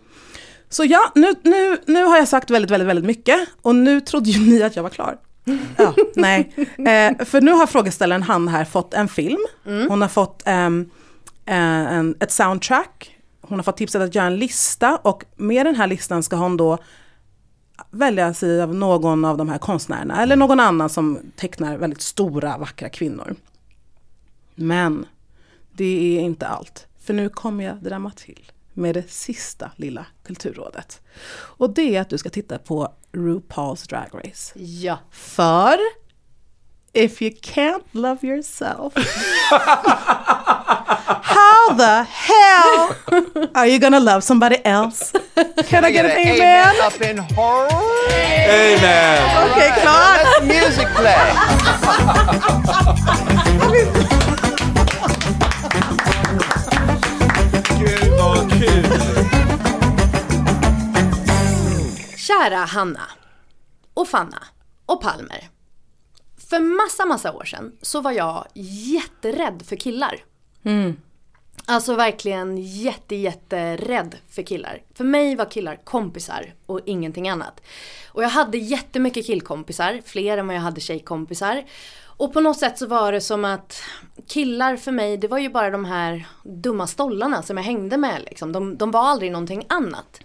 så 0.69 0.83
ja, 0.83 1.11
nu, 1.15 1.33
nu, 1.43 1.77
nu 1.85 2.03
har 2.03 2.17
jag 2.17 2.27
sagt 2.27 2.49
väldigt, 2.49 2.71
väldigt, 2.71 2.87
väldigt 2.87 3.05
mycket. 3.05 3.49
Och 3.61 3.75
nu 3.75 4.01
trodde 4.01 4.29
ju 4.29 4.49
ni 4.49 4.63
att 4.63 4.75
jag 4.75 4.83
var 4.83 4.89
klar. 4.89 5.17
Ja, 5.77 5.93
nej. 6.15 6.53
Eh, 6.77 7.25
för 7.25 7.41
nu 7.41 7.51
har 7.51 7.67
frågeställaren 7.67 8.23
han 8.23 8.47
här 8.47 8.65
fått 8.65 8.93
en 8.93 9.07
film. 9.07 9.45
Hon 9.63 10.01
har 10.01 10.07
fått 10.07 10.47
eh, 10.47 10.69
en, 11.45 12.15
ett 12.19 12.31
soundtrack. 12.31 13.17
Hon 13.41 13.59
har 13.59 13.63
fått 13.63 13.77
tipset 13.77 14.01
att 14.01 14.15
göra 14.15 14.25
en 14.25 14.37
lista. 14.37 14.97
Och 14.97 15.25
med 15.35 15.65
den 15.65 15.75
här 15.75 15.87
listan 15.87 16.23
ska 16.23 16.35
hon 16.35 16.57
då 16.57 16.77
välja 17.91 18.33
sig 18.33 18.61
av 18.61 18.75
någon 18.75 19.25
av 19.25 19.37
de 19.37 19.49
här 19.49 19.57
konstnärerna. 19.57 20.21
Eller 20.21 20.35
någon 20.35 20.59
annan 20.59 20.89
som 20.89 21.19
tecknar 21.35 21.77
väldigt 21.77 22.01
stora, 22.01 22.57
vackra 22.57 22.89
kvinnor. 22.89 23.35
Men 24.55 25.05
det 25.71 26.17
är 26.17 26.21
inte 26.21 26.47
allt. 26.47 26.87
För 26.99 27.13
nu 27.13 27.29
kommer 27.29 27.63
jag 27.63 27.83
drämma 27.83 28.11
till 28.11 28.51
med 28.73 28.95
det 28.95 29.11
sista 29.11 29.71
lilla 29.75 30.05
kulturrådet. 30.25 31.01
Och 31.35 31.69
det 31.69 31.95
är 31.95 32.01
att 32.01 32.09
du 32.09 32.17
ska 32.17 32.29
titta 32.29 32.57
på 32.57 32.93
RuPaul's 33.11 33.89
Drag 33.89 34.09
Race. 34.13 34.53
Ja. 34.59 34.99
För 35.11 35.77
if 36.93 37.21
you 37.21 37.31
can't 37.41 37.83
love 37.91 38.27
yourself 38.27 38.93
How 41.23 41.75
the 41.77 42.03
hell 42.03 42.95
are 43.53 43.67
you 43.67 43.79
gonna 43.79 43.99
love 43.99 44.21
somebody 44.21 44.57
else? 44.63 45.13
Can 45.69 45.85
I 45.85 45.91
get 45.91 46.05
an 46.05 46.11
amen? 46.11 46.75
up 46.85 47.01
in 47.01 47.17
horror? 47.17 47.69
Amen! 48.49 49.49
Okej, 49.51 49.73
klart! 49.81 50.19
Let 50.23 50.47
music 50.47 50.87
play. 50.95 51.33
kul! 58.49 58.85
Kära 62.17 62.57
Hanna 62.57 63.07
och 63.93 64.07
Fanna 64.07 64.43
och 64.85 65.01
Palmer. 65.01 65.49
För 66.49 66.59
massa, 66.59 67.05
massa 67.05 67.33
år 67.33 67.43
sedan 67.43 67.71
så 67.81 68.01
var 68.01 68.11
jag 68.11 68.47
jätterädd 68.55 69.63
för 69.65 69.75
killar. 69.75 70.23
Alltså 71.65 71.95
verkligen 71.95 72.57
jätte, 72.57 73.15
jätterädd 73.15 74.15
för 74.29 74.43
killar. 74.43 74.81
För 74.93 75.03
mig 75.03 75.35
var 75.35 75.51
killar 75.51 75.75
kompisar 75.83 76.53
och 76.65 76.79
ingenting 76.85 77.29
annat. 77.29 77.61
Och 78.07 78.23
jag 78.23 78.29
hade 78.29 78.57
jättemycket 78.57 79.25
killkompisar, 79.25 80.01
fler 80.05 80.37
än 80.37 80.47
vad 80.47 80.55
jag 80.55 80.61
hade 80.61 80.81
tjejkompisar. 80.81 81.63
Och 82.17 82.33
på 82.33 82.41
något 82.41 82.57
sätt 82.57 82.77
så 82.77 82.87
var 82.87 83.11
det 83.11 83.21
som 83.21 83.45
att 83.45 83.81
killar 84.27 84.77
för 84.77 84.91
mig, 84.91 85.17
det 85.17 85.27
var 85.27 85.37
ju 85.37 85.49
bara 85.49 85.69
de 85.69 85.85
här 85.85 86.27
dumma 86.43 86.87
stollarna 86.87 87.41
som 87.41 87.57
jag 87.57 87.63
hängde 87.63 87.97
med 87.97 88.21
liksom. 88.21 88.51
De, 88.51 88.77
de 88.77 88.91
var 88.91 89.01
aldrig 89.01 89.31
någonting 89.31 89.65
annat. 89.69 90.19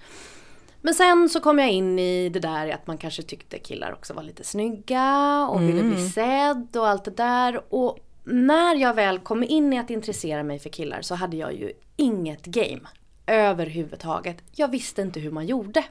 Men 0.81 0.95
sen 0.95 1.29
så 1.29 1.41
kom 1.41 1.59
jag 1.59 1.71
in 1.71 1.99
i 1.99 2.29
det 2.29 2.41
där 2.41 2.69
att 2.69 2.87
man 2.87 2.99
kanske 2.99 3.23
tyckte 3.23 3.59
killar 3.59 3.93
också 3.93 4.15
var 4.15 4.23
lite 4.23 4.45
snygga 4.45 5.47
och 5.51 5.63
ville 5.63 5.83
bli 5.83 6.09
sedd 6.09 6.77
och 6.77 6.89
allt 6.89 7.05
det 7.05 7.17
där. 7.17 7.75
Och 7.75 7.99
när 8.25 8.75
jag 8.75 8.95
väl 8.95 9.19
kom 9.19 9.43
in 9.43 9.73
i 9.73 9.79
att 9.79 9.91
intressera 9.91 10.43
mig 10.43 10.59
för 10.59 10.71
killar 10.71 11.03
så 11.03 11.15
hade 11.15 11.37
jag 11.37 11.55
ju 11.55 11.73
inget 11.97 12.45
game 12.45 12.89
överhuvudtaget. 13.27 14.37
Jag 14.55 14.69
visste 14.69 15.03
inte 15.03 15.21
hur 15.21 15.31
man 15.31 15.47
gjorde. 15.47 15.85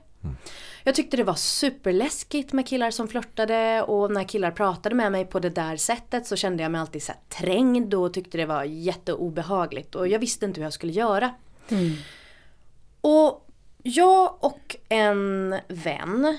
Jag 0.84 0.96
tyckte 0.96 1.18
det 1.18 1.24
var 1.24 1.34
superläskigt 1.34 2.54
med 2.54 2.68
killar 2.68 2.92
som 2.92 3.08
flörtade 3.08 3.82
och 3.82 4.12
när 4.12 4.24
killar 4.24 4.52
pratade 4.52 4.96
med 4.96 5.12
mig 5.12 5.26
på 5.26 5.40
det 5.40 5.50
där 5.50 5.78
sättet 5.78 6.28
så 6.28 6.36
kände 6.36 6.64
jag 6.64 6.72
mig 6.72 6.82
alltid 6.82 7.04
så 7.04 7.14
trängd 7.30 7.94
och 7.94 8.14
tyckte 8.14 8.38
det 8.38 8.46
var 8.46 8.64
jätteobehagligt 8.64 9.96
och 9.96 10.08
jag 10.08 10.20
visste 10.20 10.46
inte 10.46 10.60
hur 10.60 10.66
jag 10.66 10.74
skulle 10.74 10.92
göra. 10.94 11.34
Och 13.02 13.48
Jag 13.84 14.44
och 14.44 14.76
en 14.90 15.56
vän 15.68 16.38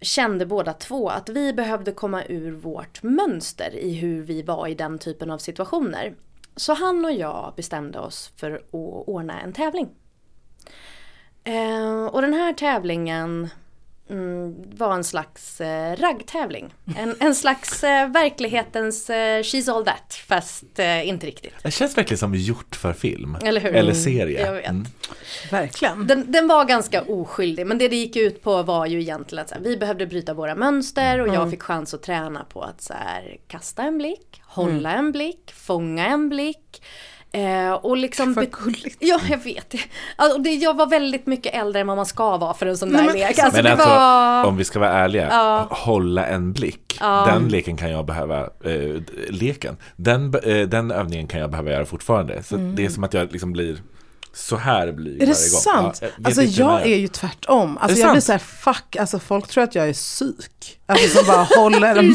kände 0.00 0.46
båda 0.46 0.72
två 0.72 1.08
att 1.08 1.28
vi 1.28 1.52
behövde 1.52 1.92
komma 1.92 2.24
ur 2.24 2.52
vårt 2.52 3.02
mönster 3.02 3.74
i 3.74 3.94
hur 3.94 4.22
vi 4.22 4.42
var 4.42 4.66
i 4.68 4.74
den 4.74 4.98
typen 4.98 5.30
av 5.30 5.38
situationer. 5.38 6.14
Så 6.56 6.74
han 6.74 7.04
och 7.04 7.12
jag 7.12 7.52
bestämde 7.56 7.98
oss 7.98 8.32
för 8.36 8.50
att 8.52 8.62
ordna 9.08 9.40
en 9.40 9.52
tävling. 9.52 9.88
Eh, 11.46 12.04
och 12.06 12.22
den 12.22 12.34
här 12.34 12.52
tävlingen 12.52 13.48
mm, 14.10 14.54
var 14.76 14.94
en 14.94 15.04
slags 15.04 15.60
eh, 15.60 15.96
raggtävling. 15.96 16.74
En, 16.96 17.16
en 17.20 17.34
slags 17.34 17.84
eh, 17.84 18.08
verklighetens 18.08 19.10
eh, 19.10 19.42
She's 19.42 19.70
All 19.72 19.84
That, 19.84 20.14
fast 20.28 20.78
eh, 20.78 21.08
inte 21.08 21.26
riktigt. 21.26 21.54
Det 21.62 21.70
känns 21.70 21.98
verkligen 21.98 22.18
som 22.18 22.34
gjort 22.34 22.76
för 22.76 22.92
film. 22.92 23.36
Eller 23.44 23.60
hur? 23.60 23.74
Eller 23.74 23.92
serie. 23.94 24.46
Jag 24.46 24.52
vet. 24.52 24.68
Mm. 24.68 24.86
Verkligen. 25.50 26.06
Den, 26.06 26.32
den 26.32 26.48
var 26.48 26.64
ganska 26.64 27.02
oskyldig 27.02 27.66
men 27.66 27.78
det 27.78 27.88
det 27.88 27.96
gick 27.96 28.16
ut 28.16 28.42
på 28.42 28.62
var 28.62 28.86
ju 28.86 29.00
egentligen 29.00 29.42
att 29.42 29.48
så 29.48 29.54
här, 29.54 29.62
vi 29.62 29.76
behövde 29.76 30.06
bryta 30.06 30.34
våra 30.34 30.54
mönster 30.54 31.20
och 31.20 31.28
jag 31.28 31.34
Mm. 31.36 31.50
fick 31.50 31.62
chans 31.62 31.94
att 31.94 32.02
träna 32.02 32.44
på 32.44 32.62
att 32.62 32.80
så 32.82 32.92
här, 32.92 33.36
kasta 33.48 33.82
en 33.82 33.98
blick, 33.98 34.42
hålla 34.44 34.90
Mm. 34.92 35.06
en 35.06 35.12
blick, 35.12 35.52
fånga 35.54 36.06
en 36.06 36.28
blick. 36.28 36.82
Eh, 37.32 37.72
och 37.72 37.96
liksom... 37.96 38.34
Vad 38.34 38.44
be- 38.44 38.90
Ja, 38.98 39.20
jag 39.30 39.38
vet. 39.38 39.74
Alltså, 40.16 40.38
det, 40.38 40.50
jag 40.54 40.74
var 40.76 40.86
väldigt 40.86 41.26
mycket 41.26 41.54
äldre 41.54 41.80
än 41.80 41.86
vad 41.86 41.96
man 41.96 42.06
ska 42.06 42.36
vara 42.36 42.54
för 42.54 42.66
en 42.66 42.76
sån 42.76 42.88
där 42.88 42.96
Nej, 42.96 43.06
men- 43.06 43.14
lek. 43.16 43.38
Alltså, 43.38 43.56
Men 43.56 43.64
det 43.64 43.72
alltså, 43.72 43.88
var... 43.88 44.44
om 44.44 44.56
vi 44.56 44.64
ska 44.64 44.78
vara 44.78 44.90
ärliga, 44.90 45.28
Ja. 45.30 45.66
hålla 45.70 46.26
en 46.26 46.52
blick. 46.52 46.96
Ja. 47.00 47.26
Den 47.32 47.48
leken 47.48 47.76
kan 47.76 47.90
jag 47.90 48.06
behöva, 48.06 48.40
eh, 48.40 49.02
leken, 49.28 49.76
den, 49.96 50.34
eh, 50.34 50.68
den 50.68 50.90
övningen 50.90 51.26
kan 51.26 51.40
jag 51.40 51.50
behöva 51.50 51.70
göra 51.70 51.84
fortfarande. 51.86 52.42
Så 52.42 52.54
Mm. 52.54 52.74
det 52.76 52.84
är 52.84 52.88
som 52.88 53.04
att 53.04 53.14
jag 53.14 53.32
liksom 53.32 53.52
blir, 53.52 53.76
så 54.36 54.56
här 54.56 54.92
blir 54.92 55.12
Är 55.14 55.18
det 55.18 55.24
varje 55.26 55.32
gång. 55.50 55.60
sant? 55.60 55.98
Ja, 56.02 56.08
alltså 56.24 56.42
jag 56.42 56.82
är 56.82 56.96
ju 56.96 57.08
tvärtom. 57.08 57.78
Alltså 57.78 57.98
jag 57.98 58.12
blir 58.12 58.20
sant? 58.20 58.24
så 58.24 58.32
här, 58.32 58.72
fuck, 58.74 58.96
alltså 58.96 59.18
folk 59.18 59.48
tror 59.48 59.64
att 59.64 59.74
jag 59.74 59.88
är 59.88 59.92
psyk. 59.92 60.78
Alltså 60.86 61.18
som 61.18 61.26
bara 61.26 61.42
håller 61.56 61.96
en, 61.96 62.14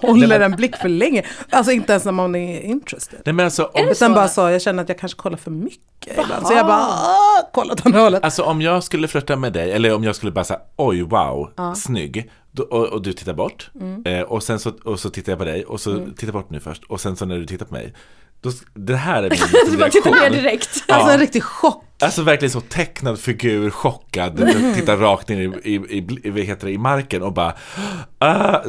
håller 0.00 0.40
en 0.40 0.56
blick 0.56 0.76
för 0.76 0.88
länge. 0.88 1.22
Alltså 1.50 1.72
inte 1.72 1.92
ens 1.92 2.04
när 2.04 2.12
man 2.12 2.34
är 2.34 2.60
interested. 2.60 3.20
Nej 3.24 3.32
men 3.32 3.44
alltså 3.44 3.64
om, 3.64 3.88
Utan 3.88 4.14
bara 4.14 4.28
så, 4.28 4.40
jag 4.40 4.62
känner 4.62 4.82
att 4.82 4.88
jag 4.88 4.98
kanske 4.98 5.16
kollar 5.18 5.36
för 5.36 5.50
mycket 5.50 6.18
ibland. 6.24 6.46
Så 6.46 6.52
jag 6.52 6.66
bara, 6.66 6.82
ah, 6.82 7.50
kolla 7.52 7.72
åt 7.72 7.86
andra 7.86 8.00
hållet. 8.00 8.24
alltså 8.24 8.42
om 8.42 8.62
jag 8.62 8.84
skulle 8.84 9.08
flirta 9.08 9.36
med 9.36 9.52
dig, 9.52 9.72
eller 9.72 9.94
om 9.94 10.04
jag 10.04 10.16
skulle 10.16 10.32
bara 10.32 10.44
säga 10.44 10.60
oj 10.76 11.02
wow, 11.02 11.52
Ja. 11.56 11.74
snygg, 11.74 12.30
då, 12.52 12.62
och, 12.62 12.86
och 12.86 13.02
du 13.02 13.12
tittar 13.12 13.34
bort, 13.34 13.70
Mm. 13.80 14.02
eh, 14.06 14.22
och 14.22 14.42
sen 14.42 14.58
så, 14.58 14.72
och 14.84 15.00
så 15.00 15.10
tittar 15.10 15.32
jag 15.32 15.38
på 15.38 15.44
dig, 15.44 15.64
och 15.64 15.80
så 15.80 15.90
Mm. 15.90 16.14
tittar 16.14 16.32
bort 16.32 16.50
nu 16.50 16.60
först, 16.60 16.84
och 16.84 17.00
sen 17.00 17.16
så 17.16 17.24
när 17.24 17.36
du 17.38 17.46
tittar 17.46 17.66
på 17.66 17.74
mig, 17.74 17.94
då, 18.40 18.52
det 18.74 18.96
här 18.96 19.22
är 19.22 19.30
min 19.30 19.38
Du 19.70 19.76
bara 19.76 19.90
tittar 19.90 20.10
reaktion. 20.10 20.32
ner 20.32 20.42
direkt. 20.42 20.84
Ja. 20.88 20.94
Alltså 20.94 21.12
en 21.12 21.20
riktig 21.20 21.42
chock. 21.42 21.84
Alltså 22.02 22.22
verkligen 22.22 22.50
så 22.52 22.60
tecknad 22.60 23.18
figur, 23.20 23.70
chockad, 23.70 24.40
Mm. 24.40 24.74
tittar 24.74 24.96
rakt 24.96 25.28
ner 25.28 25.40
i, 25.40 25.44
i, 25.44 25.74
i, 25.74 26.18
i, 26.24 26.30
vad 26.30 26.40
heter 26.40 26.66
det, 26.66 26.72
i 26.72 26.78
marken 26.78 27.22
och 27.22 27.32
bara 27.32 27.54
ah, 28.18 28.60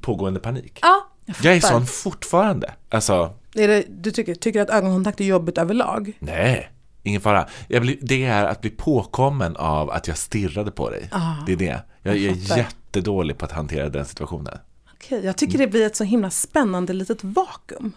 pågående 0.00 0.40
panik. 0.40 0.78
Ja. 0.82 1.08
Jag 1.42 1.54
är 1.56 1.60
fattar. 1.60 1.74
sån 1.74 1.86
fortfarande. 1.86 2.74
Alltså, 2.90 3.34
Är 3.54 3.68
det, 3.68 3.84
du 3.88 4.10
tycker, 4.10 4.34
tycker 4.34 4.60
att 4.62 4.70
ögonkontakt 4.70 5.20
är 5.20 5.24
jobbigt 5.24 5.58
överlag? 5.58 6.12
nej, 6.18 6.70
ingen 7.02 7.20
fara. 7.20 7.48
Jag 7.68 7.82
blir, 7.82 7.96
det 8.02 8.24
är 8.24 8.44
att 8.44 8.60
bli 8.60 8.70
påkommen 8.70 9.56
av 9.56 9.90
att 9.90 10.08
jag 10.08 10.16
stirrade 10.18 10.70
på 10.70 10.90
dig. 10.90 11.08
Ah, 11.12 11.32
det 11.46 11.52
är 11.52 11.56
det. 11.56 11.82
Jag, 12.02 12.16
jag 12.16 12.32
är 12.32 12.56
jättedålig 12.58 13.38
på 13.38 13.44
att 13.44 13.52
hantera 13.52 13.88
den 13.88 14.04
situationen. 14.04 14.58
Okej, 14.94 15.24
jag 15.24 15.36
tycker 15.36 15.58
det 15.58 15.66
blir 15.66 15.86
ett 15.86 15.96
så 15.96 16.04
himla 16.04 16.30
spännande 16.30 16.92
litet 16.92 17.24
vakuum. 17.24 17.92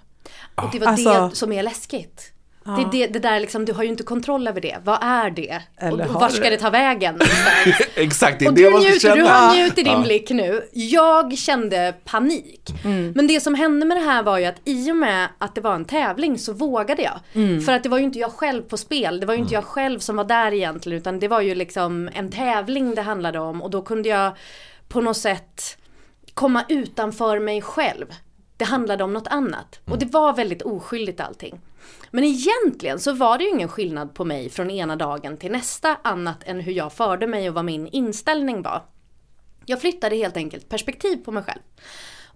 Och 0.55 0.69
det 0.71 0.79
var 0.79 0.87
Alltså- 0.87 1.27
det 1.29 1.35
som 1.35 1.51
är 1.51 1.63
läskigt. 1.63 2.31
Det, 2.77 2.87
det, 2.91 3.07
det 3.07 3.19
där 3.19 3.39
liksom, 3.39 3.65
du 3.65 3.73
har 3.73 3.83
ju 3.83 3.89
inte 3.89 4.03
kontroll 4.03 4.47
över 4.47 4.61
det. 4.61 4.77
Vad 4.83 4.97
är 5.01 5.29
det? 5.29 5.61
Eller 5.77 6.07
och 6.07 6.13
vart 6.13 6.31
ska 6.31 6.49
det 6.49 6.57
ta 6.57 6.69
vägen? 6.69 7.19
Exakt, 7.95 8.39
det 8.39 8.45
är 8.45 8.49
Och 8.49 8.53
det 8.53 8.61
du 8.61 8.63
jag 8.63 8.71
måste 8.73 8.89
njuter, 8.89 8.99
känna. 9.09 9.15
du 9.15 9.23
har 9.23 9.55
njutit 9.55 9.77
i 9.77 9.83
din 9.83 9.93
Ja. 9.93 10.01
blick 10.03 10.29
nu. 10.29 10.67
Jag 10.73 11.37
kände 11.37 11.93
panik. 12.05 12.69
Mm. 12.85 13.11
Men 13.15 13.27
det 13.27 13.39
som 13.39 13.55
hände 13.55 13.85
med 13.85 13.97
det 13.97 14.01
här 14.03 14.23
var 14.23 14.37
ju 14.37 14.45
att 14.45 14.61
i 14.65 14.91
och 14.91 14.95
med 14.95 15.27
att 15.37 15.55
det 15.55 15.61
var 15.61 15.75
en 15.75 15.85
tävling 15.85 16.39
så 16.39 16.53
vågade 16.53 17.01
jag. 17.01 17.19
Mm. 17.33 17.61
För 17.61 17.73
att 17.73 17.83
det 17.83 17.89
var 17.89 17.97
ju 17.97 18.03
inte 18.03 18.19
jag 18.19 18.31
själv 18.31 18.61
på 18.61 18.77
spel. 18.77 19.19
Det 19.19 19.25
var 19.25 19.33
ju 19.33 19.39
inte 19.39 19.53
jag 19.53 19.63
själv 19.65 19.99
som 19.99 20.15
var 20.15 20.23
där 20.23 20.53
egentligen. 20.53 20.97
Utan 20.97 21.19
det 21.19 21.27
var 21.27 21.41
ju 21.41 21.55
liksom 21.55 22.09
en 22.13 22.31
tävling 22.31 22.95
det 22.95 23.01
handlade 23.01 23.39
om. 23.39 23.61
Och 23.61 23.69
då 23.69 23.81
kunde 23.81 24.09
jag 24.09 24.31
på 24.87 25.01
något 25.01 25.17
sätt 25.17 25.77
komma 26.33 26.63
utanför 26.69 27.39
mig 27.39 27.61
själv. 27.61 28.05
Det 28.57 28.65
handlade 28.65 29.03
om 29.03 29.13
något 29.13 29.27
annat. 29.27 29.79
Och 29.85 29.99
det 29.99 30.05
var 30.05 30.33
väldigt 30.33 30.61
oskyldigt 30.61 31.19
allting. 31.19 31.59
Men 32.11 32.23
egentligen 32.23 32.99
så 32.99 33.13
var 33.13 33.37
det 33.37 33.43
ju 33.43 33.49
ingen 33.49 33.69
skillnad 33.69 34.13
på 34.13 34.25
mig 34.25 34.49
från 34.49 34.71
ena 34.71 34.95
dagen 34.95 35.37
till 35.37 35.51
nästa 35.51 35.97
annat 36.01 36.43
än 36.43 36.59
hur 36.59 36.71
jag 36.71 36.93
förde 36.93 37.27
mig 37.27 37.49
och 37.49 37.55
vad 37.55 37.65
min 37.65 37.87
inställning 37.87 38.61
var. 38.61 38.83
Jag 39.65 39.81
flyttade 39.81 40.15
helt 40.15 40.37
enkelt 40.37 40.69
perspektiv 40.69 41.17
på 41.17 41.31
mig 41.31 41.43
själv. 41.43 41.61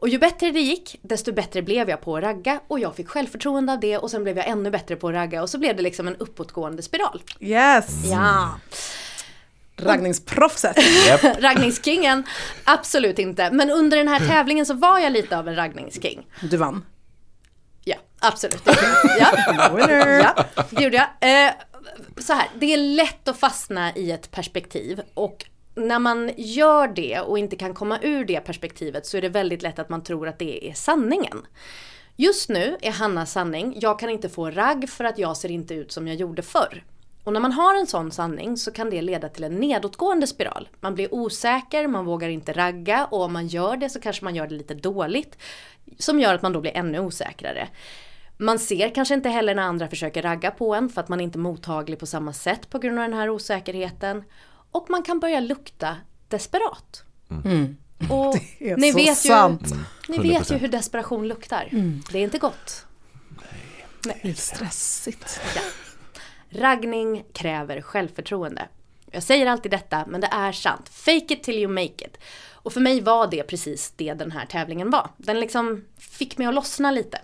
Och 0.02 0.10
ju 0.10 0.20
bättre 0.20 0.52
det 0.52 0.60
gick, 0.60 1.00
desto 1.02 1.34
bättre 1.34 1.62
blev 1.62 1.90
jag 1.90 2.02
på 2.02 2.18
att 2.18 2.24
ragga 2.24 2.60
och 2.68 2.80
jag 2.80 2.96
fick 2.96 3.08
självförtroende 3.08 3.74
av 3.74 3.80
det 3.80 3.98
och 3.98 4.12
sen 4.12 4.24
blev 4.24 4.38
jag 4.38 4.48
ännu 4.48 4.72
bättre 4.72 4.96
på 4.96 5.08
att 5.08 5.14
ragga 5.14 5.42
och 5.42 5.50
så 5.50 5.58
blev 5.58 5.76
det 5.76 5.82
liksom 5.82 6.08
en 6.08 6.16
uppåtgående 6.16 6.82
spiral. 6.82 7.24
Yes! 7.40 8.12
Ja. 8.12 8.50
Raggningsproffset. 9.82 10.78
Raggningskingen? 11.40 12.24
Absolut 12.64 13.20
inte. 13.20 13.52
Men 13.52 13.70
under 13.70 13.98
den 13.98 14.08
här 14.08 14.20
tävlingen 14.28 14.66
så 14.66 14.74
var 14.74 15.00
jag 15.00 15.14
lite 15.14 15.38
av 15.38 15.48
en 15.48 15.56
raggningsking. 15.56 16.28
Du 16.42 16.58
vann. 16.58 16.86
Ja, 17.84 17.96
absolut. 18.20 18.62
Ja, 19.20 19.70
Winner. 19.76 20.20
ja 20.20 20.46
det 20.70 20.84
gjorde 20.84 20.98
jag. 21.20 21.46
Eh, 21.48 21.54
så 22.18 22.34
här, 22.34 22.48
det 22.60 22.74
är 22.74 22.78
lätt 22.78 23.28
att 23.28 23.38
fastna 23.38 23.96
i 23.96 24.12
ett 24.12 24.32
perspektiv 24.32 25.02
och 25.14 25.46
när 25.76 26.00
man 26.00 26.32
gör 26.38 26.88
det 26.88 27.20
och 27.20 27.40
inte 27.40 27.56
kan 27.56 27.74
komma 27.74 28.00
ur 28.02 28.26
det 28.26 28.40
perspektivet 28.40 29.06
så 29.06 29.18
är 29.18 29.22
det 29.22 29.30
väldigt 29.30 29.62
lätt 29.62 29.80
att 29.80 29.90
man 29.90 30.04
tror 30.04 30.28
att 30.28 30.40
det 30.40 30.70
är 30.70 30.74
sanningen. 30.74 31.42
Just 32.16 32.50
nu 32.50 32.78
är 32.82 32.92
Hannas 32.92 33.32
sanning, 33.32 33.74
jag 33.82 34.00
kan 34.00 34.10
inte 34.10 34.30
få 34.30 34.50
ragg 34.50 34.90
för 34.90 35.04
att 35.04 35.18
jag 35.18 35.38
ser 35.38 35.52
inte 35.52 35.74
ut 35.74 35.92
som 35.92 36.08
jag 36.08 36.18
gjorde 36.18 36.42
förr. 36.42 36.84
Och 37.24 37.34
när 37.34 37.40
man 37.40 37.52
har 37.52 37.80
en 37.80 37.88
sån 37.88 38.12
sanning 38.12 38.58
så 38.58 38.72
kan 38.72 38.90
det 38.90 39.02
leda 39.02 39.30
till 39.30 39.44
en 39.44 39.56
nedåtgående 39.56 40.28
spiral. 40.28 40.70
Man 40.80 40.96
blir 40.96 41.14
osäker, 41.14 41.88
man 41.88 42.06
vågar 42.06 42.30
inte 42.30 42.54
ragga 42.54 43.06
och 43.06 43.22
om 43.22 43.34
man 43.34 43.48
gör 43.48 43.78
det 43.78 43.90
så 43.90 44.00
kanske 44.00 44.24
man 44.24 44.36
gör 44.36 44.48
det 44.48 44.56
lite 44.56 44.74
dåligt. 44.74 45.38
Som 46.00 46.20
gör 46.20 46.34
att 46.34 46.42
man 46.42 46.54
då 46.54 46.62
blir 46.62 46.78
ännu 46.78 47.00
osäkrare. 47.00 47.68
Man 48.38 48.60
ser 48.60 48.96
kanske 48.96 49.14
inte 49.14 49.30
heller 49.30 49.56
när 49.56 49.64
andra 49.64 49.88
försöker 49.88 50.22
ragga 50.22 50.52
på 50.52 50.76
en 50.76 50.90
för 50.90 51.02
att 51.02 51.10
man 51.10 51.22
inte 51.22 51.38
är 51.38 51.42
mottaglig 51.42 52.00
på 52.00 52.06
samma 52.06 52.34
sätt 52.34 52.70
på 52.70 52.80
grund 52.80 53.00
av 53.00 53.06
den 53.10 53.14
här 53.20 53.30
osäkerheten. 53.30 54.24
Och 54.72 54.86
man 54.90 55.04
kan 55.04 55.20
börja 55.20 55.40
lukta 55.40 55.98
desperat. 56.28 57.04
Mm. 57.46 57.78
Och 58.10 58.36
Det 58.60 58.70
är 58.72 58.78
ni 58.78 58.92
så 58.92 58.98
vet 58.98 59.18
sant. 59.18 59.62
ju, 59.68 59.74
Mm, 59.76 59.86
ni 60.08 60.18
vet 60.30 60.52
ju 60.52 60.56
100%. 60.56 60.60
hur 60.60 60.68
desperation 60.68 61.28
luktar. 61.28 61.68
Mm. 61.72 62.02
Det 62.12 62.20
är 62.20 62.24
inte 62.24 62.38
gott. 62.38 62.86
Det 64.04 64.30
är 64.30 64.34
stressigt. 64.34 65.40
Ja. 65.56 65.62
Raggning 66.52 67.26
kräver 67.34 67.82
självförtroende. 67.82 68.68
Jag 69.12 69.24
säger 69.24 69.46
alltid 69.46 69.72
detta, 69.72 70.06
men 70.08 70.22
det 70.22 70.30
är 70.32 70.52
sant. 70.52 70.90
Fake 70.90 71.34
it 71.34 71.44
till 71.44 71.58
you 71.58 71.68
make 71.68 72.06
it. 72.06 72.18
Och 72.54 72.74
för 72.74 72.82
mig 72.82 73.02
var 73.02 73.28
det 73.28 73.44
precis 73.44 73.94
det 73.96 74.14
den 74.14 74.32
här 74.32 74.46
tävlingen 74.46 74.90
var. 74.90 75.10
Den 75.18 75.40
liksom 75.40 75.86
fick 75.98 76.38
mig 76.38 76.48
att 76.48 76.54
lossna 76.54 76.92
lite. 76.92 77.22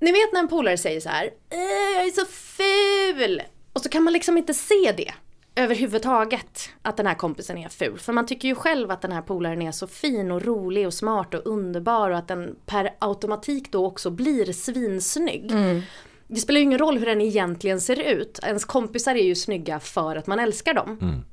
Ni 0.00 0.12
vet 0.12 0.32
när 0.32 0.40
en 0.40 0.48
polare 0.48 0.78
säger 0.78 1.00
så 1.00 1.08
här, 1.08 1.24
eh, 1.50 1.58
jag 1.96 2.04
är 2.04 2.10
så 2.10 2.24
ful. 2.24 3.42
Och 3.72 3.80
så 3.80 3.88
kan 3.88 4.02
man 4.02 4.12
liksom 4.12 4.38
inte 4.38 4.54
se 4.54 4.92
det 4.96 5.12
överhuvudtaget 5.58 6.70
att 6.82 6.96
den 6.96 7.06
här 7.06 7.14
kompisen 7.14 7.58
är 7.58 7.68
ful. 7.68 7.98
För 7.98 8.12
man 8.12 8.26
tycker 8.26 8.48
ju 8.48 8.54
själv 8.54 8.90
att 8.90 9.02
den 9.02 9.12
här 9.12 9.22
polaren 9.22 9.62
är 9.62 9.72
så 9.72 9.86
fin 9.86 10.30
och 10.30 10.42
rolig 10.42 10.86
och 10.86 10.94
smart 10.94 11.34
och 11.34 11.46
underbar 11.46 12.10
och 12.10 12.18
att 12.18 12.28
den 12.28 12.56
per 12.66 12.90
automatik 12.98 13.72
då 13.72 13.86
också 13.86 14.10
blir 14.10 14.52
svinsnygg. 14.52 15.52
Mm. 15.52 15.82
Det 16.28 16.40
spelar 16.40 16.58
ju 16.58 16.64
ingen 16.64 16.78
roll 16.78 16.98
hur 16.98 17.06
den 17.06 17.20
egentligen 17.20 17.80
ser 17.80 18.00
ut. 18.00 18.38
Ens 18.42 18.64
kompisar 18.64 19.14
är 19.14 19.24
ju 19.24 19.34
snygga 19.34 19.80
för 19.80 20.16
att 20.16 20.26
man 20.26 20.38
älskar 20.38 20.74
dem. 20.74 20.98
Mm. 21.00 21.24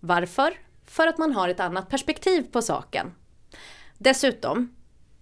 Varför? 0.00 0.54
För 0.86 1.06
att 1.06 1.18
man 1.18 1.32
har 1.32 1.48
ett 1.48 1.60
annat 1.60 1.90
perspektiv 1.90 2.42
på 2.42 2.62
saken. 2.62 3.12
Dessutom, 3.98 4.74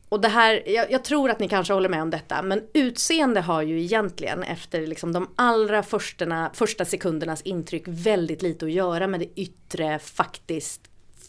och 0.08 0.20
det 0.20 0.28
här, 0.28 0.62
jag, 0.66 0.92
jag 0.92 1.04
tror 1.04 1.30
att 1.30 1.38
ni 1.38 1.48
kanske 1.48 1.72
håller 1.72 1.88
med 1.88 2.02
om 2.02 2.10
detta, 2.10 2.42
men 2.42 2.62
utseende 2.74 3.40
har 3.40 3.62
ju 3.62 3.80
egentligen 3.80 4.42
efter 4.42 4.86
liksom 4.86 5.12
de 5.12 5.28
allra 5.36 5.82
första, 5.82 6.50
första 6.54 6.84
sekundernas 6.84 7.42
intryck 7.42 7.84
väldigt 7.86 8.42
lite 8.42 8.64
att 8.64 8.72
göra 8.72 9.06
med 9.06 9.20
det 9.20 9.40
yttre, 9.40 9.98
faktiskt 9.98 10.80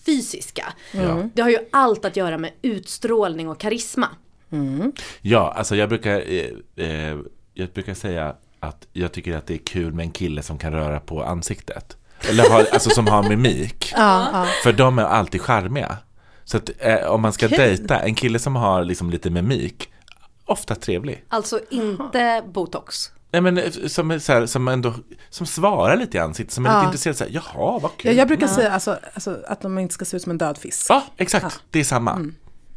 fysiska. 0.05 0.73
Ja. 0.91 1.29
Det 1.33 1.41
har 1.41 1.49
ju 1.49 1.59
allt 1.71 2.05
att 2.05 2.15
göra 2.15 2.37
med 2.37 2.51
utstrålning 2.61 3.49
och 3.49 3.59
karisma. 3.59 4.09
Ja, 5.21 5.53
alltså 5.57 5.75
jag 5.75 5.89
brukar, 5.89 6.23
eh, 6.31 6.85
eh, 6.85 7.17
jag 7.57 7.69
brukar 7.69 7.93
säga 7.93 8.35
att 8.59 8.87
jag 8.93 9.11
tycker 9.11 9.37
att 9.37 9.47
det 9.47 9.53
är 9.53 9.57
kul 9.65 9.93
med 9.93 10.03
en 10.03 10.11
kille 10.11 10.41
som 10.43 10.57
kan 10.57 10.73
röra 10.73 10.99
på 10.99 11.23
ansiktet. 11.23 11.97
Eller 12.29 12.49
har, 12.49 12.65
alltså 12.73 12.89
som 12.89 13.07
har 13.07 13.23
mimik. 13.29 13.91
Ja, 13.97 14.27
ja. 14.33 14.47
För 14.63 14.73
de 14.73 14.99
är 14.99 15.03
alltid 15.03 15.41
charmiga. 15.41 15.97
Så 16.43 16.57
att 16.57 16.69
eh, 16.79 16.95
om 17.07 17.21
man 17.21 17.33
ska 17.33 17.45
Okej. 17.45 17.57
dejta, 17.57 17.99
en 17.99 18.15
kille 18.15 18.39
som 18.39 18.55
har 18.55 18.83
liksom 18.83 19.09
lite 19.09 19.29
mimik, 19.29 19.89
ofta 20.45 20.75
trevlig. 20.75 21.23
Alltså 21.29 21.59
inte 21.69 22.43
botox. 22.53 23.11
Nej 23.31 23.41
men 23.41 23.57
eh, 23.57 23.71
som, 23.87 24.11
är 24.11 24.19
så 24.19 24.33
här, 24.33 24.45
som 24.45 24.67
ändå, 24.67 24.93
som 25.29 25.45
svarar 25.47 25.97
lite 25.97 26.17
i 26.17 26.19
ansiktet, 26.19 26.53
som 26.53 26.65
är 26.65 26.69
Ja. 26.69 26.75
lite 26.77 26.85
intresserad, 26.85 27.17
så 27.17 27.23
här, 27.23 27.31
jaha 27.31 27.79
vad 27.79 27.83
Ja, 27.83 27.91
kul. 27.97 28.15
jag 28.17 28.27
brukar 28.27 28.47
Ja. 28.47 28.53
säga 28.55 28.71
alltså, 28.71 28.99
alltså, 29.13 29.37
att 29.47 29.61
de 29.61 29.77
inte 29.79 29.93
ska 29.93 30.05
se 30.05 30.17
ut 30.17 30.23
som 30.23 30.29
en 30.31 30.37
död 30.37 30.57
fisk. 30.57 30.85
Ja, 30.89 31.03
exakt, 31.17 31.59
det 31.71 31.79
är 31.79 31.83
samma. 31.83 32.25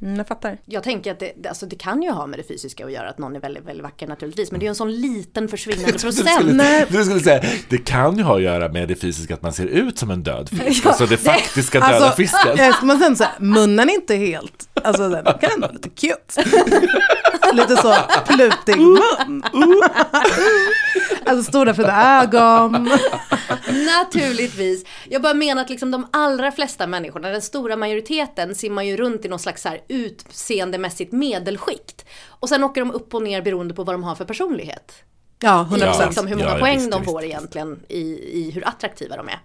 Mm, 0.02 0.16
jag 0.16 0.26
fattar. 0.28 0.58
Jag 0.64 0.82
tänker 0.82 1.12
att 1.12 1.18
det, 1.20 1.46
alltså 1.48 1.66
det 1.66 1.76
kan 1.76 2.02
ju 2.02 2.10
ha 2.10 2.26
med 2.26 2.38
det 2.38 2.42
fysiska 2.42 2.84
att 2.86 2.92
göra 2.92 3.08
att 3.10 3.18
någon 3.18 3.36
är 3.36 3.40
väldigt, 3.40 3.64
väldigt 3.64 3.82
vacker 3.84 4.06
naturligtvis. 4.06 4.50
Men 4.50 4.60
det 4.60 4.64
är 4.64 4.66
ju 4.66 4.68
en 4.68 4.74
sån 4.74 4.92
liten 5.00 5.48
försvinnande 5.48 5.92
Du 5.92 5.98
procent. 5.98 6.28
skulle, 6.30 6.84
du 6.88 7.04
skulle 7.04 7.20
säga, 7.20 7.42
det 7.68 7.78
kan 7.78 8.16
ju 8.16 8.22
ha 8.22 8.36
att 8.36 8.42
göra 8.42 8.68
med 8.68 8.88
det 8.88 8.94
fysiska 8.94 9.34
att 9.34 9.42
man 9.42 9.52
ser 9.52 9.66
ut 9.66 9.98
som 9.98 10.10
en 10.10 10.22
död 10.22 10.48
fisk, 10.48 10.84
Ja, 10.84 10.88
alltså 10.90 11.06
det 11.06 11.10
det- 11.10 11.16
faktiska 11.22 11.80
döda 11.80 11.94
Alltså, 11.94 12.16
fisken. 12.16 12.56
säga 12.82 13.16
så 13.16 13.24
här, 13.24 13.32
munnen 13.40 13.88
är 13.88 13.94
inte 13.94 14.16
helt, 14.16 14.68
alltså 14.84 15.08
den 15.08 15.24
kan 15.24 15.50
ändå 15.54 15.60
vara 15.66 15.72
lite 15.72 15.88
cute. 15.88 16.50
lite 17.52 17.76
så 17.76 17.94
plutig 18.26 18.80
mun. 18.80 19.42
alltså 21.26 21.42
stora 21.50 21.74
fina 21.74 22.20
ögon. 22.22 22.90
Naturligtvis. 23.96 24.84
Jag 25.08 25.22
bara 25.22 25.34
menar 25.34 25.62
att 25.62 25.70
liksom 25.70 25.90
de 25.90 26.06
allra 26.10 26.52
flesta 26.52 26.86
människorna, 26.86 27.28
den 27.28 27.42
stora 27.42 27.76
majoriteten, 27.76 28.54
simmar 28.54 28.82
ju 28.82 28.96
runt 28.96 29.24
i 29.24 29.28
någon 29.28 29.38
slags 29.38 29.62
så 29.62 29.68
här 29.68 29.80
utseendemässigt 29.88 31.12
medelskikt. 31.12 32.04
Och 32.28 32.48
sen 32.48 32.64
åker 32.64 32.80
de 32.80 32.90
upp 32.90 33.14
och 33.14 33.22
ner 33.22 33.42
beroende 33.42 33.74
på 33.74 33.84
vad 33.84 33.94
de 33.94 34.02
har 34.04 34.14
för 34.14 34.24
personlighet. 34.24 34.92
Ja, 35.40 35.60
100 35.60 35.76
I 35.86 35.88
procent. 35.90 36.06
liksom 36.08 36.26
hur 36.26 36.36
många 36.36 36.48
Ja, 36.50 36.58
poäng 36.58 36.76
visst, 36.78 36.90
de 36.90 37.00
visst. 37.00 37.10
får 37.12 37.24
egentligen 37.24 37.80
i, 37.88 38.00
i 38.38 38.50
hur 38.54 38.68
attraktiva 38.68 39.16
de 39.16 39.28
är. 39.28 39.38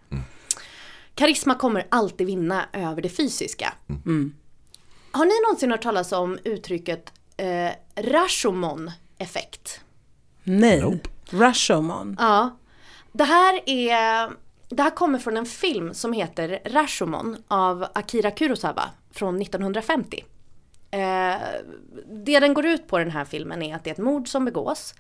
Karisma 1.16 1.56
kommer 1.56 1.86
alltid 1.90 2.28
vinna 2.28 2.66
över 2.74 3.02
det 3.02 3.10
fysiska. 3.10 3.74
Mm. 4.06 4.34
Har 5.12 5.26
ni 5.26 5.42
någonsin 5.48 5.72
hört 5.72 5.82
talas 5.82 6.12
om 6.12 6.38
uttrycket 6.44 7.12
eh, 7.38 7.72
Rashomon-effekt? 7.96 9.82
Nej. 10.44 11.02
Rashomon. 11.30 12.16
Ja. 12.20 12.58
Det 13.12 13.24
här 13.24 13.62
är, 13.66 14.32
det 14.70 14.84
här 14.84 14.90
kommer 14.90 15.20
från 15.20 15.38
en 15.38 15.46
film 15.46 15.94
som 15.94 16.14
heter 16.14 16.60
Rashomon 16.66 17.44
av 17.48 17.86
Akira 17.94 18.32
Kurosawa 18.32 18.90
från 19.12 19.42
1950. 19.42 20.24
Eh, 20.92 21.36
det 22.26 22.40
den 22.40 22.54
går 22.54 22.66
ut 22.66 22.88
på 22.88 22.98
den 22.98 23.12
här 23.12 23.26
filmen 23.26 23.62
är 23.62 23.76
att 23.76 23.84
det 23.84 23.90
är 23.90 23.94
ett 23.94 23.98
mord 23.98 24.28
som 24.28 24.46
begås. 24.46 24.94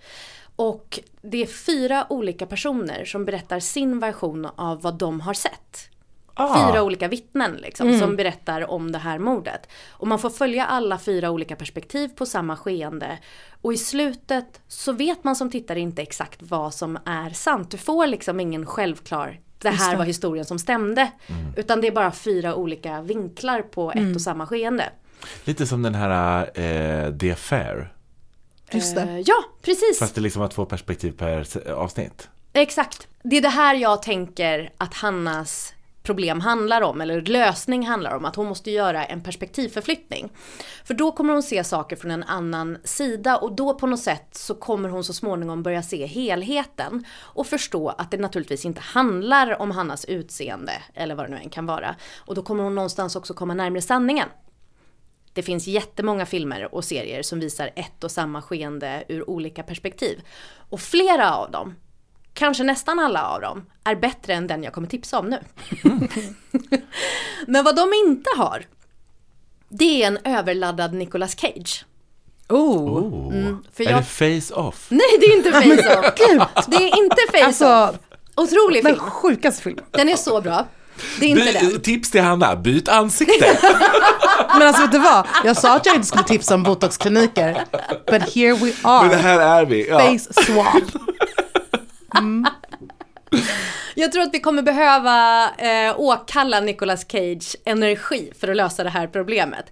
Och 0.55 0.99
det 1.21 1.41
är 1.41 1.47
fyra 1.47 2.05
olika 2.09 2.45
personer 2.45 3.05
som 3.05 3.25
berättar 3.25 3.59
sin 3.59 3.99
version 3.99 4.45
av 4.45 4.81
vad 4.81 4.97
de 4.97 5.21
har 5.21 5.33
sett. 5.33 5.89
Ah. 6.35 6.71
Fyra 6.71 6.83
olika 6.83 7.07
vittnen 7.07 7.55
liksom, 7.55 7.87
Mm. 7.87 7.99
som 7.99 8.15
berättar 8.15 8.71
om 8.71 8.91
det 8.91 8.97
här 8.99 9.19
mordet. 9.19 9.67
Och 9.91 10.07
man 10.07 10.19
får 10.19 10.29
följa 10.29 10.65
alla 10.65 10.99
fyra 10.99 11.31
olika 11.31 11.55
perspektiv 11.55 12.07
på 12.07 12.25
samma 12.25 12.57
skeende. 12.57 13.17
Och 13.61 13.73
i 13.73 13.77
slutet 13.77 14.61
så 14.67 14.91
vet 14.91 15.23
man 15.23 15.35
som 15.35 15.49
tittare 15.51 15.79
inte 15.79 16.01
exakt 16.01 16.39
vad 16.41 16.73
som 16.73 16.97
är 17.05 17.29
sant. 17.29 17.71
Du 17.71 17.77
får 17.77 18.07
liksom 18.07 18.39
ingen 18.39 18.65
självklar, 18.65 19.39
det 19.57 19.69
här 19.69 19.95
var 19.95 20.05
historien 20.05 20.45
som 20.45 20.59
stämde. 20.59 21.01
Mm. 21.27 21.53
Utan 21.57 21.81
det 21.81 21.87
är 21.87 21.91
bara 21.91 22.11
fyra 22.11 22.55
olika 22.55 23.01
vinklar 23.01 23.61
på 23.61 23.91
ett 23.91 23.97
Mm. 23.97 24.15
och 24.15 24.21
samma 24.21 24.47
skeende. 24.47 24.89
Lite 25.43 25.67
som 25.67 25.81
den 25.81 25.95
här 25.95 26.41
eh, 26.59 27.17
The 27.17 27.31
Affair, 27.31 27.93
Just 28.71 28.95
det. 28.95 29.01
Eh, 29.01 29.19
ja, 29.19 29.35
precis. 29.61 29.99
fast 29.99 30.15
det 30.15 30.21
liksom 30.21 30.41
har 30.41 30.49
två 30.49 30.65
perspektiv 30.65 31.11
per 31.11 31.69
avsnitt. 31.71 32.29
Exakt. 32.53 33.07
Det 33.23 33.37
är 33.37 33.41
det 33.41 33.49
här 33.49 33.75
jag 33.75 34.01
tänker 34.01 34.71
att 34.77 34.93
Hannas 34.93 35.73
problem 36.03 36.41
handlar 36.41 36.81
om, 36.81 37.01
eller 37.01 37.21
lösning 37.21 37.87
handlar 37.87 38.15
om, 38.15 38.25
att 38.25 38.35
hon 38.35 38.47
måste 38.47 38.71
göra 38.71 39.05
en 39.05 39.23
perspektivförflyttning. 39.23 40.31
För 40.83 40.93
då 40.93 41.11
kommer 41.11 41.33
hon 41.33 41.43
se 41.43 41.63
saker 41.63 41.95
från 41.95 42.11
en 42.11 42.23
annan 42.23 42.77
sida 42.83 43.37
och 43.37 43.55
då 43.55 43.73
på 43.73 43.87
något 43.87 43.99
sätt 43.99 44.27
så 44.31 44.55
kommer 44.55 44.89
hon 44.89 45.03
så 45.03 45.13
småningom 45.13 45.63
börja 45.63 45.83
se 45.83 46.05
helheten 46.05 47.05
och 47.19 47.47
förstå 47.47 47.89
att 47.89 48.11
det 48.11 48.17
naturligtvis 48.17 48.65
inte 48.65 48.81
handlar 48.81 49.61
om 49.61 49.71
Hannas 49.71 50.05
utseende 50.05 50.73
eller 50.93 51.15
vad 51.15 51.25
det 51.25 51.29
nu 51.29 51.37
än 51.37 51.49
kan 51.49 51.65
vara. 51.65 51.95
Och 52.17 52.35
då 52.35 52.41
kommer 52.41 52.63
hon 52.63 52.75
någonstans 52.75 53.15
också 53.15 53.33
komma 53.33 53.53
närmare 53.53 53.81
sanningen. 53.81 54.29
Det 55.33 55.43
finns 55.43 55.67
jättemånga 55.67 56.25
filmer 56.25 56.75
och 56.75 56.85
serier 56.85 57.21
som 57.21 57.39
visar 57.39 57.69
ett 57.75 58.03
och 58.03 58.11
samma 58.11 58.41
skeende 58.41 59.03
ur 59.07 59.29
olika 59.29 59.63
perspektiv. 59.63 60.21
Och 60.69 60.79
flera 60.79 61.35
av 61.35 61.51
dem, 61.51 61.75
kanske 62.33 62.63
nästan 62.63 62.99
alla 62.99 63.23
av 63.27 63.41
dem, 63.41 63.65
är 63.83 63.95
bättre 63.95 64.33
än 64.33 64.47
den 64.47 64.63
jag 64.63 64.73
kommer 64.73 64.87
tipsa 64.87 65.19
om 65.19 65.25
nu. 65.29 65.39
Men 67.47 67.63
vad 67.65 67.75
de 67.75 67.93
inte 68.07 68.29
har, 68.37 68.65
det 69.69 70.03
är 70.03 70.07
en 70.07 70.17
överladdad 70.23 70.93
Nicolas 70.93 71.35
Cage. 71.39 71.85
Oh. 72.49 72.87
Oh. 72.97 73.33
Mm, 73.35 73.57
för 73.73 73.83
Är 73.83 73.89
jag- 73.91 73.99
det 74.01 74.05
face-off? 74.05 74.85
Nej, 74.89 75.17
det 75.19 75.25
är 75.25 75.37
inte 75.37 75.51
Face-Off. 75.61 76.65
Det 76.67 76.75
är 76.75 77.03
inte 77.03 77.15
Face-Off. 77.31 77.43
Alltså, 77.45 77.97
Otrolig 78.35 78.83
den 78.83 78.93
film. 78.95 79.05
sjukaste 79.09 79.63
filmen. 79.63 79.85
Den 79.91 80.09
är 80.09 80.15
så 80.15 80.41
bra. 80.41 80.67
Det 81.19 81.25
är 81.25 81.29
inte 81.29 81.59
By- 81.61 81.71
den. 81.71 81.81
Tips 81.81 82.11
till 82.11 82.21
Hanna, 82.21 82.55
byt 82.55 82.87
ansikte! 82.89 83.59
Men 84.57 84.67
alltså 84.67 84.81
vet 84.81 84.91
du 84.91 84.99
vad? 84.99 85.27
Jag 85.43 85.57
sa 85.57 85.75
att 85.75 85.85
jag 85.85 85.95
inte 85.95 86.07
skulle 86.07 86.23
tipsa 86.23 86.55
om 86.55 86.63
botoxkliniker. 86.63 87.65
But 88.11 88.21
here 88.35 88.53
we 88.53 88.73
Men 88.83 89.09
det 89.09 89.15
are. 89.15 89.21
här 89.21 89.39
är 89.61 89.65
vi. 89.65 89.87
Ja. 89.89 89.99
Face 89.99 90.43
swap. 90.43 90.83
Jag 93.95 94.11
tror 94.11 94.23
att 94.23 94.33
vi 94.33 94.39
kommer 94.39 94.61
behöva 94.61 95.49
eh, 95.49 95.99
åkalla 95.99 96.59
Nicolas 96.59 97.05
Cage 97.11 97.55
energi 97.65 98.31
för 98.39 98.47
att 98.47 98.57
lösa 98.57 98.83
det 98.83 98.89
här 98.89 99.07
problemet. 99.07 99.65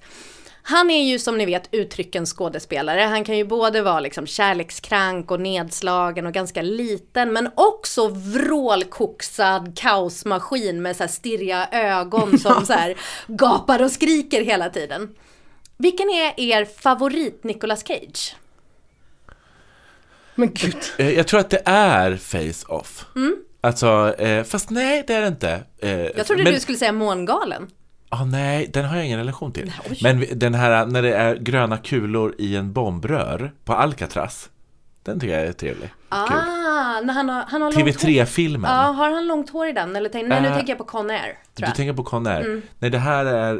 Han 0.63 0.91
är 0.91 1.03
ju 1.03 1.19
som 1.19 1.37
ni 1.37 1.45
vet 1.45 1.69
uttryckens 1.71 2.33
skådespelare. 2.33 3.01
Han 3.01 3.23
kan 3.23 3.37
ju 3.37 3.45
både 3.45 3.81
vara 3.81 3.99
liksom 3.99 4.27
kärlekskrank 4.27 5.31
och 5.31 5.39
nedslagen 5.39 6.25
och 6.25 6.33
ganska 6.33 6.61
liten 6.61 7.33
men 7.33 7.49
också 7.55 8.07
vrålkoksad 8.07 9.77
kaosmaskin 9.77 10.81
med 10.81 10.95
så 10.95 11.03
här 11.03 11.07
stirriga 11.07 11.67
ögon 11.71 12.39
som 12.39 12.65
så 12.65 12.73
här 12.73 12.95
gapar 13.27 13.81
och 13.81 13.91
skriker 13.91 14.41
hela 14.41 14.69
tiden. 14.69 15.15
Vilken 15.77 16.09
är 16.09 16.39
er 16.39 16.65
favorit 16.65 17.43
Nicolas 17.43 17.87
Cage? 17.87 18.35
Men 20.41 20.51
gud. 20.53 20.75
Eh, 20.97 21.09
Jag 21.11 21.27
tror 21.27 21.39
att 21.39 21.49
det 21.49 21.61
är 21.65 22.15
face-off. 22.17 23.05
Mm. 23.15 23.35
Alltså, 23.61 24.15
eh, 24.17 24.43
fast 24.43 24.69
nej 24.69 25.03
det 25.07 25.13
är 25.13 25.21
det 25.21 25.27
inte. 25.27 25.63
Eh, 25.79 25.89
Jag 25.91 26.25
trodde 26.27 26.43
men, 26.43 26.53
du 26.53 26.59
skulle 26.59 26.77
säga 26.77 26.91
Mångalen. 26.91 27.67
ah, 28.09 28.25
nej, 28.25 28.69
den 28.73 28.85
har 28.85 28.95
jag 28.97 29.05
ingen 29.05 29.19
relation 29.19 29.51
till. 29.51 29.71
Men 30.03 30.19
vi- 30.19 30.33
den 30.33 30.53
här 30.53 30.85
när 30.85 31.01
det 31.01 31.13
är 31.15 31.35
gröna 31.35 31.77
kulor 31.77 32.35
i 32.37 32.55
en 32.55 32.73
bombrör 32.73 33.51
på 33.65 33.73
Alcatraz. 33.73 34.49
Den 35.03 35.19
tycker 35.19 35.37
jag 35.39 35.47
är 35.47 35.53
trevlig. 35.53 35.89
Kul. 35.89 36.37
Ah, 36.37 37.01
när 37.01 37.13
han 37.13 37.29
har, 37.29 37.43
han 37.47 37.61
har 37.61 37.71
långt 37.71 37.75
hår. 38.01 38.09
TV3-filmen. 38.09 38.71
Ja, 38.71 38.77
har 38.81 39.09
han 39.11 39.27
långt 39.27 39.49
hår 39.49 39.67
i 39.67 39.71
den? 39.73 39.95
Eller 39.95 40.09
tänk, 40.09 40.27
nej, 40.27 40.41
nu 40.41 40.47
Äh, 40.47 40.53
tänker 40.55 40.71
jag 40.71 40.77
på 40.77 40.83
Con 40.83 41.09
Air. 41.09 41.37
Du 41.55 41.63
jag. 41.63 41.75
tänker 41.75 41.93
på 41.93 42.03
Conair. 42.03 42.41
Mm. 42.41 42.61
Nej, 42.79 42.89
det 42.91 42.97
här 42.97 43.25
är 43.25 43.53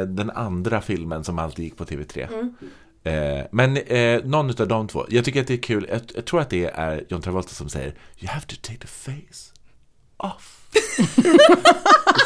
eh, 0.00 0.06
den 0.06 0.30
andra 0.30 0.80
filmen 0.80 1.24
som 1.24 1.38
alltid 1.38 1.64
gick 1.64 1.76
på 1.76 1.84
TV3. 1.84 2.28
Mm. 2.32 2.54
Eh, 3.02 3.44
men 3.50 3.76
eh, 3.76 4.24
någon 4.24 4.60
av 4.60 4.68
de 4.68 4.88
två. 4.88 5.06
Jag 5.08 5.24
tycker 5.24 5.40
att 5.40 5.46
det 5.46 5.54
är 5.54 5.62
kul. 5.62 5.86
Jag, 5.90 6.00
jag 6.14 6.24
tror 6.24 6.40
att 6.40 6.50
det 6.50 6.64
är 6.64 7.04
John 7.08 7.22
Travolta 7.22 7.48
som 7.48 7.68
säger 7.68 7.94
You 8.18 8.28
have 8.28 8.46
to 8.46 8.56
take 8.62 8.78
the 8.78 8.86
face 8.86 9.52
off. 10.16 10.59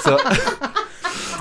Så, 0.04 0.18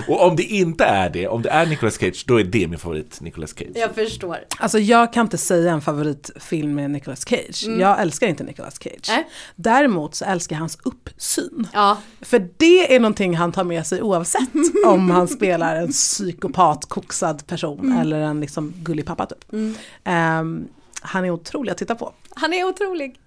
och 0.08 0.28
om 0.28 0.36
det 0.36 0.43
inte 0.43 0.84
är 0.86 1.10
det, 1.10 1.28
om 1.28 1.41
det 1.41 1.49
är 1.49 1.66
Nicolas 1.66 1.97
Cage, 1.99 2.24
då 2.28 2.39
är 2.39 2.43
det 2.43 2.68
min 2.68 2.80
favorit 2.80 3.22
Nicolas 3.22 3.54
Cage. 3.58 3.72
Jag 3.76 3.95
förstår. 3.95 4.38
Alltså 4.60 4.80
jag 4.80 5.14
kan 5.14 5.26
inte 5.26 5.38
säga 5.38 5.72
en 5.74 5.82
favoritfilm 5.82 6.76
med 6.76 6.91
Nicolas 6.91 7.26
Cage. 7.30 7.64
Mm. 7.68 7.80
Jag 7.80 8.01
älskar 8.01 8.28
inte 8.28 8.43
Nicolas 8.43 8.80
Cage. 8.84 9.08
Nej. 9.08 9.28
Däremot 9.56 10.16
så 10.16 10.26
älskar 10.26 10.56
jag 10.56 10.60
hans 10.60 10.78
uppsyn. 10.84 11.68
Ja. 11.74 11.97
För 12.22 12.47
det 12.58 12.95
är 12.95 12.99
någonting 12.99 13.36
han 13.38 13.51
tar 13.51 13.64
med 13.64 13.88
sig 13.88 14.01
oavsett 14.01 14.49
om 14.88 15.10
han 15.10 15.28
spelar 15.28 15.76
en 15.76 15.91
psykopat, 15.91 16.86
koksad 16.86 17.47
person 17.47 17.80
Mm. 17.80 17.97
eller 17.99 18.20
en 18.20 18.39
liksom 18.39 18.74
gullig 18.78 19.06
pappa 19.06 19.26
typ. 19.26 19.54
Mm. 19.54 19.76
Ehm, 20.04 20.68
han 21.04 21.26
är 21.26 21.32
otrolig 21.32 21.72
att 21.72 21.78
titta 21.78 21.95
på. 21.95 22.14
Han 22.36 22.54
är 22.54 22.64
otrolig. 22.64 23.20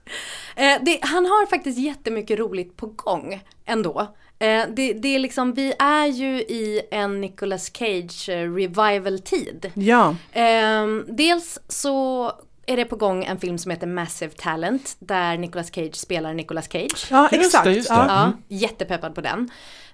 Eh, 0.57 0.74
det, 0.83 0.99
han 1.03 1.27
har 1.27 1.47
faktiskt 1.47 1.79
jättemycket 1.79 2.39
roligt 2.39 2.77
på 2.77 2.87
gång 2.87 3.41
ändå. 3.64 4.01
Eh, 4.39 4.64
det, 4.77 4.93
det 4.93 5.14
är 5.14 5.18
liksom, 5.18 5.55
vi 5.55 5.72
är 5.79 6.07
ju 6.07 6.39
i 6.39 6.81
en 6.91 7.20
Nicolas 7.20 7.70
Cage 7.77 8.29
eh, 8.29 8.53
revival-tid. 8.55 9.70
Ja. 9.74 10.16
Ehm, 10.33 11.05
dels 11.09 11.59
så 11.68 12.33
är 12.66 12.77
det 12.77 12.85
på 12.85 12.97
gång 12.97 13.24
en 13.24 13.39
film 13.41 13.59
som 13.59 13.70
heter 13.70 13.87
Massive 13.87 14.33
Talent 14.37 14.97
där 14.99 15.39
Nicolas 15.39 15.74
Cage 15.74 15.95
spelar 15.95 16.35
Nicolas 16.35 16.68
Cage. 16.72 17.07
Ja, 17.11 17.29
Just 17.33 17.45
exakt. 17.45 17.64
det, 17.64 17.72
just 17.72 17.89
det. 17.89 17.95
Ja. 17.95 18.07
Ja, 18.09 18.24
Mm. 18.24 18.37
Jättepeppad 18.49 19.14
på 19.14 19.20
den. 19.20 19.51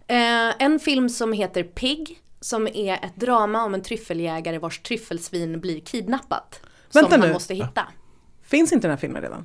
Eh, 0.07 0.55
en 0.59 0.80
film 0.80 1.09
som 1.09 1.33
heter 1.33 1.62
Pig 1.62 2.18
som 2.41 2.66
är 2.68 2.95
ett 2.95 3.16
drama 3.16 3.64
om 3.64 3.74
en 3.74 3.83
tryffeljägare 3.83 4.59
vars 4.59 4.78
tryffelsvin 4.78 5.61
blir 5.61 5.80
kidnappat. 5.80 6.61
Vänta 6.95 7.11
som 7.11 7.20
nu. 7.20 7.26
han 7.26 7.32
måste 7.32 7.55
hitta. 7.55 7.86
Finns 8.45 8.72
inte 8.72 8.86
den 8.86 8.90
här 8.93 9.01
filmen 9.01 9.22
redan? 9.22 9.45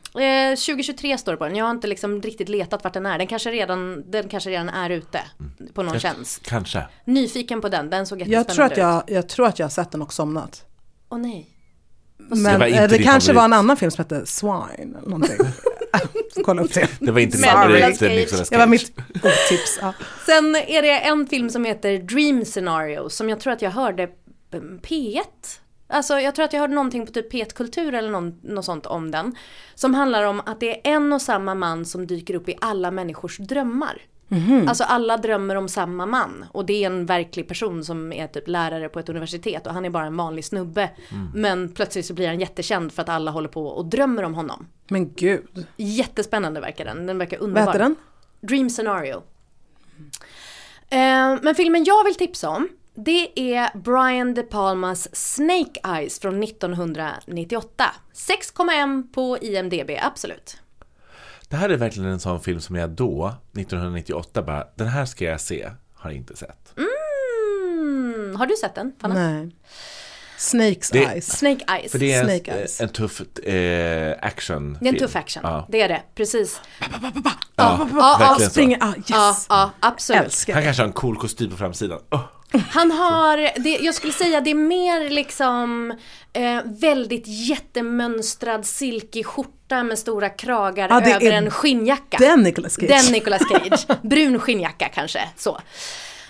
Eh, 0.50 0.56
2023 0.56 1.18
står 1.18 1.32
det 1.32 1.38
på 1.38 1.44
den. 1.46 1.56
Jag 1.56 1.66
har 1.66 1.72
inte 1.72 1.88
liksom 1.88 2.22
riktigt 2.22 2.50
letat 2.50 2.84
vart 2.84 2.94
den 2.94 3.06
är. 3.06 3.18
Den 3.18 3.28
kanske 3.28 3.52
redan, 3.52 4.12
den 4.12 4.30
kanske 4.30 4.50
redan 4.50 4.70
är 4.70 4.90
ute 4.90 5.20
på 5.74 5.84
någon 5.84 5.94
Jag- 5.94 6.02
tjänst. 6.02 6.42
Kanske. 6.46 6.88
Nyfiken 7.06 7.62
på 7.62 7.70
den, 7.70 7.90
den 7.90 8.06
såg 8.06 8.22
Jag 8.22 8.28
jättespännande 8.28 8.76
tror, 8.76 8.86
att 8.88 9.02
ut. 9.04 9.08
jag, 9.10 9.18
jag 9.18 9.30
tror 9.30 9.48
att 9.48 9.60
jag 9.60 9.66
har 9.66 9.70
sett 9.70 9.92
den 9.92 10.02
och 10.02 10.14
somnat. 10.14 10.66
Åh 11.10 11.18
nej. 11.20 11.50
Men 12.18 12.44
Det 12.44 12.58
var 12.58 12.88
det, 12.88 13.04
kanske 13.04 13.28
favorit. 13.28 13.36
var 13.36 13.44
en 13.46 13.54
annan 13.54 13.78
film 13.78 13.92
som 13.92 14.04
hette 14.04 14.26
Swine. 14.26 14.98
eller 14.98 15.10
Någonting. 15.10 15.38
Kolla 16.46 16.62
upp 16.62 16.74
det. 16.74 16.88
Det 17.00 17.12
var 17.12 17.20
inte 17.20 17.38
Men 17.38 17.50
favorit. 17.50 18.02
Nicolas 18.02 18.50
Det 18.50 18.58
var 18.58 18.68
mitt 18.68 18.98
otips. 19.14 19.80
Ja. 19.82 19.94
Sen 20.26 20.56
är 20.56 20.82
det 20.82 21.00
en 21.00 21.28
film 21.28 21.50
som 21.50 21.66
heter 21.66 21.98
Dream 21.98 22.46
Scenario 22.46 23.10
som 23.10 23.30
jag 23.30 23.40
tror 23.40 23.54
att 23.54 23.62
jag 23.62 23.72
hörde 23.72 24.08
på 24.52 24.58
P1. 24.58 25.22
Alltså 25.88 26.20
jag 26.20 26.36
tror 26.36 26.46
att 26.46 26.54
jag 26.54 26.60
hörde 26.60 26.74
någonting 26.74 27.06
på 27.06 27.12
typ 27.12 27.34
P1 27.34 27.54
Kultur 27.54 27.94
eller 27.94 28.10
någon, 28.10 28.40
något 28.44 28.66
sånt 28.66 28.86
om 28.86 29.12
den. 29.12 29.36
Som 29.76 29.94
handlar 29.94 30.24
om 30.24 30.42
att 30.46 30.60
det 30.60 30.88
är 30.88 30.94
en 30.94 31.14
och 31.14 31.22
samma 31.22 31.56
man 31.56 31.86
som 31.86 32.08
dyker 32.08 32.34
upp 32.34 32.50
i 32.50 32.56
alla 32.62 32.92
människors 32.92 33.38
drömmar. 33.38 34.02
Alltså 34.68 34.84
alla 34.84 35.18
drömmer 35.18 35.56
om 35.56 35.68
samma 35.70 36.06
man 36.06 36.46
och 36.52 36.66
det 36.66 36.84
är 36.84 36.88
en 36.88 37.06
verklig 37.06 37.48
person 37.48 37.84
som 37.84 38.14
är 38.14 38.28
typ 38.28 38.48
lärare 38.48 38.90
på 38.90 39.00
ett 39.00 39.10
universitet 39.10 39.68
och 39.68 39.74
han 39.74 39.86
är 39.86 39.90
bara 39.90 40.06
en 40.06 40.18
vanlig 40.18 40.46
snubbe. 40.46 40.90
Men 41.34 41.70
plötsligt 41.72 42.06
så 42.06 42.14
blir 42.14 42.28
han 42.28 42.40
jättekänd 42.40 42.92
för 42.92 43.02
att 43.02 43.10
alla 43.10 43.32
håller 43.32 43.50
på 43.50 43.68
och 43.68 43.86
drömmer 43.86 44.24
om 44.24 44.34
honom. 44.34 44.68
Men 44.88 45.14
gud. 45.14 45.66
Jättespännande 45.78 46.60
verkar 46.62 46.86
den, 46.86 47.06
den 47.06 47.18
verkar 47.18 47.38
underbar. 47.38 47.66
Vad 47.66 47.76
heter 47.76 47.86
den? 47.86 47.96
Dream 48.42 48.70
Scenario. 48.70 49.24
Eh, 50.90 51.38
men 51.42 51.56
filmen 51.56 51.84
jag 51.84 52.04
vill 52.04 52.16
tipsa 52.16 52.50
om, 52.50 52.70
det 53.06 53.40
är 53.56 53.78
Brian 53.78 54.34
De 54.34 54.44
Palmas 54.44 55.16
Snake 55.16 55.80
Eyes 55.98 56.20
från 56.20 56.44
1998. 56.44 57.86
6,1 58.14 59.14
på 59.14 59.38
IMDB, 59.42 59.92
absolut. 60.02 60.58
Det 61.50 61.56
här 61.56 61.70
är 61.70 61.78
verkligen 61.78 62.10
en 62.10 62.20
sån 62.20 62.42
film 62.42 62.62
som 62.62 62.76
jag 62.76 62.90
då, 62.90 63.34
1998, 63.58 64.42
bara, 64.42 64.68
den 64.76 64.88
här 64.88 65.06
ska 65.06 65.26
jag 65.26 65.42
se. 65.42 65.70
Har 65.94 66.12
inte 66.12 66.36
sett. 66.36 66.74
Mm, 66.78 68.36
har 68.36 68.46
du 68.46 68.56
sett 68.56 68.76
den? 68.76 68.94
Fanna? 69.02 69.14
Nej. 69.32 69.50
Snakes 70.38 70.90
Det- 70.90 71.00
eyes. 71.04 71.38
Snake 71.38 71.66
Eyes. 71.78 71.92
För 71.92 72.00
det 72.00 72.14
är 72.14 72.24
Snake 72.24 72.52
en, 72.52 72.58
Eyes. 72.58 72.82
en 72.82 72.90
tuff 72.90 73.22
eh, 73.44 74.16
action 74.22 74.78
Det 74.82 74.88
är 74.90 74.94
en 74.94 75.00
tuff 75.00 75.16
action, 75.16 75.44
Ja. 75.46 75.68
det 75.70 75.82
är 75.82 75.88
det, 75.90 76.02
precis. 76.16 76.62
Ja, 76.80 76.88
ja, 77.56 77.88
ja, 77.96 78.18
verkligen 78.20 78.40
så. 78.40 78.50
Springer, 78.50 78.78
ah, 78.84 78.94
yes. 78.98 79.06
Ja, 79.10 79.36
ja, 79.50 79.72
absolut. 79.80 80.22
Älskar. 80.24 80.54
Han 80.54 80.64
kanske 80.64 80.82
har 80.84 80.88
en 80.88 80.94
cool 80.94 81.18
kostym 81.18 81.50
på 81.52 81.58
framsidan. 81.58 82.00
Åh, 82.12 82.22
Han 82.70 82.92
har, 82.92 83.60
det, 83.60 83.70
jag 83.70 83.96
skulle 83.96 84.14
säga 84.14 84.42
det 84.42 84.50
är 84.50 84.56
mer 84.56 85.10
liksom 85.10 85.94
eh, 86.34 86.62
väldigt 86.66 87.24
jättemönstrad 87.28 88.66
silkig 88.66 89.26
skjorta 89.26 89.84
med 89.84 90.00
stora 90.00 90.30
kragar 90.30 91.02
det 91.02 91.14
över 91.14 91.32
en 91.32 91.52
skinnjacka. 91.52 92.18
Den 92.18 92.44
Nicolas 92.44 92.76
Cage. 92.76 92.88
Den 92.88 93.12
Nicolas 93.12 93.42
Cage. 93.50 93.88
Brun 94.02 94.40
skinnjacka 94.40 94.90
kanske, 94.90 95.20
så. 95.36 95.60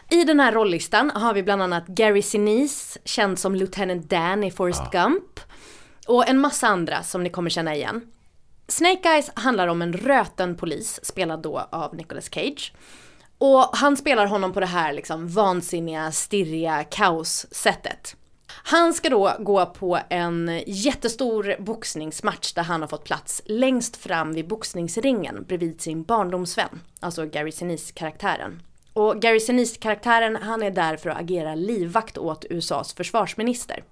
I 0.10 0.24
den 0.24 0.40
här 0.40 0.52
rollistan 0.52 1.12
har 1.16 1.34
vi 1.34 1.44
bland 1.44 1.64
annat 1.64 1.88
Gary 1.88 2.22
Sinise, 2.22 3.00
känd 3.06 3.40
som 3.40 3.56
Lieutenant 3.56 4.10
Dan 4.10 4.44
i 4.44 4.52
Forrest 4.52 4.92
Gump. 4.92 5.40
Och 6.08 6.30
en 6.30 6.40
massa 6.40 6.68
andra 6.68 7.04
som 7.04 7.24
ni 7.24 7.30
kommer 7.30 7.50
känna 7.50 7.76
igen. 7.76 8.02
Snake 8.68 9.10
Eyes 9.10 9.32
handlar 9.34 9.68
om 9.68 9.82
en 9.82 9.94
röten 9.94 10.56
polis, 10.56 11.00
spelad 11.04 11.42
då 11.42 11.68
av 11.72 11.96
Nicolas 11.96 12.30
Cage. 12.34 12.74
Och 13.38 13.70
han 13.78 13.98
spelar 13.98 14.26
honom 14.26 14.54
på 14.54 14.60
det 14.60 14.66
här 14.66 14.94
liksom 14.94 15.28
vansinniga, 15.28 16.12
stirriga 16.12 16.84
kaos-sättet. 16.84 18.16
Han 18.50 18.94
ska 18.94 19.10
då 19.10 19.36
gå 19.40 19.66
på 19.66 20.00
en 20.10 20.62
jättestor 20.68 21.56
boxningsmatch 21.60 22.54
där 22.54 22.64
han 22.64 22.82
har 22.82 22.88
fått 22.88 23.04
plats 23.04 23.42
längst 23.46 23.98
fram 23.98 24.34
vid 24.34 24.48
boxningsringen 24.48 25.44
bredvid 25.48 25.82
sin 25.82 26.04
barndomsvän, 26.04 26.82
alltså 27.00 27.26
Gary 27.26 27.52
Sinise-karaktären. 27.52 28.62
Och 28.94 29.22
Gary 29.22 29.40
Sinise-karaktären, 29.40 30.36
han 30.36 30.64
är 30.64 30.72
där 30.72 30.98
för 30.98 31.10
att 31.10 31.20
agera 31.20 31.56
livvakt 31.56 32.18
åt 32.18 32.46
USAs 32.50 32.94
försvarsminister. 32.94 33.84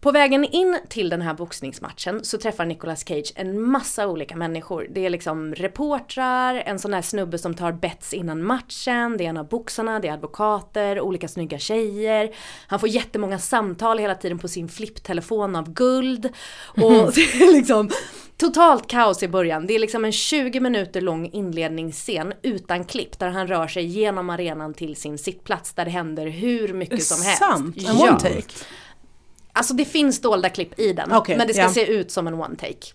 På 0.00 0.12
vägen 0.12 0.44
in 0.44 0.78
till 0.88 1.08
den 1.08 1.22
här 1.22 1.34
boxningsmatchen 1.34 2.24
så 2.24 2.38
träffar 2.38 2.64
Nicolas 2.64 3.04
Cage 3.04 3.32
en 3.34 3.62
massa 3.62 4.06
olika 4.06 4.36
människor. 4.36 4.86
Det 4.90 5.06
är 5.06 5.10
liksom 5.10 5.54
reportrar, 5.54 6.54
en 6.54 6.78
sån 6.78 6.90
där 6.90 7.02
snubbe 7.02 7.38
som 7.38 7.54
tar 7.54 7.72
bets 7.72 8.14
innan 8.14 8.44
matchen, 8.44 9.16
det 9.16 9.24
är 9.24 9.28
en 9.28 9.36
av 9.36 9.48
boxarna, 9.48 10.00
det 10.00 10.08
är 10.08 10.12
advokater, 10.12 11.00
olika 11.00 11.28
snygga 11.28 11.58
tjejer. 11.58 12.30
Han 12.66 12.80
får 12.80 12.88
jättemånga 12.88 13.38
samtal 13.38 13.98
hela 13.98 14.14
tiden 14.14 14.38
på 14.38 14.48
sin 14.48 14.68
flipptelefon 14.68 15.56
av 15.56 15.72
guld. 15.72 16.28
Och 16.66 17.12
det 17.14 17.20
är 17.20 17.52
liksom 17.52 17.90
totalt 18.36 18.86
kaos 18.86 19.22
i 19.22 19.28
början. 19.28 19.66
Det 19.66 19.74
är 19.74 19.78
liksom 19.78 20.04
en 20.04 20.12
20 20.12 20.60
minuter 20.60 21.00
lång 21.00 21.30
inledningsscen 21.32 22.32
utan 22.42 22.84
klipp 22.84 23.18
där 23.18 23.28
han 23.28 23.46
rör 23.46 23.68
sig 23.68 23.84
genom 23.84 24.30
arenan 24.30 24.74
till 24.74 24.96
sin 24.96 25.18
sittplats 25.18 25.72
där 25.72 25.84
det 25.84 25.90
händer 25.90 26.26
hur 26.26 26.72
mycket 26.72 27.02
som 27.02 27.22
helst. 27.22 27.38
Sant? 27.38 27.76
En 27.88 27.96
one 27.96 28.20
take? 28.20 28.42
Alltså 29.56 29.74
det 29.74 29.84
finns 29.84 30.20
dolda 30.20 30.48
klipp 30.48 30.78
i 30.78 30.92
den, 30.92 31.12
Okej, 31.12 31.36
men 31.36 31.46
det 31.46 31.54
ska 31.54 31.62
ja. 31.62 31.68
se 31.68 31.86
ut 31.86 32.10
som 32.10 32.26
en 32.26 32.34
one 32.34 32.56
take. 32.56 32.92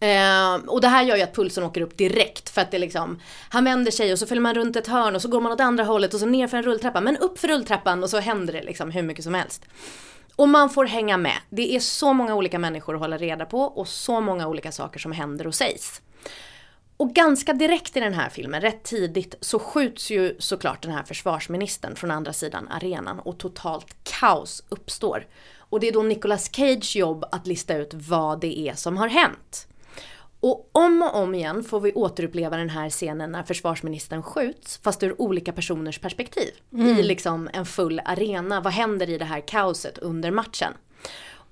Eh, 0.00 0.54
och 0.66 0.80
det 0.80 0.88
här 0.88 1.02
gör 1.02 1.16
ju 1.16 1.22
att 1.22 1.34
pulsen 1.34 1.64
åker 1.64 1.80
upp 1.80 1.98
direkt 1.98 2.48
för 2.50 2.60
att 2.60 2.70
det 2.70 2.78
liksom, 2.78 3.20
han 3.48 3.64
vänder 3.64 3.90
sig 3.90 4.12
och 4.12 4.18
så 4.18 4.26
följer 4.26 4.42
man 4.42 4.54
runt 4.54 4.76
ett 4.76 4.86
hörn 4.86 5.14
och 5.14 5.22
så 5.22 5.28
går 5.28 5.40
man 5.40 5.52
åt 5.52 5.60
andra 5.60 5.84
hållet 5.84 6.14
och 6.14 6.20
så 6.20 6.26
ner 6.26 6.48
för 6.48 6.56
en 6.56 6.62
rulltrappa, 6.62 7.00
men 7.00 7.16
upp 7.16 7.38
för 7.38 7.48
rulltrappan 7.48 8.02
och 8.02 8.10
så 8.10 8.18
händer 8.18 8.52
det 8.52 8.62
liksom 8.62 8.90
hur 8.90 9.02
mycket 9.02 9.24
som 9.24 9.34
helst. 9.34 9.64
Och 10.36 10.48
man 10.48 10.70
får 10.70 10.84
hänga 10.84 11.16
med. 11.16 11.36
Det 11.50 11.76
är 11.76 11.80
så 11.80 12.12
många 12.12 12.34
olika 12.34 12.58
människor 12.58 12.94
att 12.94 13.00
hålla 13.00 13.18
reda 13.18 13.44
på 13.44 13.60
och 13.60 13.88
så 13.88 14.20
många 14.20 14.48
olika 14.48 14.72
saker 14.72 15.00
som 15.00 15.12
händer 15.12 15.46
och 15.46 15.54
sägs. 15.54 16.02
Och 16.96 17.14
ganska 17.14 17.52
direkt 17.52 17.96
i 17.96 18.00
den 18.00 18.14
här 18.14 18.28
filmen, 18.28 18.60
rätt 18.60 18.82
tidigt, 18.82 19.34
så 19.40 19.58
skjuts 19.58 20.10
ju 20.10 20.36
såklart 20.38 20.82
den 20.82 20.92
här 20.92 21.02
försvarsministern 21.02 21.96
från 21.96 22.10
andra 22.10 22.32
sidan 22.32 22.68
arenan 22.68 23.18
och 23.18 23.38
totalt 23.38 23.96
kaos 24.02 24.64
uppstår. 24.68 25.26
Och 25.72 25.80
det 25.80 25.88
är 25.88 25.92
då 25.92 26.02
Nicolas 26.02 26.50
Cage 26.54 26.96
jobb 26.96 27.24
att 27.32 27.46
lista 27.46 27.76
ut 27.76 27.94
vad 27.94 28.40
det 28.40 28.58
är 28.58 28.74
som 28.74 28.96
har 28.96 29.08
hänt. 29.08 29.66
Och 30.40 30.70
om 30.72 31.02
och 31.02 31.16
om 31.16 31.34
igen 31.34 31.64
får 31.64 31.80
vi 31.80 31.92
återuppleva 31.92 32.56
den 32.56 32.68
här 32.68 32.90
scenen 32.90 33.32
när 33.32 33.42
försvarsministern 33.42 34.22
skjuts, 34.22 34.80
fast 34.82 35.02
ur 35.02 35.20
olika 35.20 35.52
personers 35.52 35.98
perspektiv. 35.98 36.50
I 36.98 37.02
liksom 37.02 37.50
en 37.52 37.66
full 37.66 38.00
arena, 38.04 38.60
vad 38.60 38.72
händer 38.72 39.10
i 39.10 39.18
det 39.18 39.24
här 39.24 39.40
kaoset 39.40 39.98
under 39.98 40.30
matchen? 40.30 40.72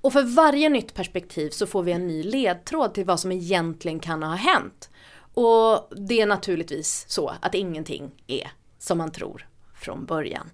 Och 0.01 0.13
för 0.13 0.23
varje 0.23 0.69
nytt 0.69 0.95
perspektiv 0.95 1.51
så 1.51 1.67
får 1.67 1.83
vi 1.83 1.93
en 1.93 2.07
ny 2.07 2.23
ledtråd 2.23 2.95
till 2.95 3.05
vad 3.05 3.21
som 3.21 3.33
egentligen 3.33 4.01
kan 4.01 4.23
ha 4.23 4.35
hänt. 4.35 4.91
Och 5.35 5.89
det 5.97 6.21
är 6.21 6.27
naturligtvis 6.27 7.05
så 7.09 7.33
att 7.41 7.55
ingenting 7.55 8.11
är 8.27 8.51
som 8.79 8.99
man 8.99 9.13
tror 9.13 9.47
från 9.75 10.05
början. 10.05 10.51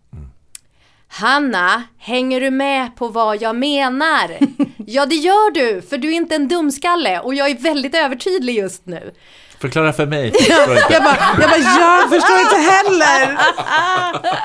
Hanna, 1.09 1.83
hänger 1.99 2.41
du 2.41 2.51
med 2.51 2.97
på 2.97 3.09
vad 3.09 3.43
jag 3.43 3.57
menar? 3.57 4.31
ja 4.87 5.07
det 5.07 5.15
gör 5.15 5.51
du, 5.51 5.83
för 5.83 5.99
du 5.99 6.09
är 6.09 6.13
inte 6.17 6.35
en 6.35 6.49
dumskalle 6.49 7.21
och 7.21 7.35
jag 7.35 7.51
är 7.51 7.59
väldigt 7.59 7.95
övertydlig 7.95 8.55
just 8.57 8.87
nu. 8.87 9.15
Förklara 9.61 9.93
för 9.93 10.07
mig. 10.07 10.33
Förstår 10.39 10.77
inte. 10.77 10.93
Jag 10.93 11.03
bara, 11.03 11.17
jag, 11.41 11.51
bara, 11.51 11.59
jag 11.81 12.11
förstår 12.11 12.39
inte 12.39 12.57
heller. 12.57 13.39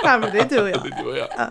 Ja, 0.04 0.18
men 0.18 0.32
det 0.32 0.40
är 0.40 0.50
du 0.50 0.60
och 0.60 0.70
jag. 0.70 1.28
Jag. 1.38 1.50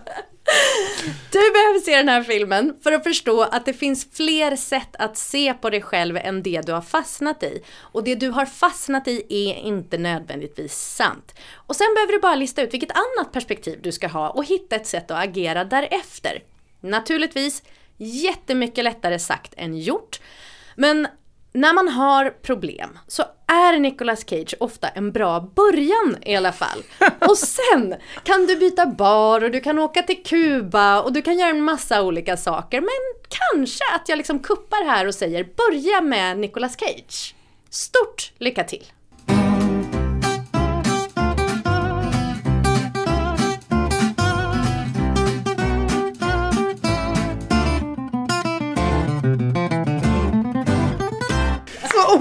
Du 1.31 1.51
behöver 1.51 1.79
se 1.79 1.97
den 1.97 2.09
här 2.09 2.23
filmen 2.23 2.77
för 2.83 2.91
att 2.91 3.03
förstå 3.03 3.41
att 3.41 3.65
det 3.65 3.73
finns 3.73 4.07
fler 4.11 4.55
sätt 4.55 4.95
att 4.99 5.17
se 5.17 5.53
på 5.53 5.69
dig 5.69 5.81
själv 5.81 6.17
än 6.17 6.43
det 6.43 6.61
du 6.65 6.71
har 6.73 6.81
fastnat 6.81 7.43
i. 7.43 7.63
Och 7.79 8.03
det 8.03 8.15
du 8.15 8.29
har 8.29 8.45
fastnat 8.45 9.07
i 9.07 9.25
är 9.29 9.55
inte 9.55 9.97
nödvändigtvis 9.97 10.73
sant. 10.73 11.35
Och 11.53 11.75
sen 11.75 11.93
behöver 11.95 12.13
du 12.13 12.19
bara 12.19 12.35
lista 12.35 12.61
ut 12.61 12.73
vilket 12.73 12.91
annat 12.91 13.31
perspektiv 13.31 13.79
du 13.81 13.91
ska 13.91 14.07
ha 14.07 14.29
och 14.29 14.45
hitta 14.45 14.75
ett 14.75 14.87
sätt 14.87 15.11
att 15.11 15.23
agera 15.23 15.63
därefter. 15.63 16.43
Naturligtvis 16.81 17.63
jättemycket 17.97 18.83
lättare 18.83 19.19
sagt 19.19 19.53
än 19.57 19.77
gjort. 19.77 20.21
Men 20.75 21.07
när 21.53 21.73
man 21.73 21.87
har 21.87 22.29
problem 22.29 22.99
så 23.07 23.23
är 23.47 23.79
Nicolas 23.79 24.29
Cage 24.29 24.55
ofta 24.59 24.87
en 24.87 25.11
bra 25.11 25.39
början 25.55 26.17
i 26.21 26.35
alla 26.35 26.51
fall. 26.51 26.83
Och 27.29 27.37
sen 27.37 27.95
kan 28.23 28.45
du 28.45 28.55
byta 28.55 28.85
bar 28.85 29.43
och 29.43 29.51
du 29.51 29.59
kan 29.59 29.79
åka 29.79 30.01
till 30.01 30.23
Kuba 30.23 31.01
och 31.01 31.13
du 31.13 31.21
kan 31.21 31.39
göra 31.39 31.49
en 31.49 31.63
massa 31.63 32.01
olika 32.01 32.37
saker. 32.37 32.81
Men 32.81 33.29
kanske 33.29 33.83
att 33.95 34.09
jag 34.09 34.17
liksom 34.17 34.39
kuppar 34.39 34.85
här 34.85 35.07
och 35.07 35.15
säger 35.15 35.43
börja 35.43 36.01
med 36.01 36.37
Nicolas 36.37 36.77
Cage. 36.79 37.35
Stort 37.69 38.33
lycka 38.37 38.63
till! 38.63 38.85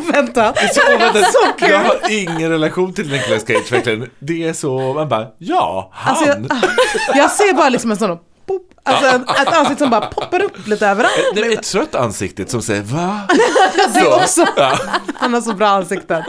Så 0.03 0.09
oväntat. 0.09 0.59
Så 0.75 0.95
oväntat. 0.95 1.33
Så 1.33 1.53
kul. 1.59 1.71
Jag 1.71 1.79
har 1.79 1.99
ingen 2.11 2.51
relation 2.51 2.93
till 2.95 3.11
Nicolas 3.11 3.47
Cage 3.47 3.73
verkligen. 3.73 4.11
Det 4.19 4.49
är 4.49 4.53
så, 4.53 4.95
man 4.95 5.09
bara, 5.09 5.27
ja, 5.39 5.91
han. 5.95 6.17
Alltså, 6.17 6.29
jag, 6.29 7.17
jag 7.17 7.31
ser 7.31 7.55
bara 7.55 7.69
liksom 7.69 7.91
en 7.91 7.97
sån 7.97 8.19
pop, 8.47 8.63
alltså 8.83 9.07
en, 9.07 9.23
ett 9.23 9.53
ansikte 9.53 9.79
som 9.85 9.91
bara 9.91 10.07
poppar 10.07 10.43
upp 10.43 10.67
lite 10.67 10.87
överallt. 10.87 11.15
det 11.35 11.41
är 11.41 11.53
ett 11.59 11.63
trött 11.63 11.95
ansikte 11.95 12.47
som 12.47 12.63
säger 12.63 12.83
va? 12.83 13.21
Det 13.95 14.01
är 14.01 14.15
också, 14.23 14.47
Ja. 14.57 14.79
han 15.15 15.35
har 15.35 15.41
så 15.41 15.53
bra 15.53 15.69
ansikten. 15.69 16.23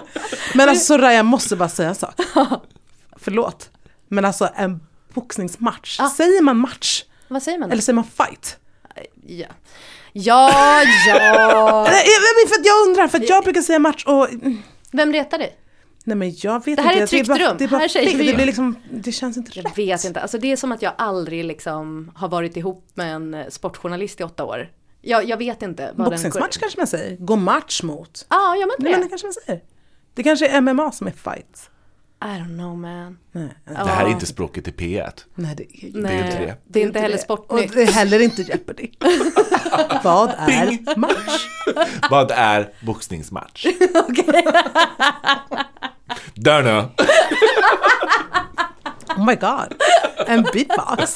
Men 0.53 0.69
alltså 0.69 0.85
Soraya, 0.85 1.13
jag 1.17 1.25
måste 1.25 1.55
bara 1.55 1.69
säga 1.69 1.89
en 1.89 1.95
sak. 1.95 2.13
Förlåt. 3.17 3.69
Men 4.07 4.25
alltså 4.25 4.49
en 4.55 4.79
boxningsmatch, 5.13 5.99
säger 6.17 6.41
man 6.41 6.57
match? 6.57 7.03
Vad 7.27 7.43
säger 7.43 7.59
man? 7.59 7.71
Eller 7.71 7.81
säger 7.81 7.95
man 7.95 8.03
fight? 8.05 8.57
Ja. 9.27 9.45
Ja, 10.13 10.83
ja. 11.07 11.87
Nej, 11.91 12.05
men 12.43 12.49
för 12.49 12.59
att 12.59 12.65
jag 12.65 12.87
undrar, 12.87 13.07
för 13.07 13.17
att 13.17 13.29
jag 13.29 13.43
brukar 13.43 13.61
säga 13.61 13.79
match 13.79 14.05
och... 14.05 14.27
Vem 14.91 15.13
retar 15.13 15.37
dig? 15.37 15.57
Nej 16.03 16.17
men 16.17 16.33
jag 16.37 16.65
vet 16.65 16.75
Det 16.77 16.81
här 16.83 16.91
inte. 16.91 17.01
är 17.01 17.03
ett 17.03 17.09
tryggt 17.09 17.27
bara, 17.27 17.39
rum. 17.49 17.55
Det, 17.57 17.63
är 17.63 17.67
bara 17.67 17.77
Här 17.79 17.87
säger 17.87 18.17
vi- 18.17 18.27
det 18.27 18.33
blir 18.33 18.45
liksom, 18.45 18.75
det 18.91 19.11
känns 19.11 19.37
inte 19.37 19.51
Jag 19.55 19.65
rätt. 19.65 19.77
vet 19.77 20.03
inte, 20.05 20.21
alltså 20.21 20.37
det 20.37 20.51
är 20.51 20.55
som 20.55 20.71
att 20.71 20.81
jag 20.81 20.93
aldrig 20.97 21.45
liksom 21.45 22.11
har 22.15 22.29
varit 22.29 22.57
ihop 22.57 22.87
med 22.93 23.15
en 23.15 23.33
eh, 23.33 23.47
sportjournalist 23.49 24.19
i 24.19 24.23
åtta 24.23 24.43
år. 24.45 24.69
Jag, 25.01 25.29
jag 25.29 25.37
vet 25.37 25.61
inte. 25.61 25.91
vad 25.95 26.05
den- 26.07 26.11
Boxningsmatch 26.11 26.57
kanske 26.57 26.79
man 26.79 26.87
säger. 26.87 27.17
Gå 27.17 27.35
match 27.35 27.83
mot. 27.83 28.25
Ja, 28.29 28.55
gör 28.55 28.65
man 28.67 28.73
inte 28.79 28.83
Nej, 28.83 28.91
men 28.91 28.99
det? 29.01 29.05
det 29.05 29.09
kanske 29.09 29.27
man 29.27 29.33
säger. 29.33 29.61
Det 30.13 30.23
kanske 30.23 30.47
är 30.47 30.61
MMA 30.61 30.91
som 30.91 31.07
är 31.07 31.11
fight. 31.11 31.69
I 32.23 32.25
don't 32.39 32.55
know 32.57 32.77
man. 32.77 33.17
Nej, 33.31 33.49
Det 33.65 33.73
här 33.75 34.05
är 34.05 34.09
inte 34.09 34.25
språket 34.25 34.67
i 34.67 34.71
P1. 34.71 35.11
Nej 35.35 35.55
det 35.55 35.63
är 35.63 35.91
Det 36.01 36.09
är 36.09 36.25
inte 36.25 36.39
det. 36.39 36.55
Det 36.67 36.79
är 36.81 36.83
inte 36.87 36.99
heller 36.99 37.15
Och 37.15 37.21
Sportnytt. 37.21 37.73
det 37.73 37.81
är 37.81 37.87
heller 37.91 38.19
inte 38.19 38.41
Jeopardy. 38.41 38.91
Vad 40.03 40.29
är 40.29 40.97
match? 40.97 41.47
Vad 42.09 42.31
är 42.31 42.69
boxningsmatch? 42.81 43.65
Där 46.35 46.63
nu. 46.63 46.77
Oh 49.17 49.25
my 49.25 49.35
god. 49.35 49.73
En 50.27 50.41
beatbox. 50.53 51.15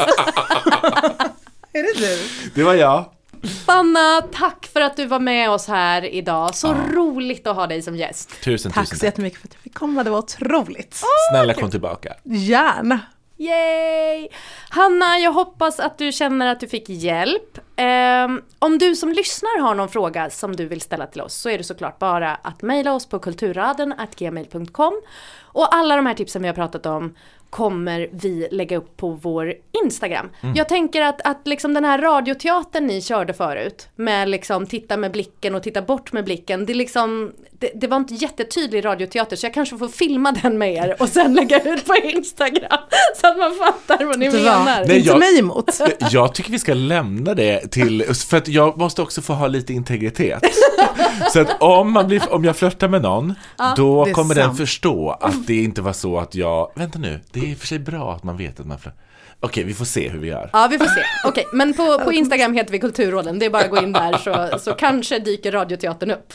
är 1.73 1.83
det 1.83 1.93
du? 1.99 2.19
Det 2.55 2.63
var 2.63 2.73
jag. 2.73 3.05
Fanna, 3.47 4.21
tack 4.31 4.65
för 4.73 4.81
att 4.81 4.97
du 4.97 5.05
var 5.05 5.19
med 5.19 5.49
oss 5.49 5.67
här 5.67 6.05
idag. 6.05 6.55
Så 6.55 6.73
roligt 6.73 7.47
att 7.47 7.55
ha 7.55 7.67
dig 7.67 7.81
som 7.81 7.95
gäst. 7.95 8.41
Tusen, 8.43 8.71
Tack 8.71 8.83
tusen 8.83 8.97
så 8.97 9.01
tack. 9.01 9.07
jättemycket 9.07 9.39
för 9.39 9.47
att 9.47 9.53
jag 9.53 9.61
fick 9.63 9.73
komma, 9.73 10.03
det 10.03 10.09
var 10.09 10.17
otroligt. 10.19 11.01
Snälla 11.31 11.53
kom 11.53 11.71
tillbaka. 11.71 12.13
Gärna. 12.23 12.99
Yay! 13.37 14.27
Hanna, 14.69 15.17
jag 15.19 15.31
hoppas 15.31 15.79
att 15.79 15.97
du 15.97 16.11
känner 16.11 16.47
att 16.51 16.59
du 16.59 16.67
fick 16.67 16.89
hjälp. 16.89 17.57
Ehm, 17.75 18.41
om 18.59 18.77
du 18.77 18.95
som 18.95 19.11
lyssnar 19.11 19.61
har 19.61 19.75
någon 19.75 19.89
fråga 19.89 20.29
som 20.29 20.55
du 20.55 20.65
vill 20.65 20.81
ställa 20.81 21.07
till 21.07 21.21
oss 21.21 21.33
så 21.33 21.49
är 21.49 21.57
det 21.57 21.63
såklart 21.63 21.99
bara 21.99 22.35
att 22.35 22.61
mejla 22.61 22.93
oss 22.93 23.05
på 23.09 23.19
kulturraden.gmail.com 23.19 25.01
och 25.41 25.75
alla 25.75 25.95
de 25.95 26.05
här 26.05 26.13
tipsen 26.13 26.41
vi 26.41 26.47
har 26.47 26.55
pratat 26.55 26.85
om 26.85 27.15
kommer 27.55 28.09
vi 28.11 28.47
lägga 28.51 28.77
upp 28.77 28.97
på 28.97 29.09
vår 29.09 29.53
Instagram. 29.83 30.29
Mm. 30.41 30.55
Jag 30.55 30.69
tänker 30.69 31.01
att, 31.01 31.21
att 31.27 31.41
liksom 31.47 31.73
den 31.73 31.85
här 31.85 31.99
radioteatern 31.99 32.87
ni 32.87 33.01
körde 33.01 33.33
förut 33.33 33.87
med 33.95 34.29
liksom 34.29 34.65
titta 34.65 34.97
med 34.97 35.11
blicken 35.11 35.55
och 35.55 35.63
titta 35.63 35.81
bort 35.81 36.13
med 36.13 36.25
blicken, 36.25 36.65
det, 36.65 36.73
liksom, 36.73 37.31
det, 37.59 37.71
det 37.75 37.87
var 37.87 37.97
inte 37.97 38.13
jättetydlig 38.13 38.85
radioteater 38.85 39.35
så 39.35 39.45
jag 39.45 39.53
kanske 39.53 39.77
får 39.77 39.87
filma 39.87 40.31
den 40.31 40.57
med 40.57 40.73
er 40.73 40.95
och 40.99 41.09
sen 41.09 41.33
lägga 41.33 41.59
ut 41.73 41.85
på 41.85 41.95
Instagram 41.95 42.79
så 43.21 43.27
att 43.27 43.37
man 43.37 43.51
fattar 43.55 44.05
vad 44.05 44.19
ni 44.19 44.29
vad? 44.29 44.41
menar. 44.41 44.81
Inte 44.81 44.95
jag- 44.95 45.19
mig 45.19 45.39
emot. 45.39 45.79
Jag, 46.11 46.33
tycker 46.35 46.51
vi 46.51 46.59
ska 46.59 46.73
lämna 46.73 47.33
det 47.33 47.67
till, 47.71 48.03
för 48.03 48.37
att 48.37 48.47
jag 48.47 48.77
måste 48.77 49.01
också 49.01 49.21
få 49.21 49.33
ha 49.33 49.47
lite 49.47 49.73
integritet. 49.73 50.43
Så 51.33 51.39
att 51.41 51.61
om, 51.61 51.91
man 51.91 52.07
blir, 52.07 52.33
om 52.33 52.43
jag 52.45 52.55
flörtar 52.55 52.87
med 52.87 53.01
någon, 53.01 53.33
Ja. 53.57 53.73
då 53.77 54.05
Det 54.05 54.11
kommer 54.11 54.35
den 54.35 54.43
sant. 54.43 54.57
förstå 54.57 55.17
att 55.21 55.47
det 55.47 55.63
inte 55.63 55.81
var 55.81 55.93
så 55.93 56.19
att 56.19 56.35
jag, 56.35 56.71
vänta 56.75 56.99
nu, 56.99 57.19
det 57.31 57.39
är 57.47 57.51
i 57.51 57.53
och 57.53 57.57
för 57.57 57.67
sig 57.67 57.79
bra 57.79 58.13
att 58.13 58.23
man 58.23 58.37
vet 58.37 58.59
att 58.59 58.65
man 58.65 58.79
flörtar. 58.79 59.01
Okej, 59.39 59.63
vi 59.63 59.73
får 59.73 59.85
se 59.85 60.09
hur 60.09 60.19
vi 60.19 60.27
gör. 60.27 60.49
Ja, 60.53 60.67
vi 60.71 60.77
får 60.77 60.85
se. 60.85 61.01
Okej, 61.25 61.45
men 61.53 61.73
på, 61.73 61.99
på 61.99 62.13
Instagram 62.13 62.53
heter 62.53 62.71
vi 62.71 62.79
Kulturråden. 62.79 63.39
Det 63.39 63.45
är 63.45 63.49
bara 63.49 63.63
att 63.63 63.69
gå 63.69 63.77
in 63.77 63.93
där 63.93 64.17
så, 64.17 64.59
så 64.59 64.71
kanske 64.73 65.19
dyker 65.19 65.51
radioteatern 65.51 66.11
upp. 66.11 66.33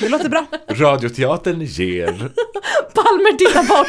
Det 0.00 0.08
låter 0.08 0.28
bra. 0.28 0.46
Radioteatern 0.68 1.60
ger 1.62 2.06
Palmer 2.94 3.36
tittar 3.38 3.62
bort. 3.62 3.88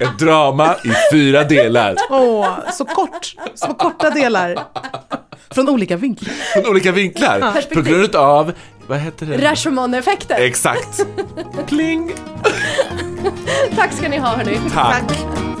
ett 0.00 0.18
drama 0.18 0.76
i 0.84 0.90
fyra 1.12 1.44
delar 1.44 1.96
Åh, 2.10 2.48
så 2.72 2.84
kort. 2.84 3.34
Så 3.54 3.66
korta 3.74 4.10
delar. 4.10 4.58
Från 5.50 5.68
olika 5.68 5.96
vinklar. 5.96 6.34
från 6.54 6.66
olika 6.70 6.92
vinklar. 6.92 7.40
På 7.40 7.52
Perspektiv. 7.52 7.84
grund 7.84 8.16
av, 8.16 8.52
vad 8.86 8.98
heter 8.98 9.26
det? 9.26 9.38
Rashomon-effekten. 9.50 10.36
Exakt. 10.42 11.06
Pling! 11.66 12.12
Tack 13.76 13.92
ska 13.92 14.08
ni 14.08 14.18
ha 14.18 14.36
hörni. 14.36 14.60
Tack. 14.72 15.55